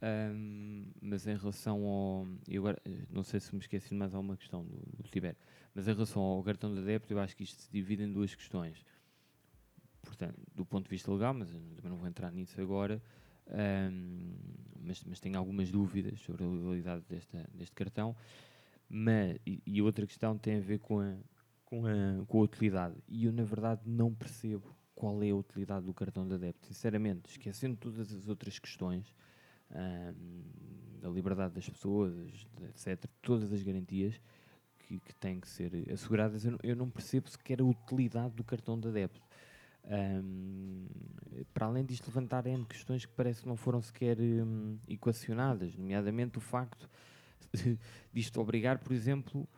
[0.03, 2.27] Ahm, mas em relação ao.
[2.47, 5.37] E agora, eh, não sei se me esqueci de mais alguma questão do, do
[5.75, 8.35] mas em relação ao cartão de adepto, eu acho que isto se divide em duas
[8.35, 8.85] questões.
[10.03, 13.03] Portanto, do ponto de vista legal, mas eu não vou entrar nisso agora,
[13.49, 14.35] ahm,
[14.81, 18.15] mas, mas tenho algumas dúvidas sobre a legalidade desta, deste cartão.
[18.89, 21.15] Mas, e, e outra questão tem a ver com a,
[21.65, 22.97] com, a, com a utilidade.
[23.09, 26.67] E eu, na verdade, não percebo qual é a utilidade do cartão de adepto.
[26.67, 29.15] Sinceramente, esquecendo todas as outras questões
[29.71, 34.21] ahm, da liberdade das pessoas, etc., todas as garantias
[34.79, 38.79] que, que têm que ser asseguradas, eu eu não percebo sequer a utilidade do cartão
[38.79, 39.21] de adepto.
[41.53, 46.41] Para além disto levantar questões que parece que não foram sequer hum, equacionadas, nomeadamente o
[46.41, 46.89] facto
[48.13, 49.49] disto obrigar, por exemplo,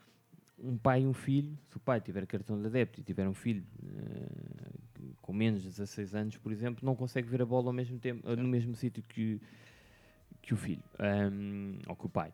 [0.59, 3.35] um pai e um filho, se o pai tiver cartão de adepto e tiver um
[3.35, 3.65] filho
[3.97, 4.79] eh,
[5.23, 8.29] com menos de 16 anos, por exemplo, não consegue ver a bola ao mesmo tempo,
[8.29, 9.41] eh, no mesmo sítio que,
[10.43, 12.33] que o filho, ahm, ou que o pai.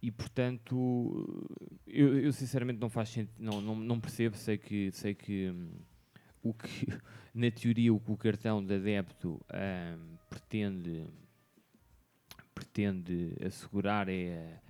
[0.00, 1.26] E portanto,
[1.86, 5.70] eu, eu sinceramente não faz sentido, não, não, não percebo, sei que, sei que hum,
[6.42, 6.86] o que,
[7.34, 11.04] na teoria, o que o cartão de adepto ahm, pretende,
[12.54, 14.60] pretende assegurar é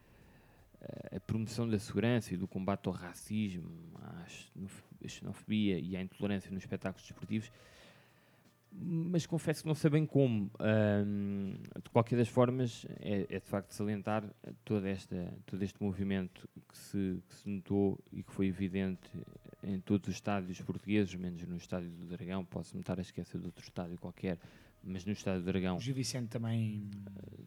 [1.12, 3.70] a, a promoção da segurança e do combate ao racismo,
[4.02, 7.50] à xenof- à xenofobia e à intolerância nos espetáculos desportivos,
[8.78, 10.50] mas confesso que não sei bem como.
[11.82, 14.22] De qualquer das formas, é, é de facto salientar
[14.64, 19.10] toda esta, todo este movimento que se, que se notou e que foi evidente
[19.62, 22.44] em todos os estádios portugueses, menos no estádio do Dragão.
[22.44, 24.38] Posso-me estar a esquecer de outro estádio qualquer,
[24.86, 26.88] mas no estádio do Dragão O Gil Vicente também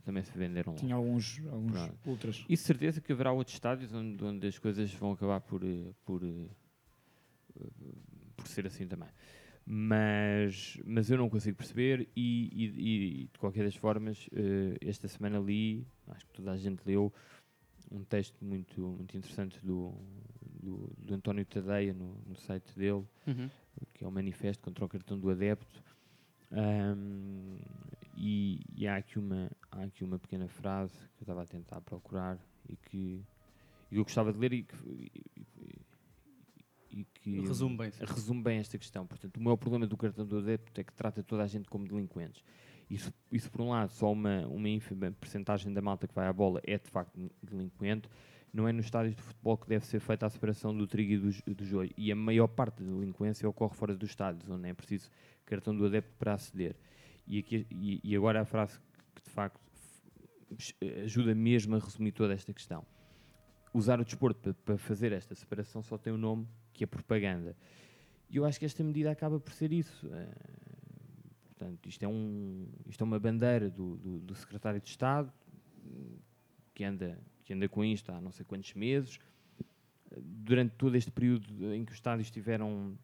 [0.03, 0.79] também se venderam lá.
[0.79, 1.99] tinha alguns, alguns Pronto.
[2.09, 2.45] ultras.
[2.49, 6.23] E certeza que haverá outros estádios onde, onde as coisas vão acabar por, eh, por,
[6.23, 6.47] eh,
[7.59, 7.67] eh,
[8.35, 9.09] por ser assim também.
[9.65, 15.07] Mas, mas eu não consigo perceber e, e- e, de qualquer das formas, eh, esta
[15.07, 17.13] semana li, acho que toda a gente leu,
[17.91, 19.93] um texto muito, muito interessante do,
[20.61, 23.47] do, do António Tadeia no, no site dele, Uhum.
[23.93, 25.83] que é o manifesto contra o cartão do adepto.
[26.51, 27.57] Ahm,
[28.17, 31.81] e e há, aqui uma, há aqui uma pequena frase que eu estava a tentar
[31.81, 32.37] procurar
[32.67, 33.23] e que
[33.91, 35.81] eu gostava de ler e que, e- e-
[36.91, 39.05] e que Resume bem, resume bem esta questão.
[39.05, 41.87] Portanto, o maior problema do cartão do adepto é que trata toda a gente como
[41.87, 42.43] delinquentes.
[42.89, 46.33] Isso, isso por um lado, só uma, uma ínfima percentagem da malta que vai à
[46.33, 48.09] bola é de facto delinquente.
[48.51, 51.17] Não é nos estádios de futebol que deve ser feita a separação do trigo e
[51.19, 51.91] do, do joio.
[51.95, 55.11] E a maior parte da delinquência ocorre fora dos estádios, onde é preciso
[55.49, 56.75] cartão do adepto para aceder.
[57.27, 58.79] E, aqui, e, e agora a frase
[59.13, 59.59] que de facto
[61.03, 62.85] ajuda mesmo a resumir toda esta questão.
[63.73, 67.55] Usar o desporto para, para fazer esta separação só tem um nome, que é propaganda.
[68.29, 70.07] E eu acho que esta medida acaba por ser isso.
[70.11, 70.27] Eh,
[71.47, 75.31] portanto, isto é, um, isto é uma bandeira do, do, do secretário de Estado,
[76.73, 79.19] que anda, que anda com isto há não sei quantos meses.
[80.17, 82.97] Durante todo este período em que os estádios estiveram,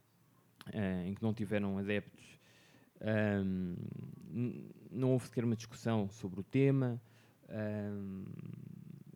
[0.72, 2.34] eh, em que não tiveram adeptos,
[3.14, 6.99] N- não houve sequer uma discussão sobre o tema.
[7.49, 8.24] Ahm,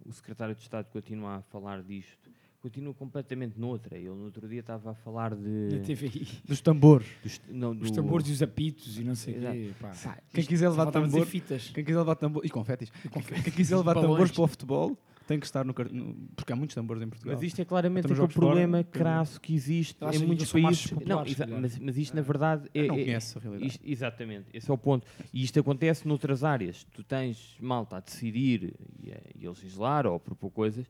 [0.06, 2.30] o secretário de Estado continua a falar disto.
[2.62, 3.98] Continua completamente noutra.
[3.98, 5.42] Ele no outro dia estava a falar de.
[5.72, 6.28] Na TVI.
[6.44, 7.08] Dos tambores.
[7.24, 9.72] dos- não, Os do- tambores e os apitos e não sei o quê.
[9.80, 9.92] Pá.
[10.34, 11.70] Quem Isto quiser levar tambor, fitas.
[11.70, 13.44] quem quiser levar tambor e confetes, confetes.
[13.46, 14.98] quem quiser levar tambores para o futebol
[15.30, 17.36] tem que estar no, car- no porque há muitos tambores em Portugal.
[17.36, 20.92] Mas isto é claramente Então, aquele fora, problema que- crasso que existe em muitos países.
[21.06, 21.62] Não, se calhar.
[21.62, 22.80] mas, mas isto na verdade é.
[22.82, 23.68] Eu não é- conheço a realidade.
[23.72, 25.06] isto- exatamente, esse é o ponto.
[25.32, 26.84] E isto acontece noutras áreas.
[26.86, 28.74] Tu tens malta a decidir
[29.04, 30.86] e a, e a legislar ou a propor coisas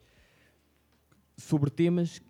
[1.38, 2.22] sobre temas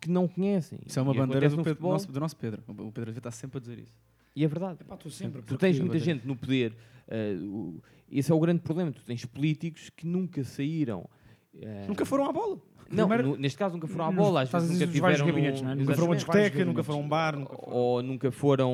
[0.00, 0.78] que não conhecem.
[0.86, 2.62] Isso é uma E bandeira do, no Pedro, nosso, do nosso Pedro.
[2.68, 3.92] O Pedro Azevedo está sempre a dizer isso.
[4.34, 4.78] E é verdade.
[4.82, 5.42] Epá, tu sempre.
[5.42, 6.74] Tu tens muita gente no poder.
[7.08, 8.90] eh, o- esse é o grande problema.
[8.92, 11.08] Tu tens políticos que nunca saíram.
[11.62, 12.58] Eh, Nunca foram à bola.
[12.88, 14.42] Não, Primeiro- no- neste caso nunca foram à bola.
[14.42, 15.26] Às vezes nunca tiveram.
[15.26, 15.64] gabinetes, é?
[15.64, 17.72] num- Nunca Nunca foram a discoteca, nunca foram a um bar, nunca foram.
[17.76, 18.72] ou nunca foram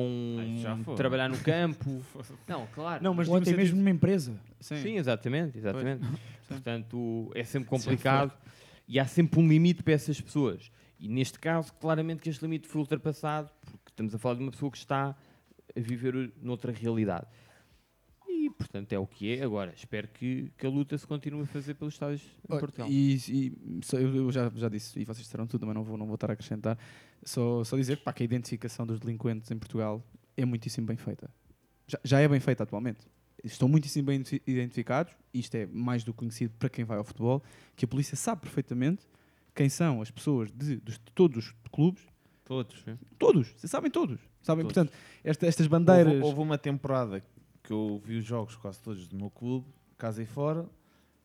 [0.95, 2.01] trabalhar no campo.
[2.47, 3.03] não, claro.
[3.03, 4.33] Não, mas Ou até mesmo numa empresa.
[4.59, 4.77] Sim.
[4.77, 6.05] Sim, exatamente, exatamente.
[6.47, 8.31] Portanto, é sempre complicado
[8.87, 10.71] e há sempre um limite para essas pessoas.
[10.99, 14.51] E neste caso, claramente que este limite foi ultrapassado, porque estamos a falar de uma
[14.51, 15.15] pessoa que está
[15.75, 17.25] a viver noutra realidade.
[18.45, 19.43] E, portanto, é o que é.
[19.43, 22.87] Agora, espero que, que a luta se continue a fazer pelos estádios em Portugal.
[22.89, 26.05] E, e só- eu, já, já disse, e vocês disseram tudo, mas não vou, não
[26.05, 26.77] vou estar a acrescentar.
[27.23, 30.03] Só, só dizer pá, que a identificação dos delinquentes em Portugal
[30.35, 31.29] é muitíssimo bem feita.
[31.87, 32.99] Já, já é bem feita atualmente.
[33.43, 36.97] Estão muitíssimo bem identi- identificados, e isto é mais do que conhecido para quem vai
[36.97, 37.41] ao futebol,
[37.75, 39.05] que a polícia sabe perfeitamente
[39.55, 42.01] quem são as pessoas de, de todos os clubes.
[42.45, 42.83] Todos.
[42.85, 42.97] né?
[43.17, 44.19] Todos, vocês sabem todos.
[44.41, 44.73] Sabem, Todos.
[44.75, 46.13] portanto, esta- estas bandeiras.
[46.15, 47.23] Houve, houve uma temporada
[47.63, 49.65] que eu vi os jogos quase todos do meu clube,
[49.97, 50.65] casa e fora,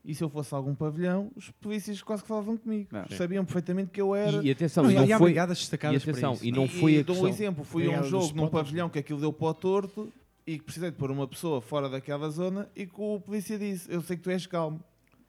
[0.05, 2.89] e se eu fosse a algum pavilhão, os polícias quase que falavam comigo.
[2.93, 3.07] Não.
[3.17, 4.43] Sabiam perfeitamente que eu era.
[4.43, 6.53] E, e atenção, Não, e e não há foi, e, destacadas para atenção, isso, e
[6.53, 6.69] não é?
[6.69, 7.29] foi a dou um questão.
[7.29, 10.13] exemplo, fui a um jogo num pavilhão que aquilo deu para o torto
[10.47, 13.93] e que precisei de pôr uma pessoa fora daquela zona e que o polícia disse,
[13.93, 14.81] eu sei que tu és calmo.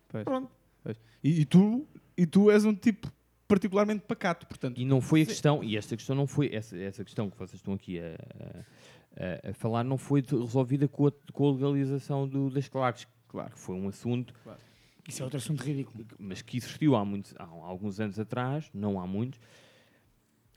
[0.07, 0.23] Pois.
[0.23, 0.49] Pronto.
[1.21, 1.85] E, e tu,
[2.15, 3.11] e tu és um tipo
[3.47, 4.79] particularmente pacato, portanto.
[4.79, 7.59] E não foi a questão, e esta questão não foi, essa, essa questão que vocês
[7.59, 8.63] estão aqui a, a-
[9.19, 13.07] a- a falar, não foi resolvida com a, com a legalização do, das claques.
[13.27, 14.33] Claro que foi um assunto,
[15.07, 16.05] Isso é outro assunto ridículo.
[16.17, 19.39] mas que existiu há, muitos, há alguns anos atrás, não há muitos,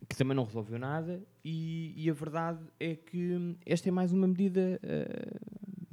[0.09, 1.23] que também não resolveu nada.
[1.45, 5.39] E, e a verdade é que esta é mais uma medida eh,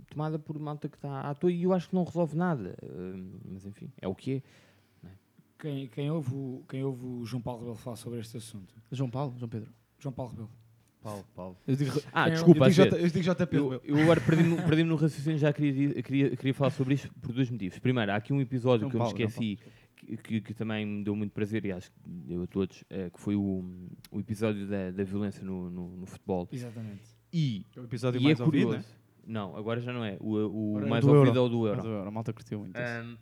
[0.10, 2.76] tomada por malta que está à toa e eu acho que não resolve nada.
[2.84, 4.36] Hum, mas enfim, é o que
[5.04, 5.10] é.
[5.60, 8.74] Quem, quem, ouve o, quem ouve o João Paulo Rebelo falar sobre este assunto?
[8.92, 9.74] João Paulo, João Pedro.
[10.00, 10.50] João Paulo Rebelo.
[11.02, 11.58] Paulo, Paulo.
[11.68, 12.84] Eu digo, Ah, Quem- desculpa, eu a digo.
[12.90, 13.56] J, eu digo JP.
[13.56, 17.10] Eu, eu agora perdi-me no, perdi no raciocínio, já queria, queria, queria falar sobre isto
[17.22, 17.80] por dois motivos.
[17.80, 19.60] Primeiro, há aqui um episódio João que eu me Paulo, João esqueci,
[19.96, 23.10] que, que, que também me deu muito prazer, e acho que deu a todos, eh,
[23.10, 23.64] que foi o,
[24.12, 26.48] o episódio da, da violência no, no, no futebol.
[26.52, 27.04] Exatamente.
[27.32, 28.88] E, É o episódio e mais é ouvido, curioso.
[29.26, 30.18] Não, agora já não é.
[30.20, 31.40] O, o é mais do ouvido Euro.
[31.40, 31.84] é o do Euro.
[31.84, 32.76] o Euro, a malta curtiu muito.
[32.76, 33.16] Ahm,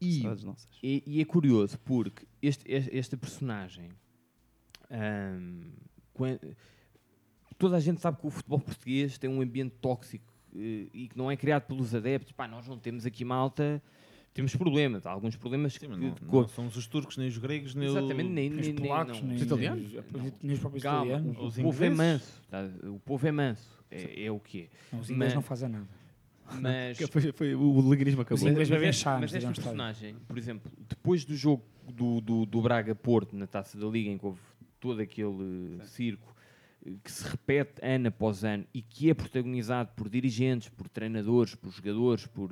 [0.00, 0.22] e,
[0.82, 3.90] e, e é curioso porque este, este- esta personagem
[4.90, 5.60] ahm,
[6.12, 6.38] quan-
[7.58, 11.16] toda a gente sabe que o futebol português tem um ambiente tóxico eh, e que
[11.16, 12.32] não é criado pelos adeptos.
[12.32, 13.82] Pá, nós não temos aqui malta,
[14.32, 17.38] temos problemas, há alguns problemas Sim, que, não, que- não somos os turcos, nem os
[17.38, 19.28] gregos, nem exatamente nem, Nem nem, os nem- polacos, não.
[19.28, 19.92] nem, Os italianos?
[20.42, 21.38] nem os próprios Calma, italianos.
[21.38, 22.68] o, Os povo é manso, tá?
[22.88, 24.96] o povo é manso, é, é o que é.
[24.96, 25.88] Os ingleses Mas- não fazem nada.
[26.60, 28.36] Mas, Foi, foi, o liganismo acabou.
[28.36, 32.44] Os ingleses mas bebem chá mas esta personagem, por exemplo, depois do jogo do, do,
[32.44, 34.40] do Braga-Porto na Taça da Liga, em que houve
[34.78, 36.33] todo aquele eh, circo
[37.02, 41.70] que se repete ano após ano e que é protagonizado por dirigentes, por treinadores, por
[41.70, 42.50] jogadores, por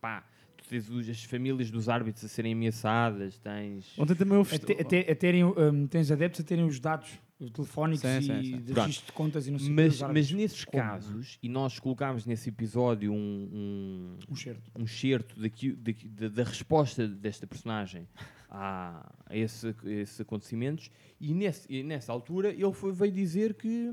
[0.00, 0.24] pá,
[0.56, 4.54] tu tens as famílias dos árbitros a serem ameaçadas, tens Ontem também houve.
[4.54, 7.10] Até, até, a terem, um, tens adeptos a terem os dados
[7.52, 8.56] telefónicos Sim, e sim, sim.
[8.58, 8.80] de Pronto.
[8.86, 10.82] registro de contas e não sei o que mas, mas nesses Como?
[10.82, 14.70] casos, e nós colocámos nesse episódio um, um, Um certo.
[14.76, 18.08] um certo daqui, daqui- da, da resposta desta personagem
[18.50, 20.90] a, a esse- esses acontecimentos
[21.20, 23.92] e, nesse, e nessa altura ele foi, veio dizer que,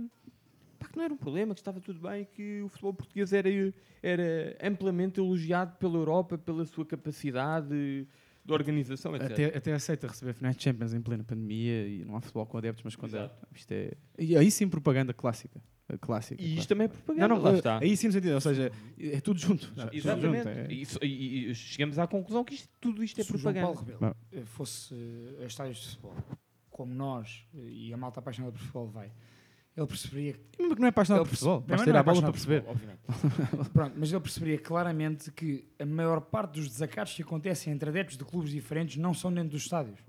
[0.79, 3.49] pá, que não era um problema, que estava tudo bem, que o futebol português era,
[4.01, 8.07] era amplamente elogiado pela Europa pela sua capacidade de,
[8.45, 9.31] de organização, etc.
[9.31, 12.57] Até, até aceita receber finais de Champions em plena pandemia e não há futebol com
[12.57, 13.47] adeptos, mas quando Exato.
[13.53, 13.91] isto é.
[14.17, 15.61] E aí sim propaganda clássica.
[15.87, 16.41] A clássica.
[16.41, 17.77] E isto também é propaganda, Não, não, lá eh, está.
[17.79, 19.67] Aí sim no sentido, ou seja, é tudo junto.
[19.77, 20.37] É tudo Exatamente.
[20.37, 23.35] junto, é- E, isso- e- e chegamos à conclusão que isto- tudo isto é Se
[23.35, 23.73] o João propaganda.
[23.83, 24.95] Paulo Rebelo eh, fosse
[25.39, 26.15] eh, a estádios de futebol,
[26.71, 29.11] como nós e a malta apaixonada por futebol vai,
[29.77, 31.99] ele perceberia que Mesmo que não é apaixonado Ele por futebol, basta ir não é
[31.99, 32.63] à bola para apaixonado perceber.
[33.43, 33.65] futebol.
[33.73, 38.17] Pronto, mas ele perceberia claramente que a maior parte dos desacatos que acontecem entre adeptos
[38.17, 39.99] de clubes diferentes não são dentro dos estádios.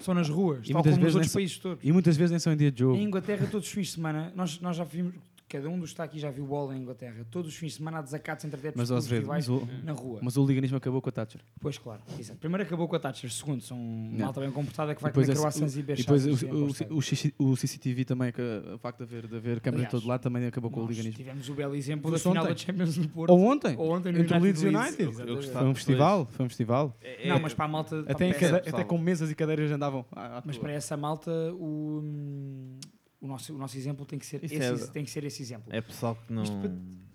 [0.00, 1.84] São nas ruas, E tal muitas como nos vezes outros são- países todos.
[1.84, 2.96] E muitas vezes nem são em dia de jogo.
[2.96, 5.14] Em Inglaterra, todos os fins de semana, nós, nós já vimos,
[5.48, 7.78] cada um dos que está aqui já viu bola em Inglaterra, todos os fins de
[7.78, 10.20] semana há desacatos entre adeptos Mas, de mas o, na rua.
[10.22, 11.40] mas o liganismo acabou com a Thatcher.
[11.60, 12.38] Pois claro, exato.
[12.38, 14.18] Primeiro acabou com a Thatcher, segundo, são Não.
[14.26, 17.48] malta bem comportada que vai Depois comer croissants e E beber depois o, de o
[17.52, 20.46] o, CCTV também, que o facto de haver, de haver em Aliás, todo lado, também
[20.46, 21.16] acabou com o liganismo.
[21.16, 22.52] tivemos o belo exemplo da final ontem.
[22.54, 23.30] da Champions no Porto.
[23.30, 25.12] Ou ontem, Ou ontem no entre o Leeds United
[25.52, 26.96] Foi um festival, foi um festival.
[27.26, 28.04] Não, mas para a malta.
[28.08, 32.78] Até, até com mesas e cadeiras andavam à, à Mas para essa malta, o, hum,
[33.20, 35.42] o, nosso, o nosso exemplo tem que ser, Isso esse, é- tem que ser esse
[35.42, 35.72] exemplo.
[35.74, 36.42] É pessoal que não.
[36.42, 36.56] Isto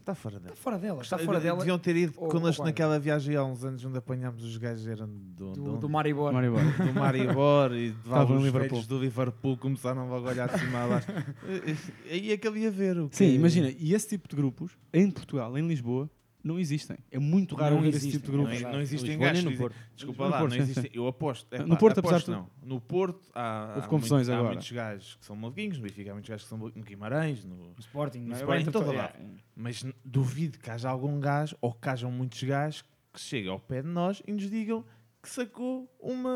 [0.03, 0.51] Está fora dela.
[0.53, 1.57] Está fora dela, está fora dela.
[1.59, 4.85] Deviam ter ido ou- connosco ou naquela viagem há uns anos onde apanhámos os gajos
[4.85, 6.33] eram do, do, do, do Maribor.
[6.33, 6.59] Maribor.
[6.61, 8.83] do Maribor e de Estavam em os Liverpool.
[8.83, 11.07] do Liverpool começaram logo a olhar de cima baixo.
[12.11, 12.97] Aí é que ele ia ver.
[12.99, 16.09] O que Sim, imagina, e esse tipo de grupos, em Portugal, em Lisboa,
[16.43, 16.97] não existem.
[17.09, 18.61] É muito raro Não ver esse existem, tipo de Não, grupos.
[18.63, 19.51] é não existem Lisboa nem gajos.
[19.51, 19.75] no Porto.
[19.95, 20.83] Desculpa No lá, Porto, não existem.
[20.83, 20.89] sim.
[20.93, 21.47] Eu aposto.
[21.57, 22.49] No epá, Porto, apesar aposto de não.
[22.63, 26.11] No Porto há, Houve há, confusões muito- há muitos gajos que são maluquinhos, no Benfica
[26.11, 28.39] há muitos gajos que são no Guimarães, no, No Sporting, não é?
[28.39, 29.13] Sporting, Agora em todo lado.
[29.55, 32.83] Mas duvido que haja algum gajo, ou que hajam muitos gajos,
[33.13, 34.83] que cheguem ao pé de nós e nos digam
[35.21, 36.29] que sacou uma.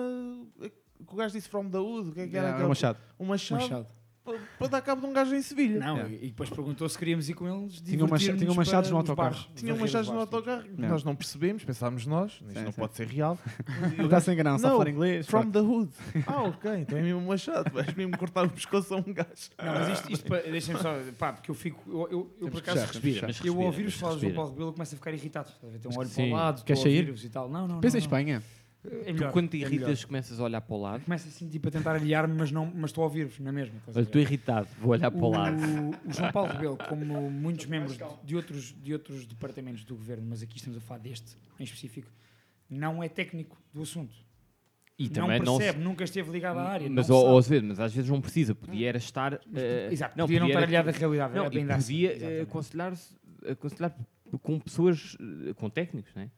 [0.59, 2.47] que o gajo disse from the wood, o que é que era?
[2.47, 2.97] Era aquele- Machado.
[3.19, 3.61] Um machado.
[3.61, 3.87] Machado.
[4.57, 5.79] Para, dar cabo de um gajo em Sevilha.
[5.79, 6.15] Não, Yeah.
[6.15, 7.81] e depois perguntou se queríamos ir com eles.
[7.81, 9.29] Tinha umas- divertir-nos tinha umas chaves para no autocarro.
[9.31, 10.87] bares, Tinha varrer umas os chaves no autocarro Yeah.
[10.89, 12.79] nós não percebemos, pensámos nós, isto Sim, não sim.
[12.79, 13.37] pode ser real.
[13.93, 15.25] Ele está sem enganar, só Não, falar inglês.
[15.27, 15.91] From the hood.
[16.25, 19.27] Ah, ok, então é mesmo uma chata, vais mesmo cortar o pescoço a um gajo.
[19.57, 22.59] Não, mas isto, isto para- deixem-me só, pá, porque eu fico, eu, eu, eu por
[22.59, 24.31] acaso, Respira, eu ouvir os falas do.
[24.31, 25.49] Paulo Rebelo começo a ficar irritado.
[25.81, 26.99] Tem um olho para o lado, estou a sair?
[26.99, 27.49] ouvir-vos e tal.
[27.49, 28.43] Não, não, Pensa em não, Espanha.
[28.83, 29.01] Não.
[29.01, 30.05] É Tu quando te é irritas melhor.
[30.05, 31.03] começas a olhar para o lado.
[31.03, 33.77] Começa assim tipo a tentar aliar-me, mas, não, mas estou a ouvir-vos, na mesma.
[33.79, 34.09] estás a Olha, ver?
[34.09, 35.57] estou irritado, vou olhar para o lado.
[35.57, 40.25] O, o João Paulo Rebelo, como muitos membros de outros, de outros departamentos do governo,
[40.29, 42.09] mas aqui estamos a falar deste em específico,
[42.69, 44.15] não é técnico do assunto.
[44.99, 46.89] E não também não, percebe, nunca esteve ligado à área.
[46.89, 49.33] Mas, não ó, Azevedo, mas às vezes não precisa, podia era estar.
[49.53, 51.35] eh, Exato, podia não estar aliado à realidade.
[51.35, 52.41] Não, e podia eh, Exatamente.
[52.41, 53.15] aconselhar-se-
[53.47, 53.95] aconselhar
[54.41, 55.15] com pessoas,
[55.47, 56.31] eh, com técnicos, não é?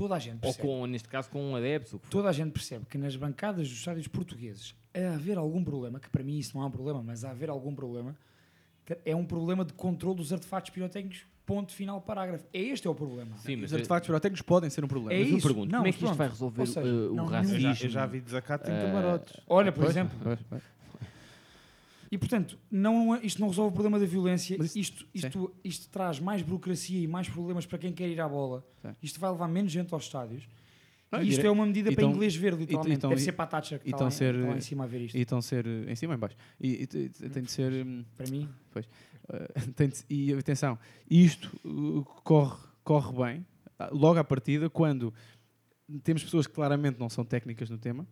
[0.00, 0.66] Toda a gente Ou percebe.
[0.66, 1.92] com, neste caso, com adeptos.
[1.92, 2.10] o que for.
[2.10, 6.08] Toda a gente percebe que nas bancadas dos estádios portugueses a haver algum problema, que
[6.08, 8.16] para mim isso não é um problema, mas a haver algum problema,
[9.04, 12.46] é um problema de controle dos artefatos pirotécnicos, ponto final, parágrafo.
[12.50, 13.36] É este é o problema.
[13.36, 15.12] Sim, mas Os artefatos pirotécnicos podem ser um problema.
[15.12, 15.46] É mas eu isso.
[15.46, 16.16] pergunto, Não, como é que isto pronto.
[16.16, 17.58] vai resolver Ou seja, não- o não- Eu racismo?
[17.60, 19.36] já, eu já vi desacato em Eh, camarotes.
[19.46, 20.62] Olha, por Pois, exemplo, pois, pois.
[22.10, 25.88] E portanto, não, é- isto não resolve o problema da violência, Mas isto, isto, isto,
[25.90, 28.66] traz mais burocracia e mais problemas para quem quer ir à bola.
[28.82, 28.88] Sim.
[29.02, 30.48] Isto vai levar menos gente aos estádios.
[31.12, 32.94] Ah, e isto é uma medida para tão- inglês ver, literalmente.
[32.96, 34.60] então- Deve ser para a Thatcher que está, tão lá, ser, está lá em eh,
[34.60, 35.16] cima a ver isto.
[35.16, 36.36] E estão a ser eh, em cima ou em baixo.
[36.60, 37.72] E, e te- te- tem de ser.
[37.84, 40.78] hum, Para mim, eh, tem de- e atenção,
[41.08, 43.46] isto uh, corre, corre bem
[43.78, 45.12] ah, logo à partida quando
[46.04, 48.06] temos pessoas que claramente não são técnicas no tema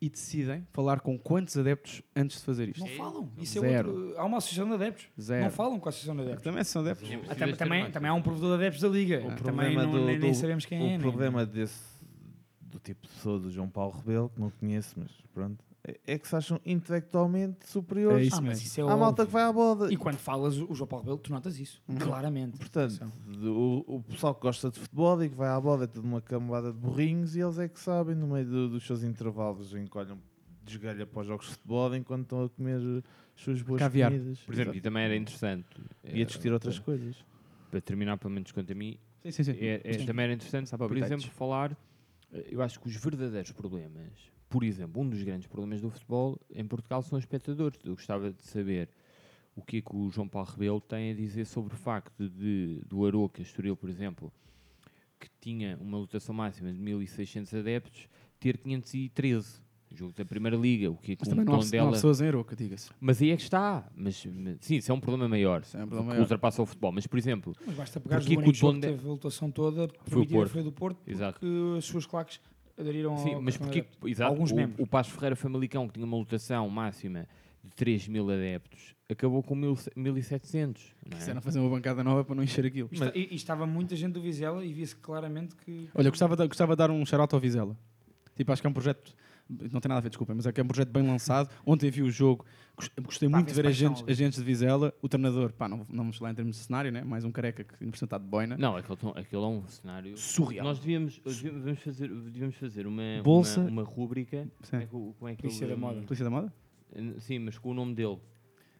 [0.00, 2.80] e decidem falar com quantos adeptos antes de fazer isto.
[2.80, 3.30] não falam.
[3.38, 3.88] Isso é Zero.
[3.90, 5.06] outro, há uma associação de adeptos.
[5.20, 5.44] Zero.
[5.44, 6.42] Não falam com a associação de adeptos.
[6.44, 7.08] Também são adeptos.
[7.28, 9.18] Ah, tam- também, também há um provedor de adeptos da Liga.
[9.18, 10.88] O Também problema não, do- nem, nem sabemos quem o é.
[10.88, 12.00] nem- problema desse
[12.62, 16.18] do tipo de pessoa do João Paulo Rebelo, que não conheço, mas pronto, é, é
[16.18, 18.98] que se acham intelectualmente superiores É isso Ah, mas isso é à óbvio.
[19.00, 19.92] malta que vai à boda.
[19.92, 21.82] E quando falas o João Paulo Rebelo, tu notas isso.
[21.98, 22.58] Claramente.
[22.58, 23.12] Portanto,
[23.42, 26.20] o, o pessoal que gosta de futebol e que vai à bola é tudo uma
[26.20, 30.18] camada de burrinhos e eles é que sabem, no meio do- dos seus intervalos, encolhem
[30.64, 32.76] desgalha para os jogos de futebol enquanto estão a comer
[33.36, 34.10] as suas boas Caviar.
[34.12, 34.38] comidas.
[34.40, 34.82] Por exemplo, e Exato.
[34.84, 35.66] também era interessante.
[36.04, 37.16] E a discutir eh, outras coisas.
[37.70, 39.52] Para terminar, pelo menos quanto a mim, Sim, sim, sim.
[39.58, 40.06] é, é- Sim.
[40.06, 41.76] também era interessante, Sabe por exemplo, falar.
[42.32, 44.12] eh, Eu acho que os verdadeiros problemas,
[44.50, 47.78] por exemplo, um dos grandes problemas do futebol em Portugal são os espectadores.
[47.84, 48.90] Eu gostava de saber
[49.56, 52.80] o que é que o João Paulo Rebelo tem a dizer sobre o facto de,
[52.86, 54.32] do Aroca, Estoril, por exemplo,
[55.20, 58.08] que tinha uma lotação máxima de 1.600 adeptos,
[58.38, 59.62] ter 513.
[59.92, 61.68] Jogo da Primeira Liga, o que é que Mas o também não há, não há
[61.70, 61.90] dela.
[61.90, 62.90] pessoas em Aroca, diga-se.
[63.00, 63.90] Mas aí é que está.
[63.96, 65.62] Mas, mas- sim, isso é um problema maior.
[65.62, 66.22] Isso é um problema que maior.
[66.22, 66.92] ultrapassa o futebol.
[66.92, 69.88] Mas, por exemplo, Mas basta pegar o que o único que teve a lotação toda,
[70.04, 70.50] Foi o Porto.
[70.52, 71.40] foi do Porto, Exato.
[71.40, 72.40] porque as suas claques
[72.80, 74.78] aderiram Sim, ao mas porque exato, Alguns o, membros.
[74.80, 77.26] o Passo Ferreira Famalicão, que tinha uma lotação máxima
[77.62, 80.78] de 3 mil adeptos, acabou com mil, 1.700.
[81.06, 81.18] não é?
[81.20, 82.88] Quiseram fazer uma bancada nova para não encher aquilo.
[82.90, 85.88] E esta- e, e estava muita gente do Vizela e via-se claramente que...
[85.94, 87.76] Olha, gostava de, gostava de dar um shout ao Vizela.
[88.34, 89.14] Tipo, acho que é um projeto.
[89.72, 91.50] Não tem nada a ver, desculpa, mas é que é um projeto bem lançado.
[91.66, 92.46] Ontem vi o jogo,
[92.76, 94.94] gos- gostei muito de ver agentes, agentes de Vizela.
[95.02, 97.02] O treinador, pá, não, não vamos lá em termos de cenário, né?
[97.02, 98.56] mais um careca que ainda está de boina.
[98.56, 100.64] Não, aquele, tom- aquele é um cenário Surreal.
[100.64, 103.60] Nós devíamos, devíamos fazer, devíamos fazer uma, Bolsa.
[103.60, 104.46] uma, uma rúbrica.
[104.62, 104.70] Sim.
[104.70, 106.02] Como é que, como é que Polícia da moda.
[106.02, 106.52] Polícia da Moda?
[107.18, 108.18] Sim, mas com o nome dele.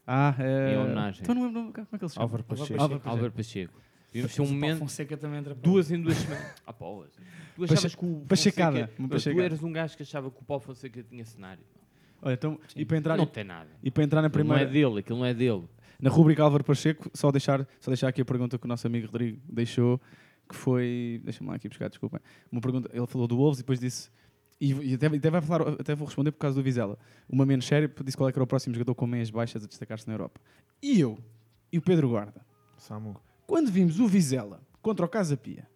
[0.06, 0.74] Ah, é.
[0.74, 1.22] Em homenagem.
[1.22, 2.24] Então não lembro como é que ele se chama.
[2.24, 2.72] Álvaro Pacheco.
[2.80, 3.08] Álvaro Pacheco.
[3.08, 3.80] Álvaro Pacheco.
[4.12, 6.54] Devíamos ter um momento, Fonseca também entra para- duas em duas semanas.
[6.66, 9.36] Ah, pá, tu Pache- achavas que o Pachecada, Fonseca...
[9.36, 11.62] Tu eras um gajo que achava que o Paulo Fonseca tinha cenário.
[12.22, 13.68] Olha, então, e para entrar, Não tem nada.
[13.82, 14.88] e para entrar na Aquilo não é primeira.
[14.88, 15.64] dele, aquilo não é dele.
[16.00, 19.06] Na rubrica Álvaro Pacheco, só deixar, só deixar aqui a pergunta que o nosso amigo
[19.06, 20.00] Rodrigo deixou,
[20.48, 21.20] que foi.
[21.24, 22.18] Deixa-me lá aqui buscar, desculpem.
[22.50, 24.10] Uma pergunta, ele falou do Wolves e depois disse.
[24.60, 26.98] E, e até, até vai falar, até vou responder por causa do Vizela.
[27.28, 29.66] Uma menos séria disse qual é que era o próximo jogador com meias baixas a
[29.66, 30.40] destacar-se na Europa.
[30.82, 31.18] E eu,
[31.72, 32.44] e o Pedro Guarda,
[32.76, 33.18] Samu.
[33.50, 35.66] Quando vimos o Vizela contra o Casa Pia,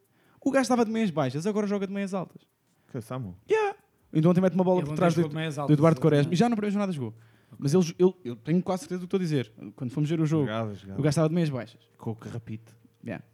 [0.41, 2.43] o gajo estava de meias baixas, agora joga de meias altas.
[2.91, 3.37] Que é Samu?
[3.51, 3.77] Yeah.
[4.13, 6.33] Então ontem mete uma bola Ele por ontem trás do, meias do altas, Eduardo Quaresma.
[6.33, 7.13] E já na primeira jornada jogou.
[7.59, 9.53] Mas ele, ele- eu tenho quase certeza do que estou a dizer.
[9.75, 11.01] Quando fomos ver o jogo, Jogava, jogava.
[11.01, 11.81] o gajo estava de meias baixas.
[11.99, 12.77] Com o carrapito.
[13.05, 13.25] Yeah.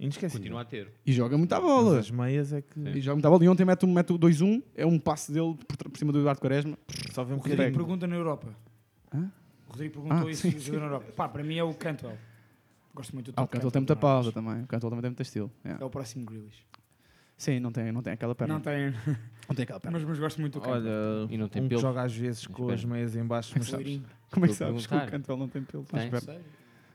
[0.00, 0.40] Inesquecível.
[0.40, 0.92] Continua a ter.
[1.06, 1.98] E joga muito à Mas bola.
[2.00, 2.80] as meias é que...
[2.80, 3.44] E joga muito à bola.
[3.44, 4.62] E ontem mete, um- mete o 2-1.
[4.74, 6.76] É um passe dele por, por cima do Eduardo Quaresma.
[7.12, 8.48] Só vê um O Rodrigo pergunta na Europa.
[9.14, 9.30] Hã?
[9.68, 11.12] O Rodrigo perguntou Ah, isso sim, jogador na Europa.
[11.14, 12.16] Pá, para mim é o Cantwell.
[12.98, 14.62] Gosto muito do Ah, o Todd Cantwell tem muita pausa também.
[14.62, 15.50] O Cantwell também tem muito estilo.
[15.64, 15.82] Yeah.
[15.82, 16.66] É o próximo Grealish.
[17.36, 18.54] Sim, não tem, não tem aquela perna.
[18.54, 18.90] Não tem,
[19.48, 19.96] Não tem aquela perna.
[19.98, 21.22] mas, mas gosto muito do Cantwell.
[21.22, 21.80] Olha, E não tem um pelo.
[21.80, 22.74] joga às vezes com Espera.
[22.74, 24.04] as meias em baixo, mas sabes, Loirinho.
[24.32, 25.06] Como é que sabes que o.
[25.06, 26.10] Cantwell não tem pelo Tem.
[26.10, 26.44] Sério?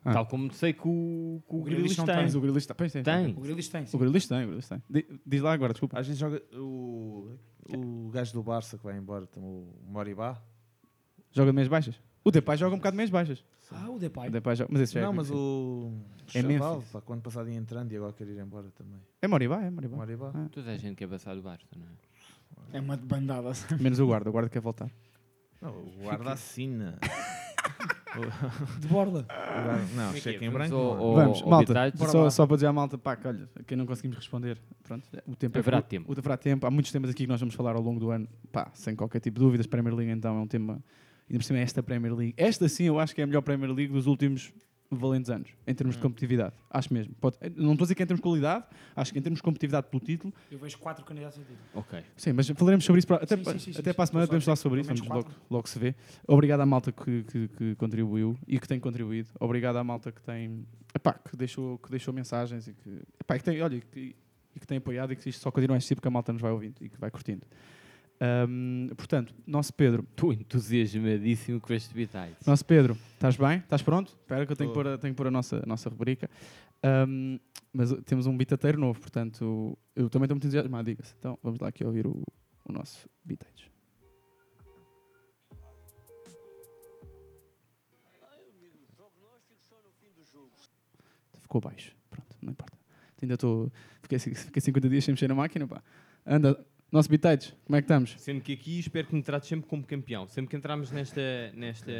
[0.03, 0.11] Ah.
[0.11, 2.15] Tal como sei que o, que o, O Grealish Grealish não tem.
[2.27, 2.35] tem.
[2.37, 2.75] O Grealish tem.
[2.75, 3.03] Tem.
[3.03, 3.33] Tem.
[3.37, 3.95] O Grealish tem, sim.
[3.95, 4.83] O Grealish tem, o Grealish tem.
[4.89, 5.97] Di- Diz lá agora, desculpa.
[5.97, 7.31] às vezes joga o,
[7.73, 10.41] o gajo do Barça que vai embora, o Moribá,
[11.31, 11.95] Joga de meias baixas?
[12.23, 13.43] O Depay joga um bocado mais baixas.
[13.71, 14.29] Ah, o Depay.
[14.29, 15.91] O Depay joga, mas esse já é Não, mas o
[16.33, 16.91] É Chaval, Memphis.
[16.91, 18.99] pá, quando passado ia entrando e agora quer ir embora também.
[19.21, 19.97] É Moribá, é Moribá.
[19.97, 20.31] Moribá.
[20.33, 20.47] Ah.
[20.51, 22.77] Toda a gente quer passar do Barça, não é?
[22.77, 23.51] É uma bandada.
[23.79, 24.89] Menos o guarda, o guarda quer voltar.
[25.61, 26.97] Não, o guarda assina.
[28.79, 29.21] De borda.
[29.21, 30.47] O guarda- Não, é cheque é?
[30.47, 30.75] em branco.
[30.75, 31.23] não é.
[31.23, 34.57] Vamos, malta, só, só para dizer à malta, pá, que olha, quem não conseguimos responder,
[34.83, 36.11] pronto, o tempo é Haverá curto, tempo.
[36.13, 36.67] O haverá tempo.
[36.67, 39.19] Há muitos temas aqui que nós vamos falar ao longo do ano, pá, sem qualquer
[39.19, 39.65] tipo de dúvidas.
[39.65, 40.79] Premier League, então, é um tema,
[41.33, 42.33] ainda por cima, é esta Premier League.
[42.37, 44.53] Esta sim, eu acho que é a melhor Premier League dos últimos
[44.91, 46.03] valentes anos, em termos de Hum.
[46.03, 46.53] competitividade.
[46.69, 47.15] Acho mesmo.
[47.15, 48.65] Pode- não estou a dizer que em termos de qualidade,
[48.95, 51.57] acho que em termos de competitividade pelo título, Eu vejo quatro candidatos a título.
[51.73, 51.99] Ok.
[52.15, 54.27] Sim, mas falaremos sobre isso para, até, Sim, sim, sim, até sim, para a semana
[54.27, 55.95] podemos a falar sobre isso, vamos logo, logo se vê.
[56.27, 59.29] Obrigado à malta que, que, que contribuiu e que tem contribuído.
[59.39, 63.39] Obrigado à malta que tem epá, que, deixou, que deixou mensagens e que, epá, e
[63.39, 64.15] que tem, olha, e que,
[64.55, 66.51] e que tem apoiado e que isto só continua assim porque a malta nos vai
[66.51, 67.41] ouvindo e que vai curtindo.
[68.23, 72.37] Ahm, portanto, nosso Pedro, Estou entusiasmadíssimo com este Bitage.
[72.47, 73.57] nosso Pedro, estás bem?
[73.57, 74.15] Estás pronto?
[74.21, 76.29] Espera que eu tenho que pôr a, tenho que pôr a nossa, a nossa rubrica.
[76.81, 77.37] Ahm,
[77.73, 81.13] mas temos um bitateiro novo, portanto, eu também estou muito entusiasmado, diga-se.
[81.19, 82.23] Então, vamos lá aqui ouvir o,
[82.63, 83.69] o nosso bitage.
[91.41, 92.77] Ficou baixo, pronto, não importa.
[93.21, 93.69] Ainda estou,
[94.01, 95.83] fiquei, fiquei 50 dias sem mexer na máquina, pá.
[96.25, 98.15] Anda, nosso bitage, como é que estamos?
[98.19, 100.27] Sendo que aqui espero que me trates sempre como campeão.
[100.27, 101.21] Sempre que entrarmos nesta,
[101.55, 101.91] nesta,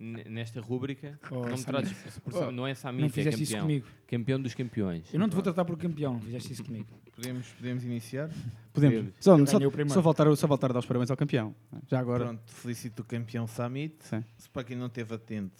[0.00, 3.52] nesta rúbrica, Oh, não me trates por Sam- não é Não Samit, é fizeste isso
[3.52, 3.66] campeão.
[3.66, 3.86] comigo.
[4.06, 5.12] Campeão dos campeões.
[5.14, 6.86] Eu não te vou tratar por campeão, não fizeste isso comigo.
[7.14, 8.28] Podemos, podemos iniciar?
[8.74, 9.14] Podemos.
[9.20, 11.54] Só, só, só, voltar, só voltar a dar os parabéns ao campeão.
[11.88, 12.24] Já agora.
[12.26, 13.96] Pronto, felicito o campeão Summit.
[14.00, 14.22] Sim.
[14.36, 15.58] Se para quem não esteve atento,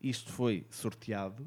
[0.00, 1.44] isto foi sorteado,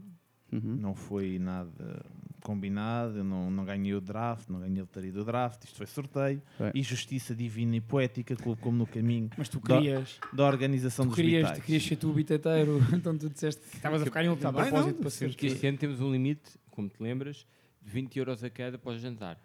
[0.52, 0.76] Uhum.
[0.76, 2.06] não foi nada
[2.46, 5.88] combinado, eu não, não ganhei o draft, não ganhei a lotaria do draft, isto foi
[5.88, 6.40] sorteio.
[6.60, 6.72] Bem.
[6.76, 11.10] E justiça divina e poética colocou-me no caminho Mas tu Da- querias, da organização tu
[11.10, 11.66] dos querias, tu vitais.
[11.66, 14.62] querias ser tu o bitateiro, então tu disseste que estavas a ficar em último Tá
[14.62, 15.34] bem, propósito não, para ser.
[15.36, 17.48] Que este ano temos um limite, como te lembras,
[17.82, 19.40] de 20 euros a cada para o jantar.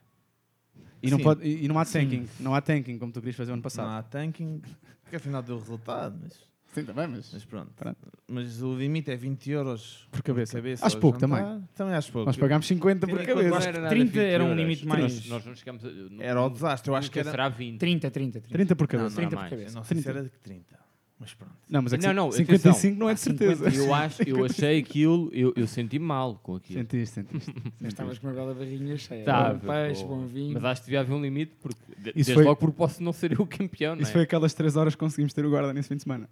[1.02, 1.24] E, não Sim.
[1.24, 2.28] pode, e e não há tanking.
[2.38, 3.86] Não há tanking, como tu querias fazer o ano passado.
[3.88, 4.60] Não há tanking,
[5.08, 6.38] que afinal deu resultado, mas,
[6.72, 7.30] Sim, também, mas.
[7.32, 7.72] mas pronto.
[7.76, 7.98] Pronto.
[8.28, 10.52] Mas o limite é 20 euros Por cabeça.
[10.56, 11.42] cabeça Acho pouco jantar.
[11.44, 11.68] também.
[11.74, 12.26] Também acho pouco.
[12.26, 13.56] Nós pagámos 50 por cabeça.
[13.56, 15.84] acho que que não era 30 nada 20 era um limite mais- Nós não chegamos
[15.84, 17.30] a, não- Era o desastre, eu acho que era...
[17.30, 17.78] será 20.
[17.80, 18.52] 30, 30, 30.
[18.54, 19.08] 30 por Não, cabeça.
[19.08, 19.48] não, 30 mais.
[19.48, 19.74] por cabeça.
[19.76, 20.18] não sei se 30.
[20.18, 20.78] era de 30,
[21.18, 21.52] mas pronto.
[21.68, 23.70] Não, mas é que Não, não, 55 não é de certeza.
[23.70, 23.76] 50.
[23.76, 26.78] Eu acho, eu achei aquilo, eu, eu senti mal com aquilo.
[26.80, 27.52] Sentiste, sentiste.
[27.80, 29.24] Mas estavas com uma bela barrinha cheia.
[29.24, 30.54] Tava, bom peixe, bom vinho.
[30.54, 33.02] Mas acho que devia haver um limite, porque de- Isso desde foi- logo porque posso
[33.02, 34.02] não ser eu o campeão, não é?
[34.04, 36.28] Isso foi aquelas 3 horas que conseguimos ter o guarda nesse fim de semana.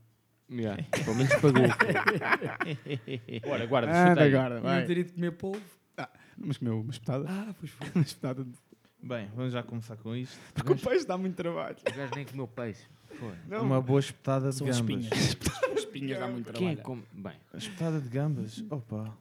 [0.50, 1.62] Yeah, pelo menos pagou.
[3.48, 4.30] Bora, guarda, Anda, chuta aí.
[4.30, 4.84] guarda, Não vai.
[4.86, 5.60] ter ido comer polvo.
[6.36, 7.26] Mas comeu uma espetada.
[7.28, 7.88] Ah, pois foi.
[7.94, 8.44] Uma espetada.
[8.44, 8.52] de-
[9.02, 10.36] Bem, vamos já começar com isto.
[10.54, 11.76] Porque o peixe dá muito trabalho.
[11.80, 12.82] O gajo nem comeu peixe.
[13.18, 13.32] Foi.
[13.48, 13.62] Não.
[13.62, 15.04] Uma boa espetada de São as gambas.
[15.04, 15.36] espinhas.
[15.72, 16.76] As espinhas dá muito Quem é trabalho.
[16.76, 17.02] que come?
[17.12, 18.64] Bem, Espetada de gambas?
[18.70, 19.16] Opa.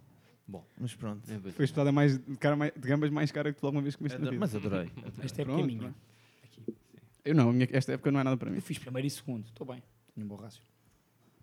[0.48, 0.64] Bom.
[0.80, 1.22] Mas pronto.
[1.32, 1.52] é.
[1.52, 3.96] Foi a espetada mais, de, cara mais, de gambas mais cara que tu alguma vez
[3.96, 4.40] comeste na Adoro- vida.
[4.40, 4.92] Mas adorei.
[5.24, 5.96] Esta época é Pronto, minha.
[7.26, 8.58] Eu não, a minha- esta época não é nada para mim.
[8.58, 9.46] Eu fiz primeiro e segundo.
[9.48, 9.82] Estou bem.
[10.16, 10.62] Tenho um bom rácio.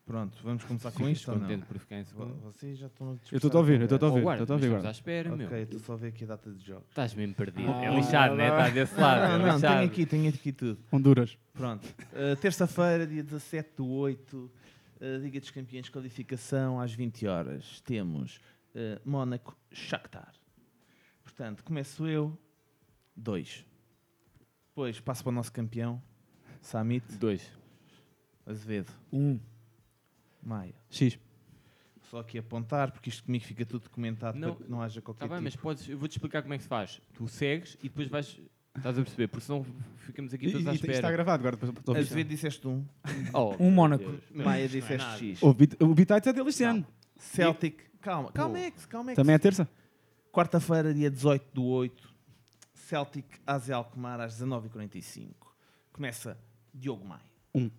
[0.06, 1.46] Pronto, vamos começar com isto ou não?
[1.46, 2.34] contente por ficar em segundo.
[2.42, 4.22] Vocês já estão a Eu estou a ouvir, eu estou a Oh, ouvir.
[4.22, 4.92] guarda, Estou a ouvir estamos à agora.
[4.98, 5.46] espera, meu.
[5.46, 6.88] Ok, estou só a ver aqui a data de jogos.
[6.90, 7.70] Estás mesmo perdido.
[7.72, 8.48] Ah, é lixado, né?
[8.48, 9.20] Está desse lado.
[9.20, 9.74] Não, é não, lixado.
[9.78, 10.78] tenho aqui, tenho aqui tudo.
[10.92, 11.38] Honduras.
[11.54, 11.86] Pronto.
[12.12, 14.50] Uh, Terça-feira, dia 17 do 8, uh,
[15.22, 17.80] Liga dos Campeões, qualificação às 20 horas.
[17.80, 18.36] Temos
[18.74, 20.34] uh, Mónaco, Shakhtar.
[21.22, 22.36] Portanto, começo eu,
[23.16, 23.64] 2.
[24.68, 26.02] Depois passo para o nosso campeão,
[26.60, 27.50] Samit, Dois.
[28.44, 29.40] Azevedo, Um.
[30.44, 30.74] Maia.
[30.90, 31.18] X.
[32.10, 35.24] Só aqui apontar, porque isto comigo fica tudo documentado Não, para que não haja qualquer
[35.24, 35.62] Está bem, mas tipo.
[35.62, 37.00] podes, eu vou-te explicar como é que se faz.
[37.14, 38.38] Tu segues e depois vais.
[38.76, 39.28] Estás a perceber?
[39.28, 39.64] Porque senão
[39.98, 41.12] ficamos aqui E, todos à e, isto está espera.
[41.12, 41.56] gravado agora.
[41.56, 42.84] depois- depois- Azevedo disseste um,
[43.32, 44.04] Oh, Um Mónaco.
[44.32, 45.18] Mas Maia é disseste nada.
[45.18, 45.42] X.
[45.42, 46.86] O, bit, o Bitites é dele este ano.
[47.16, 49.16] Celtic, calma, calma, Ex, calma, Ex.
[49.16, 49.68] Também é terça?
[50.32, 52.12] Quarta-feira, dia 18 do 8,
[52.74, 55.30] Celtic AZ Alkmaar às 19h45.
[55.92, 56.36] Começa
[56.72, 57.22] Diogo Maia.
[57.54, 57.70] Um.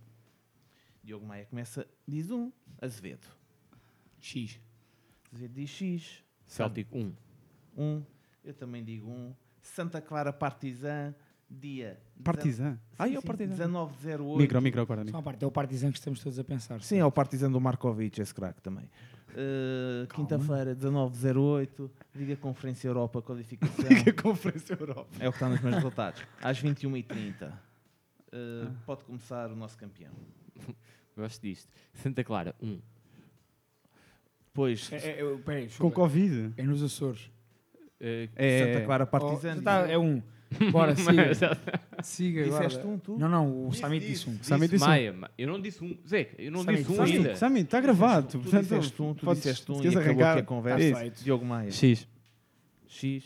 [1.05, 2.51] Diogo Maia começa, diz um,
[2.81, 3.27] Azevedo.
[4.19, 4.59] X.
[5.31, 7.13] Azevedo diz X, Celtic 1.
[7.77, 8.03] um.
[8.43, 9.33] Eu também digo um.
[9.61, 11.13] Santa Clara Partizan,
[11.49, 11.99] dia...
[12.23, 12.79] Partizan.
[12.97, 13.53] Ai, é o Partizan.
[13.53, 14.37] 1908.
[14.39, 15.01] Micro, micro, agora.
[15.01, 15.23] Só Micro.
[15.23, 15.43] parte.
[15.43, 16.81] É o Partizan que estamos todos a pensar.
[16.81, 18.85] Sim, é o Partizan do Markovic, esse craque também.
[19.29, 23.85] Uh, Quinta-feira, 1908, Liga Conferência Europa, qualificação.
[23.89, 25.09] Liga Conferência Europa.
[25.19, 26.23] É o que está nos meus resultados.
[26.41, 27.51] Às 21h30.
[27.51, 30.13] Uh, pode começar o nosso campeão.
[31.15, 31.69] Gosto disto.
[31.93, 32.79] Santa Clara 1.
[34.47, 35.91] Depois, É, é, é, peraí, Com.
[35.91, 36.53] Covid.
[36.57, 37.29] é nos Açores.
[37.99, 39.55] Eh, É, Santa Clara Oh, Partizan.
[39.57, 40.21] já tá, é um.
[40.71, 41.31] Bora, siga.
[42.03, 43.17] Siga Disseste um, tu?
[43.17, 44.25] Não, não, o Samit disse.
[44.25, 44.43] disse um.
[44.43, 44.87] Samit disse um.
[44.87, 45.97] Maia, ma- eu não disse um.
[46.07, 47.35] Zeca, eu não Samit, disse um Samit, ainda.
[47.35, 48.27] Samit, está gravado.
[48.27, 50.93] Tu portanto, disseste um, tu disseste um e acabou aqui a conversa.
[51.11, 51.23] Tá.
[51.23, 51.71] Diogo Maia.
[51.71, 52.07] X.
[52.87, 53.23] X,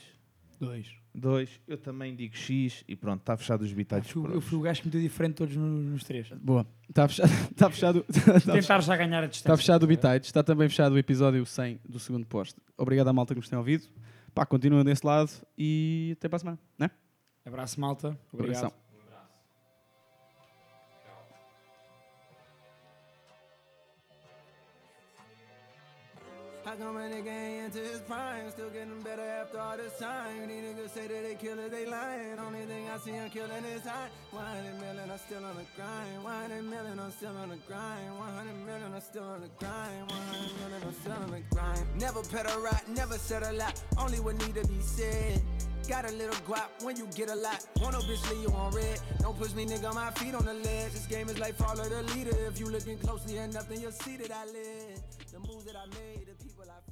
[1.20, 1.50] Dois.
[1.50, 1.62] 2.
[1.68, 4.82] Eu também digo X e pronto, está fechado os fui, por eu fui o gajo
[4.82, 6.30] que meteu diferente todos nos, nos três.
[6.42, 6.66] Boa.
[6.88, 7.30] Está fechado.
[7.52, 8.06] Está fechado.
[8.10, 9.54] Está Tentar já ganhar a distância.
[9.54, 12.62] Está fechado o Bitites, está também fechado o episódio 100 do segundo posto.
[12.78, 13.88] Obrigado à malta que nos tem ouvido.
[14.34, 16.90] Pá, continuem desse lado e até para a semana, né?
[17.46, 18.18] Abraço, malta.
[18.32, 18.58] Obrigado.
[18.66, 18.89] Abração.
[26.70, 28.48] How come a nigga ain't into his prime?
[28.52, 30.48] Still getting better after all this time.
[30.48, 32.38] These niggas say that they killers, they lying.
[32.38, 34.10] Only thing I see him killing is high.
[34.30, 36.24] 100 million, I'm still on the grind.
[36.24, 38.12] 100 million, I'm still on the grind.
[38.20, 40.12] 100 million, I'm still on the grind.
[40.12, 41.86] 100 million, I'm still on the grind.
[41.98, 43.82] Never pedal right, never said a lot.
[43.98, 45.42] Only what need to be said.
[45.88, 47.66] Got a little guap when you get a lot.
[47.78, 49.00] Bitch leave you on red.
[49.20, 50.94] Don't push me, nigga, my feet on the ledge.
[50.94, 52.36] This game is like follow the leader.
[52.48, 55.02] If you looking closely enough, then you'll see that I live.
[55.32, 56.89] The moves that I made, the people I.